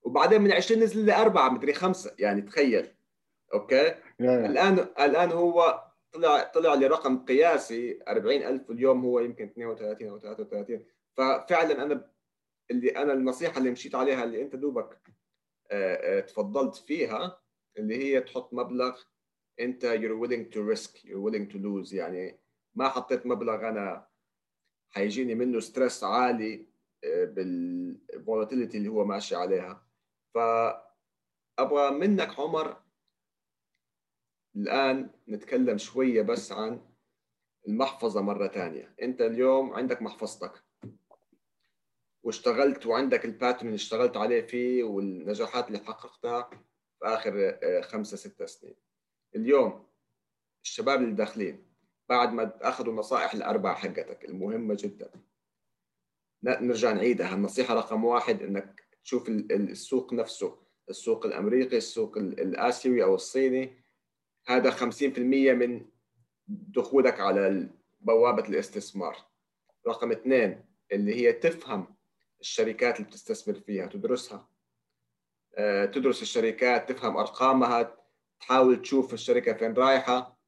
وبعدين 0.02 0.42
من 0.42 0.52
20 0.52 0.82
نزل 0.82 1.04
لي 1.04 1.14
4 1.14 1.48
مدري 1.48 1.72
5 1.74 2.14
يعني 2.18 2.42
تخيل. 2.42 2.94
أوكي؟ 3.54 3.94
الآن 4.20 4.78
الآن 4.78 5.32
هو 5.32 5.84
طلع 6.12 6.42
طلع 6.42 6.74
لي 6.74 6.86
رقم 6.86 7.24
قياسي 7.24 8.02
40000 8.08 8.70
اليوم 8.70 9.04
هو 9.04 9.20
يمكن 9.20 9.44
32 9.44 10.08
أو 10.08 10.18
33 10.18 10.84
ففعلا 11.16 11.82
أنا 11.82 12.10
اللي 12.70 12.90
أنا 12.90 13.12
النصيحة 13.12 13.58
اللي 13.58 13.70
مشيت 13.70 13.94
عليها 13.94 14.24
اللي 14.24 14.42
أنت 14.42 14.56
دوبك 14.56 14.98
آه، 15.72 16.18
آه، 16.18 16.20
تفضلت 16.20 16.76
فيها 16.76 17.40
اللي 17.78 17.96
هي 17.96 18.20
تحط 18.20 18.54
مبلغ 18.54 19.00
انت 19.60 19.86
you're 19.86 20.26
willing 20.26 20.54
to 20.54 20.58
risk 20.74 20.96
you're 20.96 21.22
willing 21.30 21.52
to 21.52 21.56
lose. 21.56 21.92
يعني 21.94 22.40
ما 22.74 22.88
حطيت 22.88 23.26
مبلغ 23.26 23.68
أنا 23.68 24.08
حيجيني 24.90 25.34
منه 25.34 25.60
stress 25.60 26.04
عالي 26.04 26.66
آه، 27.04 27.24
بال 27.24 27.50
volatility 27.50 28.78
اللي 28.78 28.88
هو 28.88 29.04
ماشي 29.04 29.34
عليها. 29.36 29.86
فابغى 30.34 31.90
منك 31.90 32.38
عمر 32.40 32.82
الآن 34.56 35.10
نتكلم 35.28 35.78
شوية 35.78 36.22
بس 36.22 36.52
عن 36.52 36.80
المحفظة 37.68 38.20
مرة 38.22 38.48
ثانية 38.48 38.94
انت 39.02 39.20
اليوم 39.20 39.74
عندك 39.74 40.02
محفظتك. 40.02 40.61
واشتغلت 42.22 42.86
وعندك 42.86 43.24
الباترن 43.24 43.66
اللي 43.66 43.74
اشتغلت 43.74 44.16
عليه 44.16 44.40
فيه 44.40 44.84
والنجاحات 44.84 45.68
اللي 45.68 45.78
حققتها 45.78 46.50
في 46.98 47.04
آخر 47.06 47.58
آه، 47.62 47.80
خمسة 47.80 48.16
ستة 48.16 48.46
سنين. 48.46 48.74
اليوم 49.36 49.86
الشباب 50.64 51.02
اللي 51.02 51.14
داخلين 51.14 51.66
بعد 52.08 52.32
ما 52.32 52.68
أخذوا 52.68 52.92
النصائح 52.92 53.34
الاربعه 53.34 53.74
حقتك 53.74 54.24
المهمة 54.24 54.76
جدا. 54.78 55.10
نرجع 56.44 56.92
نعيدها 56.92 57.34
النصيحة 57.34 57.74
رقم 57.74 58.04
واحد 58.04 58.42
إنك 58.42 58.88
تشوف 59.04 59.28
السوق 59.28 60.12
نفسه 60.12 60.62
السوق 60.90 61.26
الأمريكي 61.26 61.76
السوق 61.76 62.18
الآسيوي 62.18 63.04
أو 63.04 63.14
الصيني. 63.14 63.82
هذا 64.46 64.70
50% 64.70 65.18
من 65.52 65.86
دخولك 66.48 67.20
على 67.20 67.70
بوابة 68.00 68.48
الاستثمار. 68.48 69.16
رقم 69.88 70.12
اثنين 70.12 70.64
اللي 70.92 71.14
هي 71.14 71.32
تفهم 71.32 71.91
الشركات 72.42 72.96
اللي 72.96 73.08
بتستثمر 73.08 73.54
فيها 73.54 73.86
تدرسها. 73.86 74.48
آه، 75.54 75.84
تدرس 75.84 76.22
الشركات 76.22 76.92
تفهم 76.92 77.16
أرقامها 77.16 77.96
تحاول 78.40 78.82
تشوف 78.82 79.14
الشركة 79.14 79.52
فين 79.52 79.74
رايحة. 79.74 80.38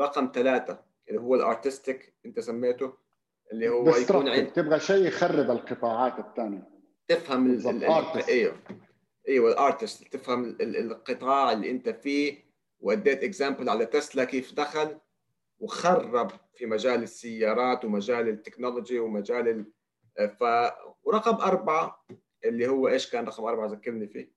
رقم 0.00 0.30
ثلاثة 0.34 0.84
اللي 1.08 1.20
هو 1.20 1.34
الأرتستيك 1.34 2.14
أنت 2.26 2.40
سميته 2.40 2.92
اللي 3.52 3.68
هو 3.68 3.96
يكون 3.96 4.28
عند 4.28 4.52
تبغى 4.52 4.80
شيء 4.80 5.06
يخرب 5.06 5.50
القطاعات 5.50 6.18
الثانية. 6.18 6.68
تفهم 7.08 7.46
الارتست 7.46 8.28
أيوه. 8.28 8.56
أيوه 9.28 9.52
الأرتست. 9.52 10.12
تفهم 10.12 10.56
القطاع 10.60 11.52
اللي 11.52 11.70
أنت 11.70 11.88
فيه. 11.88 12.46
واديت 12.80 13.24
example 13.24 13.68
على 13.68 13.86
تسلا 13.86 14.24
كيف 14.24 14.54
دخل. 14.54 14.98
وخرب 15.58 16.30
في 16.54 16.66
مجال 16.66 17.02
السيارات 17.02 17.84
ومجال 17.84 18.28
ال 18.28 18.34
technology 18.34 18.98
ومجال 18.98 19.66
ف 20.24 20.44
ورقم 21.04 21.34
أربعة 21.34 22.06
اللي 22.44 22.68
هو 22.68 22.88
إيش 22.88 23.10
كان 23.10 23.24
رقم 23.24 23.44
أربعة؟ 23.44 23.66
ذكرني 23.66 24.06
فيه. 24.06 24.32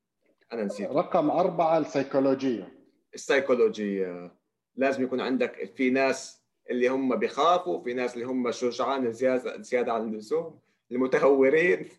أنا 0.53 0.63
نسيت. 0.63 0.91
رقم 0.91 1.32
أربعة 1.32 1.77
السيكولوجية. 1.77 2.80
السيكولوجية. 3.13 4.32
لازم 4.75 5.03
يكون 5.03 5.21
عندك 5.21 5.73
في 5.75 5.89
ناس 5.89 6.43
اللي 6.69 6.88
هم 6.88 7.15
بيخافوا 7.15 7.84
في 7.84 7.93
ناس 7.93 8.13
اللي 8.13 8.25
هم 8.25 8.51
شجعان 8.51 9.11
زيادة 9.11 9.61
زيادة 9.61 9.93
عن 9.93 10.13
اللزوم 10.13 10.59
المتهورين 10.91 11.89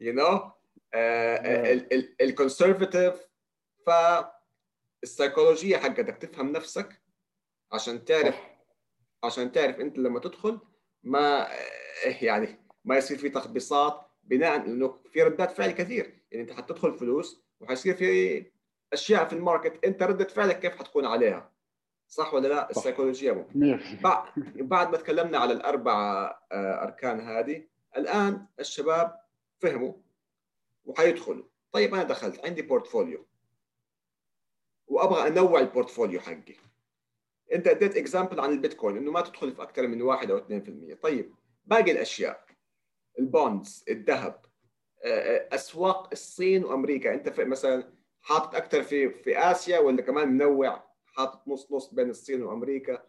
you 0.00 0.12
know 0.12 0.50
ال 2.20 2.27
conservative 2.27 3.14
ف 5.02 5.09
السيكولوجية 5.09 5.76
حقتك 5.76 6.16
تفهم 6.16 6.52
نفسك 6.52 7.02
عشان 7.72 8.04
تعرف 8.04 8.36
عشان 9.24 9.52
تعرف 9.52 9.80
أنت 9.80 9.98
لما 9.98 10.20
تدخل 10.20 10.58
ما 11.02 11.48
يعني 12.04 12.63
ما 12.84 12.96
يصير 12.96 13.18
في 13.18 13.28
تخبيصات 13.28 14.00
بناء 14.24 14.56
إنه 14.56 14.98
في 15.12 15.22
ردات 15.22 15.50
فعل 15.50 15.70
كثير. 15.70 16.22
يعني 16.30 16.42
أنت 16.42 16.52
حتدخل 16.52 16.94
فلوس 16.94 17.44
وحيصير 17.60 17.94
في 17.94 18.44
أشياء 18.92 19.24
في 19.24 19.32
ال 19.32 19.39
market 19.39 19.84
أنت 19.84 20.02
ردة 20.02 20.24
فعلك 20.24 20.60
كيف 20.60 20.76
حتكون 20.76 21.06
عليها؟ 21.06 21.52
صح 22.08 22.34
ولا 22.34 22.48
لا؟ 22.48 22.70
السيكولوجيا 22.70 23.32
ممكن 23.32 23.60
بعد 24.56 24.90
ما 24.90 24.96
تكلمنا 24.96 25.38
على 25.38 25.52
الأربع 25.52 26.24
آه، 26.52 26.82
أركان 26.82 27.20
هذه 27.20 27.64
الآن 27.96 28.46
الشباب 28.60 29.20
فهموا 29.58 29.92
وحيدخلوا 30.84 31.44
طيب 31.72 31.94
أنا 31.94 32.02
دخلت 32.02 32.46
عندي 32.46 32.62
portfolio. 32.62 33.26
وأبغى 34.86 35.28
أنوع 35.28 35.60
ال 35.60 35.66
portfolio 35.66 36.20
حقي. 36.20 36.54
أنت 37.52 37.66
أديت 37.66 37.96
example 37.96 38.40
عن 38.40 38.50
البيتكوين 38.50 38.96
إنه 38.96 39.10
ما 39.10 39.20
تدخل 39.20 39.52
في 39.52 39.62
أكثر 39.62 39.86
من 39.86 40.02
1 40.02 40.30
أو 40.30 40.38
2% 40.38 40.94
طيب 41.02 41.34
باقي 41.64 41.90
الأشياء. 41.90 42.44
ال 43.18 43.29
bonds 43.29 43.84
الذهب 43.88 44.44
آه، 45.04 45.08
آه، 45.08 45.54
أسواق 45.54 46.08
الصين 46.12 46.64
وأمريكا. 46.64 47.14
أنت 47.14 47.28
في 47.28 47.44
مثلا 47.44 47.92
حاطط 48.20 48.54
أكثر 48.54 48.82
في 48.82 49.10
في 49.10 49.38
آسيا 49.38 49.78
ولا 49.78 50.02
كمان 50.02 50.28
منوع 50.28 50.84
حاطط 51.06 51.48
نص 51.48 51.72
نص 51.72 51.94
بين 51.94 52.10
الصين 52.10 52.42
وأمريكا؟ 52.42 53.02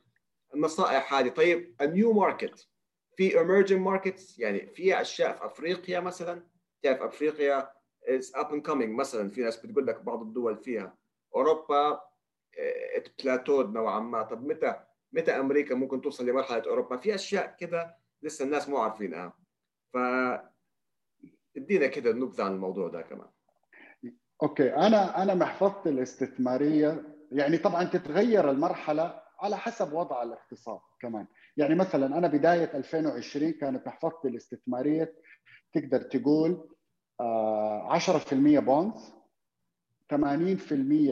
النصائح 0.55 1.13
هذه. 1.13 1.29
طيب 1.29 1.75
ال 1.81 1.89
new 1.89 2.13
market 2.13 2.67
في 3.17 3.31
emerging 3.31 3.87
markets 3.93 4.39
يعني 4.39 4.67
في 4.67 5.01
أشياء 5.01 5.35
في 5.35 5.45
أفريقيا 5.45 5.99
مثلا؟ 5.99 6.47
تعرف 6.83 7.01
أفريقيا 7.01 7.71
is 8.07 8.39
up 8.39 8.47
and 8.47 8.71
coming 8.71 8.89
مثلا. 8.89 9.29
في 9.29 9.41
ناس 9.41 9.65
بتقول 9.65 9.87
لك 9.87 10.01
بعض 10.01 10.21
الدول 10.21 10.57
فيها. 10.57 10.97
أوروبا 11.35 12.01
آه، 12.57 13.43
نوعا 13.49 13.99
ما. 13.99 14.23
طب 14.23 14.47
متى 14.47 14.75
متى 15.11 15.31
أمريكا 15.31 15.75
ممكن 15.75 16.01
توصل 16.01 16.25
لمرحلة 16.25 16.63
أوروبا؟ 16.67 16.97
في 16.97 17.15
أشياء 17.15 17.55
كذا 17.59 17.95
لسه 18.21 18.45
الناس 18.45 18.69
مو 18.69 18.77
عارفينها. 18.77 19.44
ف 19.95 19.97
ادينا 21.57 21.87
كده 21.87 22.11
نبذه 22.13 22.43
عن 22.43 22.51
الموضوع 22.51 22.87
ده 22.87 23.01
كمان. 23.01 23.27
okay 24.43 24.75
أنا 24.75 25.23
أنا 25.23 25.33
محفظتي 25.33 25.89
الاستثمارية. 25.89 27.15
يعني 27.31 27.57
طبعا 27.57 27.83
تتغير 27.83 28.51
المرحلة 28.51 29.21
على 29.39 29.57
حسب 29.57 29.93
وضع 29.93 30.23
الاقتصاد 30.23 30.79
كمان. 31.01 31.27
يعني 31.57 31.75
مثلا 31.75 32.17
أنا 32.17 32.27
بداية 32.27 32.77
2020 32.77 33.51
كانت 33.51 33.87
محفظتي 33.87 34.27
الاستثمارية 34.27 35.15
تقدر 35.73 36.01
تقول 36.01 36.69
10% 37.21 38.33
bonds 38.59 39.13
80% 40.13 40.15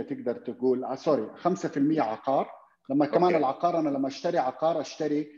تقدر 0.10 0.36
تقول 0.36 0.84
آه 0.84 0.96
sorry 0.96 1.30
5% 1.36 2.00
عقار. 2.00 2.50
لما 2.90 3.06
كمان 3.06 3.24
okay. 3.24 3.38
العقار 3.38 3.80
أنا 3.80 3.90
لما 3.90 4.08
أشتري 4.08 4.38
عقار 4.38 4.82
أشتري 4.82 5.32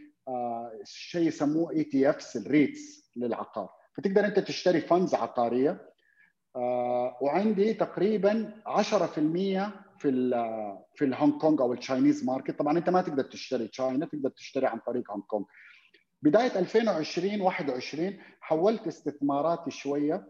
شيء 0.83 1.27
يسموه 1.27 1.71
ETFs 1.71 2.37
ال 2.37 2.49
REITs 2.49 3.04
للعقار. 3.15 3.69
فتقدر 3.97 4.25
أنت 4.25 4.39
تشتري 4.39 4.81
funds 4.81 5.15
عقارية 5.15 5.91
وعندي 7.21 7.73
تقريبا 7.73 8.61
10% 8.67 8.71
في 9.99 10.09
في 10.95 11.05
الهونج 11.05 11.33
كونج 11.41 11.61
أو 11.61 11.73
ال 11.73 11.80
Chinese 11.80 12.25
market 12.25 12.59
طبعا 12.59 12.77
أنت 12.77 12.89
ما 12.89 13.01
تقدر 13.01 13.23
تشتري 13.23 13.67
تشاينا 13.67 14.05
تقدر 14.05 14.29
تشتري 14.29 14.67
عن 14.67 14.79
طريق 14.79 15.11
هونج 15.11 15.23
كونج 15.23 15.45
بداية 16.21 16.59
2020 16.59 17.41
21 17.41 18.17
حولت 18.41 18.87
استثماراتي 18.87 19.71
شوية 19.71 20.27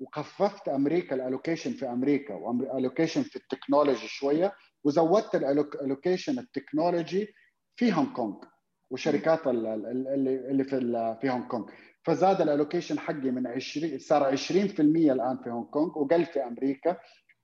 وخففت 0.00 0.68
أمريكا 0.68 1.16
ال 1.16 1.21
allocation 1.21 1.72
في 1.72 1.86
أمريكا 1.86 2.34
وال 2.34 2.49
allocation 2.49 3.22
في 3.22 3.36
ال 3.36 3.42
technology 3.42 4.08
شوية 4.08 4.52
وزودت 4.84 5.34
ال 5.34 5.43
allocation 5.43 6.38
ال 6.38 6.47
technology 6.47 7.34
في 7.76 7.92
هونج 7.92 8.08
كونج 8.08 8.44
وشركات 8.90 9.46
اللي 9.46 10.64
في 10.64 11.16
في 11.20 11.30
هونج 11.30 11.46
كونج 11.46 11.70
فزاد 12.02 12.40
ال 12.40 12.45
allocation 12.45 12.98
حقي 12.98 13.30
من 13.30 13.46
20 13.46 13.98
صار 13.98 14.36
20% 14.36 14.80
الآن 14.80 15.38
في 15.44 15.50
هونج 15.50 15.66
كونج 15.66 15.96
وقل 15.96 16.24
في 16.24 16.44
أمريكا. 16.44 16.96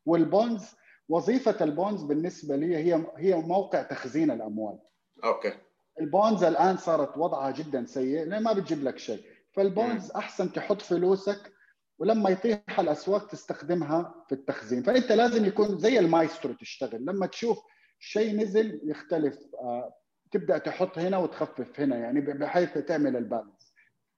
وال 0.06 0.23
bonds 0.23 0.64
وظيفة 1.08 1.64
ال 1.64 1.71
bonds 1.71 2.02
بالنسبة 2.02 2.56
لي 2.56 2.76
هي 2.76 3.06
هي 3.16 3.34
موقع 3.34 3.82
تخزين 3.82 4.30
الأموال. 4.30 4.78
okay. 5.24 5.52
ال 6.00 6.08
bonds 6.08 6.44
الآن 6.44 6.76
صارت 6.76 7.16
وضعها 7.18 7.50
جدا 7.50 7.86
سيء 7.86 8.24
لأن 8.24 8.42
ما 8.42 8.52
بتجيب 8.52 8.84
لك 8.84 8.98
شيء. 8.98 9.20
فال 9.52 9.69
bonds 9.69 10.10
أحسن 10.10 10.52
تحط 10.52 10.82
فلوسك 10.82 11.52
ولما 11.98 12.30
يطيح 12.30 12.80
الأسواق 12.80 13.26
تستخدمها 13.26 14.24
في 14.28 14.34
التخزين. 14.34 14.82
فأنت 14.82 15.12
لازم 15.12 15.44
يكون 15.44 15.78
زي 15.78 15.98
المايسترو 15.98 16.52
تشتغل. 16.54 17.04
لما 17.04 17.26
تشوف 17.26 17.58
شيء 17.98 18.36
نزل 18.36 18.80
يختلف 18.84 19.38
آه، 19.60 19.94
تبدأ 20.30 20.58
تحط 20.58 20.98
هنا 20.98 21.18
وتخفف 21.18 21.80
هنا 21.80 21.96
يعني 21.96 22.20
بحيث 22.20 22.78
تعمل 22.78 23.16
ال 23.16 23.21
balance 23.21 23.53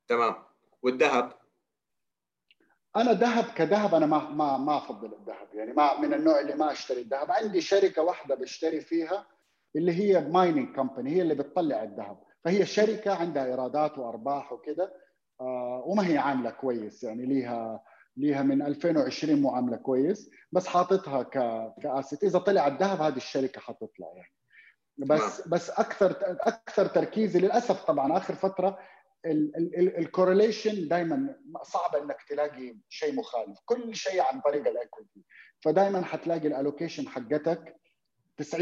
تمام. 0.09 0.35
والذهب؟ 0.83 1.33
أنا 2.97 3.13
ذهب 3.13 3.45
كذهب 3.45 3.95
أنا 3.95 4.07
ما 4.07 4.31
ما 4.31 4.59
ما 4.59 4.77
أفضل 4.77 5.15
الذهب. 5.15 5.55
يعني 5.55 5.73
ما 5.73 6.01
من 6.01 6.15
النوع 6.15 6.41
اللي 6.41 6.55
ما 6.55 6.73
أشتري 6.73 7.01
الذهب. 7.01 7.31
عندي 7.31 7.61
شركة 7.61 8.03
واحدة 8.03 8.35
بشتري 8.35 8.81
فيها 8.81 9.27
اللي 9.77 9.93
هي 9.93 10.21
مايننج 10.21 10.77
كمباني 10.77 11.11
هي 11.11 11.23
اللي 11.23 11.35
بتطلع 11.35 11.83
الذهب. 11.83 12.19
فهي 12.45 12.67
شركة 12.67 13.15
عندها 13.15 13.45
إيرادات 13.45 13.99
وأرباح 13.99 14.53
وكذا 14.53 14.93
آه 15.41 15.83
وما 15.87 16.07
هي 16.09 16.19
عاملة 16.19 16.51
كويس. 16.51 17.05
يعني 17.05 17.27
ليها 17.27 17.83
ليها 18.17 18.43
من 18.43 18.63
2020 18.63 19.43
معامله 19.43 19.77
كويس 19.77 20.31
بس 20.53 20.67
حاططها 20.67 21.23
ك 21.23 21.33
كأسيت. 21.83 22.25
إذا 22.25 22.39
طلع 22.39 22.67
الذهب 22.67 23.01
هذه 23.01 23.17
الشركة 23.17 23.61
حتطلع 23.61 24.13
يعني. 24.15 24.33
بس 24.99 25.49
بس 25.49 25.71
أكثر 25.71 26.11
أكثر 26.41 26.87
تركيزي 26.87 27.39
للأسف 27.41 27.85
طبعا 27.85 28.17
آخر 28.17 28.35
فترة 28.35 28.79
ال 29.99 30.06
correlation 30.06 30.89
دائما 30.89 31.37
صعب 31.63 31.97
إنك 31.97 32.23
تلاقي 32.29 32.77
شيء 32.89 33.15
مخالف. 33.15 33.59
كل 33.65 33.95
شيء 33.95 34.21
عن 34.21 34.41
طريق 34.41 34.69
ال 34.69 34.77
equity 34.77 35.25
فدائما 35.61 36.03
حتلاقي 36.05 36.49
ال 36.49 36.54
allocation 36.54 37.09
حقتك 37.09 37.77
90% 38.43 38.53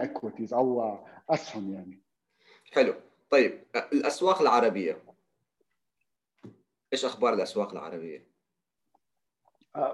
equities 0.00 0.54
أو 0.54 0.98
أسهم 1.30 1.72
يعني. 1.72 2.02
حلو. 2.72 2.94
طيب 3.30 3.64
الأسواق 3.92 4.40
العربية. 4.40 5.02
إيش 6.92 7.04
أخبار 7.04 7.34
الأسواق 7.34 7.72
العربية؟ 7.72 8.26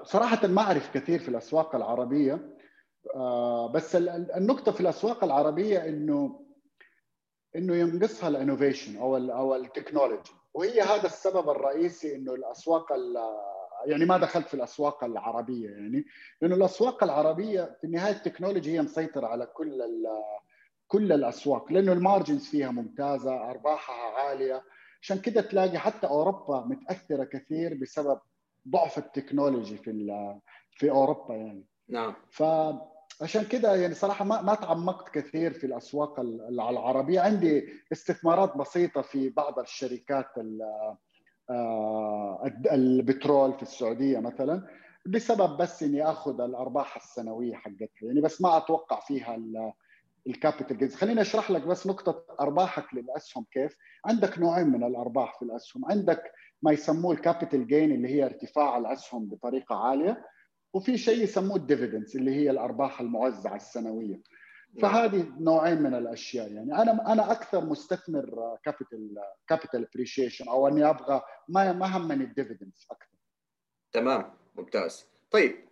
صراحة 0.02 0.46
ما 0.46 0.62
أعرف 0.62 0.94
كثير 0.94 1.18
في 1.18 1.28
الأسواق 1.28 1.74
العربية. 1.74 2.56
بس 3.74 3.96
النقطة 3.96 4.72
في 4.72 4.80
الأسواق 4.80 5.24
العربية 5.24 5.88
إنه 5.88 6.43
إنه 7.56 7.76
ينقصها 7.76 8.28
ال 8.28 8.35
innovation 8.35 8.96
أو 8.96 9.16
ال 9.16 9.30
أو 9.30 9.54
ال 9.54 9.61
technology. 9.61 10.32
وهي 10.54 10.80
هذا 10.80 11.06
السبب 11.06 11.50
الرئيسي 11.50 12.16
إنه 12.16 12.34
الأسواق 12.34 12.86
يعني 13.86 14.04
ما 14.04 14.18
دخلت 14.18 14.48
في 14.48 14.54
الأسواق 14.54 15.04
العربية 15.04 15.70
يعني. 15.70 16.04
لأنه 16.42 16.54
الأسواق 16.54 17.04
العربية 17.04 17.76
في 17.80 17.84
النهاية 17.86 18.12
ال 18.12 18.18
technology 18.18 18.72
هي 18.72 18.82
مسيطرة 18.82 19.26
على 19.26 19.46
كل 19.46 19.82
كل 20.88 21.12
الأسواق. 21.12 21.72
لأنه 21.72 21.92
ال 21.92 21.99
margins 21.99 22.46
فيها 22.46 22.70
ممتازة 22.70 23.50
أرباحها 23.50 24.26
عالية. 24.26 24.62
عشان 25.02 25.18
كده 25.18 25.40
تلاقي 25.40 25.78
حتى 25.78 26.06
أوروبا 26.06 26.64
متأثرة 26.66 27.24
كثير 27.24 27.74
بسبب 27.74 28.18
ضعف 28.68 28.98
ال 28.98 29.05
technology 29.05 29.76
في 29.76 29.90
في 30.70 30.90
أوروبا 30.90 31.34
يعني. 31.34 31.64
نعم. 31.88 32.14
ف 32.30 32.42
عشان 33.22 33.44
كده 33.44 33.74
يعني 33.76 33.94
صراحة 33.94 34.24
ما 34.24 34.42
ما 34.42 34.54
تعمقت 34.54 35.08
كثير 35.08 35.52
في 35.52 35.66
الأسواق 35.66 36.20
العربية. 36.20 37.20
عندي 37.20 37.68
استثمارات 37.92 38.56
بسيطة 38.56 39.02
في 39.02 39.28
بعض 39.28 39.58
الشركات 39.58 40.26
البترول 42.72 43.54
في 43.54 43.62
السعودية 43.62 44.18
مثلا 44.18 44.66
بسبب 45.06 45.56
بس 45.56 45.82
إني 45.82 46.04
آخذ 46.10 46.40
الأرباح 46.40 46.96
السنوية 46.96 47.54
حقتها. 47.54 47.88
يعني 48.02 48.20
بس 48.20 48.42
ما 48.42 48.56
أتوقع 48.56 49.00
فيها 49.00 49.38
ال 50.26 50.33
capital 50.33 50.78
gains 50.78 50.94
خليني 50.94 51.20
أشرح 51.20 51.50
لك 51.50 51.62
بس 51.62 51.86
نقطة 51.86 52.24
أرباحك 52.40 52.94
للأسهم 52.94 53.46
كيف. 53.52 53.76
عندك 54.06 54.38
نوعين 54.38 54.66
من 54.68 54.84
الأرباح 54.84 55.38
في 55.38 55.44
الأسهم. 55.44 55.84
عندك 55.84 56.22
ما 56.62 56.72
يسموه 56.72 57.12
ال 57.12 57.19
capital 57.19 57.66
gain 57.66 57.92
اللي 57.92 58.08
هي 58.08 58.24
ارتفاع 58.24 58.78
الأسهم 58.78 59.26
بطريقة 59.26 59.76
عالية. 59.76 60.24
وفي 60.74 60.98
شيء 60.98 61.22
يسموه 61.22 61.56
ال 61.56 61.62
dividends 61.62 62.16
اللي 62.16 62.34
هي 62.34 62.50
الأرباح 62.50 63.00
الموزعه 63.00 63.56
السنوية. 63.56 64.22
فهذه 64.82 65.32
نوعين 65.38 65.82
من 65.82 65.94
الأشياء 65.94 66.52
يعني. 66.52 66.82
أنا 66.82 67.12
أنا 67.12 67.32
أكثر 67.32 67.64
مستثمر 67.64 68.58
capital 68.64 69.16
capital 69.48 69.88
appreciation 69.88 70.48
أو 70.48 70.68
أني 70.68 70.90
أبغى 70.90 71.22
ما 71.48 71.72
ما 71.72 71.96
همني 71.96 72.24
ال 72.24 72.31
dividends 72.31 72.86
أكثر. 72.90 73.18
تمام 73.92 74.34
ممتاز. 74.54 75.06
طيب 75.30 75.68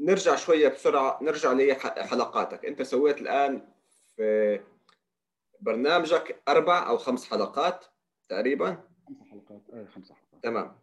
نرجع 0.00 0.36
شوية 0.36 0.68
بسرعة 0.68 1.18
نرجع 1.22 1.52
لحلقاتك 1.52 2.64
أنت 2.64 2.82
سويت 2.82 3.20
الآن 3.20 3.68
في 4.16 4.60
برنامجك 5.60 6.42
أربع 6.48 6.88
أو 6.88 6.96
خمس 6.96 7.30
حلقات 7.30 7.84
تقريبا؟ 8.28 8.84
خمس 9.08 9.22
حلقات 9.30 9.62
أي 9.74 9.86
خمس 9.86 10.12
حلقات. 10.12 10.42
تمام. 10.42 10.78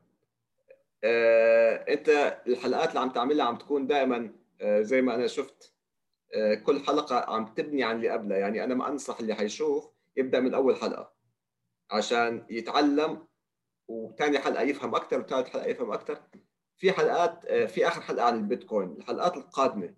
انت 1.87 2.39
الحلقات 2.47 2.89
اللي 2.89 2.99
عم 2.99 3.09
تعملها 3.09 3.45
عم 3.45 3.55
تكون 3.55 3.87
دائما 3.87 4.31
آه، 4.61 4.81
زي 4.81 5.01
ما 5.01 5.15
أنا 5.15 5.27
شفت 5.27 5.73
آه، 6.33 6.55
كل 6.55 6.79
حلقة 6.79 7.35
عم 7.35 7.53
تبني 7.53 7.83
عن 7.83 7.95
اللي 7.95 8.09
قبلها. 8.09 8.37
يعني 8.37 8.63
أنا 8.63 8.75
ما 8.75 8.89
أنصح 8.89 9.19
اللي 9.19 9.35
حيشوف 9.35 9.89
يبدأ 10.17 10.39
من 10.39 10.53
أول 10.53 10.75
حلقة 10.75 11.13
عشان 11.91 12.45
يتعلم 12.49 13.27
وثاني 13.87 14.39
حلقة 14.39 14.61
يفهم 14.61 14.95
أكثر 14.95 15.19
وثالث 15.19 15.49
حلقة 15.49 15.65
يفهم 15.65 15.91
أكثر 15.91 16.21
في 16.77 16.91
حلقات 16.91 17.45
في 17.51 17.87
آخر 17.87 18.01
حلقة 18.01 18.25
عن 18.25 18.37
البيتكوين 18.37 18.91
الحلقات 18.91 19.37
القادمة. 19.37 19.93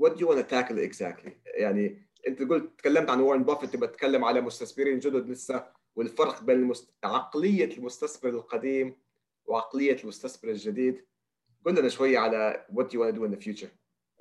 What 0.00 0.10
do 0.10 0.20
you 0.20 0.28
want 0.28 0.38
to 0.38 0.54
tackle 0.54 0.78
exactly 0.78 1.30
يعني 1.46 2.08
أنت 2.28 2.42
قلت 2.42 2.78
تكلمت 2.78 3.10
عن 3.10 3.20
وارن 3.20 3.44
بافيت 3.44 3.70
تبغى 3.70 3.88
تتكلم 3.88 4.24
على 4.24 4.40
مستثمرين 4.40 4.98
جدد 4.98 5.28
لسه 5.28 5.66
والفرق 5.96 6.42
بين 6.42 6.58
المست... 6.58 6.94
عقلية 7.04 7.76
المستثمر 7.78 8.30
القديم 8.30 8.96
وعقلية 9.48 10.02
المستثمر 10.02 10.50
الجديد. 10.50 11.04
قل 11.66 11.78
لنا 11.78 11.88
شوية 11.88 12.18
على 12.18 12.66
what 12.72 12.92
you 12.92 12.98
want 12.98 13.14
to 13.14 13.18
do 13.18 13.24
in 13.24 13.30
the 13.30 13.40
future. 13.40 13.70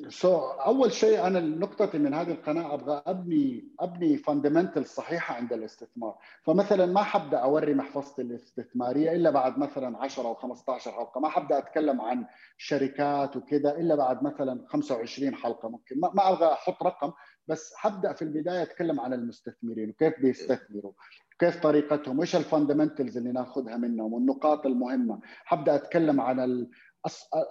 So, 0.10 0.26
أول 0.66 0.92
شيء 0.92 1.28
أنا 1.28 1.40
نقطتي 1.40 1.98
من 1.98 2.14
هذه 2.14 2.32
القناة 2.32 2.74
أبغى 2.74 3.04
أبني 3.06 3.68
أبني 3.80 4.18
فاندمنتال 4.18 4.86
صحيحة 4.86 5.36
عند 5.36 5.54
الاستثمار. 5.54 6.18
فمثلا 6.44 6.86
ما 6.86 7.04
حبدأ 7.04 7.38
أوري 7.38 7.74
محفظتي 7.74 8.22
الاستثمارية 8.22 9.12
إلا 9.12 9.30
بعد 9.30 9.60
مثلا 9.60 9.98
10 9.98 10.28
أو 10.28 10.36
15 10.36 10.92
حلقة. 10.92 11.22
ما 11.22 11.30
حبدأ 11.30 11.58
أتكلم 11.58 12.02
عن 12.02 12.26
شركات 12.58 13.36
وكذا 13.36 13.78
إلا 13.78 13.96
بعد 13.96 14.24
مثلا 14.24 14.66
25 14.68 15.36
حلقة. 15.36 15.70
ممكن 15.70 16.00
ما 16.00 16.30
أبغى 16.30 16.54
أحط 16.54 16.84
رقم 16.84 17.12
بس 17.48 17.74
حبدأ 17.76 18.14
في 18.14 18.22
البداية 18.22 18.64
أتكلم 18.64 19.00
عن 19.00 19.14
المستثمرين 19.14 19.90
وكيف 19.90 20.14
بيستثمروا. 20.22 20.94
كيف 21.40 21.60
طريقتهم؟ 21.64 22.20
وإيش 22.20 22.36
ال 22.36 22.42
fundamentals 22.42 23.18
اللي 23.18 23.32
ناخذها 23.32 23.78
منهم؟ 23.78 24.14
والنقاط 24.14 24.66
المهمة. 24.66 25.20
حبدأ 25.24 25.76
أتكلم 25.76 26.22
عن 26.22 26.68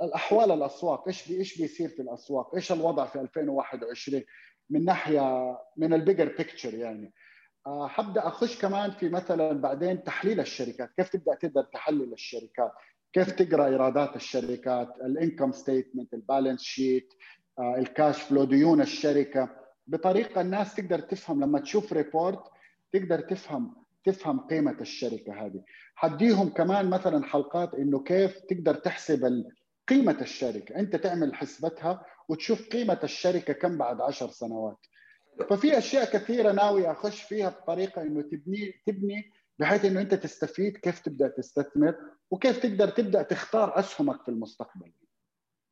الأحوال 0.03 0.51
الأسواق. 0.53 1.09
إيش 1.09 1.30
إيش 1.30 1.61
بيصير 1.61 1.89
في 1.89 2.03
الأسواق؟ 2.03 2.55
إيش 2.55 2.72
الوضع 2.72 3.07
في 3.07 3.20
2021 3.20 4.22
من 4.70 4.84
ناحية 4.84 5.57
من 5.76 5.95
ال 5.94 6.00
bigger 6.00 6.34
picture 6.38 6.74
يعني. 6.74 7.12
حبدأ 7.66 8.28
أخش 8.28 8.61
كمان 8.61 8.91
في 8.91 9.09
مثلا 9.09 9.53
بعدين 9.53 10.05
تحليل 10.05 10.41
الشركات. 10.41 10.91
كيف 10.97 11.09
تبدأ 11.09 11.34
تقدر 11.34 11.62
تحلل 11.62 12.12
الشركات؟ 12.12 12.72
كيف 13.12 13.30
تقرأ 13.30 13.66
إيرادات 13.66 14.16
الشركات؟ 14.16 14.89
ال 15.05 15.11
income 15.11 15.53
statement 15.53 16.14
ال 16.14 16.20
balance 16.20 16.62
sheet 16.62 17.14
ال 17.78 17.87
cash 17.87 18.22
flow 18.22 18.44
ديون 18.45 18.80
الشركة. 18.80 19.49
بطريقة 19.87 20.41
الناس 20.41 20.74
تقدر 20.74 20.99
تفهم 20.99 21.45
لما 21.45 21.61
تشوف 21.61 21.93
ريبورت 21.93 22.43
تقدر 22.93 23.20
تفهم 23.20 23.87
تفهم 24.05 24.41
قيمة 24.41 24.76
الشركة 24.80 25.47
هذه. 25.47 25.64
حديهم 25.95 26.49
كمان 26.49 26.91
مثلا 26.91 27.24
حلقات 27.24 27.74
إنه 27.74 28.03
كيف 28.03 28.39
تقدر 28.39 28.74
تحسب 28.74 29.45
قيمة 29.89 30.20
الشركة. 30.20 30.76
أنت 30.76 30.97
تعمل 30.97 31.34
حسبتها 31.34 32.07
وتشوف 32.28 32.68
قيمة 32.68 33.01
الشركة 33.05 33.53
كم 33.53 33.78
بعد 33.78 34.01
عشر 34.01 34.28
سنوات. 34.28 34.78
ففي 35.51 35.78
أشياء 35.78 36.12
كثيرة 36.12 36.53
ناوي 36.53 36.91
أخش 36.91 37.22
فيها 37.22 37.49
بطريقة 37.49 38.03
إنه 38.03 38.22
تبني 38.22 38.82
تبني 38.87 39.32
بحيث 39.59 39.84
إنه 39.84 40.01
أنت 40.01 40.14
تستفيد 40.14 40.76
كيف 40.76 41.01
تبدأ 41.01 41.28
تستثمر 41.28 41.95
وكيف 42.30 42.59
تقدر 42.59 42.89
تبدأ 42.89 43.22
تختار 43.22 43.78
أسهمك 43.78 44.22
في 44.22 44.28
المستقبل. 44.28 44.93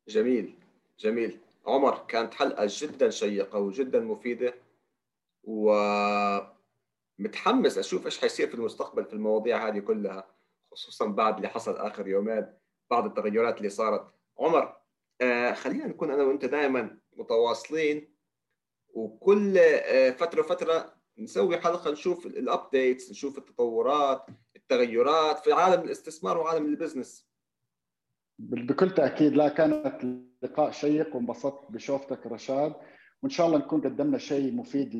جميل 0.08 0.54
جميل. 0.98 1.38
عمر 1.66 2.06
كانت 2.08 2.34
حلقة 2.34 2.66
جدا 2.68 3.10
شيقة 3.10 3.58
وجدا 3.58 4.00
مفيدة 4.00 4.54
ومتحمس 7.18 7.78
أشوف 7.78 8.06
إيش 8.06 8.18
حيصير 8.20 8.48
في 8.48 8.54
المستقبل 8.54 9.04
في 9.04 9.12
المواضيع 9.12 9.68
هذه 9.68 9.78
كلها 9.78 10.26
خصوصا 10.70 11.06
بعد 11.06 11.36
اللي 11.36 11.48
حصل 11.48 11.76
آخر 11.76 12.08
يومين 12.08 12.46
بعض 12.90 13.04
التغيرات 13.04 13.58
اللي 13.58 13.68
صارت. 13.68 14.06
عمر 14.38 14.76
آه 15.20 15.52
خلينا 15.52 15.86
نكون 15.86 16.10
أنا 16.10 16.22
وأنت 16.22 16.44
دائما 16.44 16.98
متواصلين 17.16 18.14
وكل 18.94 19.58
آه 19.58 20.10
فترة 20.10 20.42
فتره 20.42 20.94
نسوي 21.18 21.60
حلقة 21.60 21.90
نشوف 21.90 22.26
الابديتس 22.26 23.10
نشوف 23.10 23.38
التطورات 23.38 24.26
التغيرات 24.56 25.38
في 25.38 25.52
عالم 25.52 25.82
الاستثمار 25.82 26.38
وعالم 26.38 26.66
ال 26.66 26.73
business 26.73 27.28
بكل 28.38 28.90
تأكيد 28.90 29.32
لا 29.32 29.48
كانت 29.48 30.18
لقاء 30.42 30.70
شيق 30.70 31.16
وانبسطت 31.16 31.70
بشوفتك 31.70 32.26
رشاد 32.26 32.74
وإن 33.22 33.30
شاء 33.30 33.46
الله 33.46 33.58
نكون 33.58 33.80
قدمنا 33.80 34.18
شيء 34.18 34.52
مفيد 34.52 34.94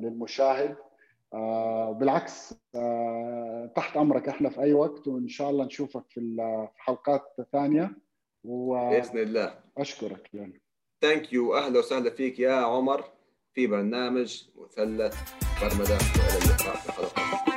للمشاهد. 0.00 0.76
بالعكس 1.92 2.54
آه 2.74 3.72
تحت 3.76 3.96
أمرك 3.96 4.28
إحنا 4.28 4.48
في 4.50 4.60
أي 4.60 4.72
وقت 4.72 5.08
وإن 5.08 5.28
شاء 5.28 5.50
الله 5.50 5.64
نشوفك 5.64 6.04
في 6.08 6.36
حلقات 6.76 7.36
ثانية. 7.52 7.90
و... 8.44 8.90
بإذن 8.90 9.18
الله. 9.18 9.54
أشكرك 9.78 10.34
يعني. 10.34 10.60
thank 11.00 11.32
you 11.32 11.56
أهلا 11.56 11.78
وسهلا 11.78 12.10
فيك 12.10 12.38
يا 12.40 12.52
عمر 12.52 13.04
في 13.54 13.66
برنامج 13.66 14.44
مثلث 14.56 15.32
برمجة 15.62 15.92
والى 15.92 16.38
اللقاء 16.44 16.76
في 16.76 16.88
الحلقة 16.88 17.47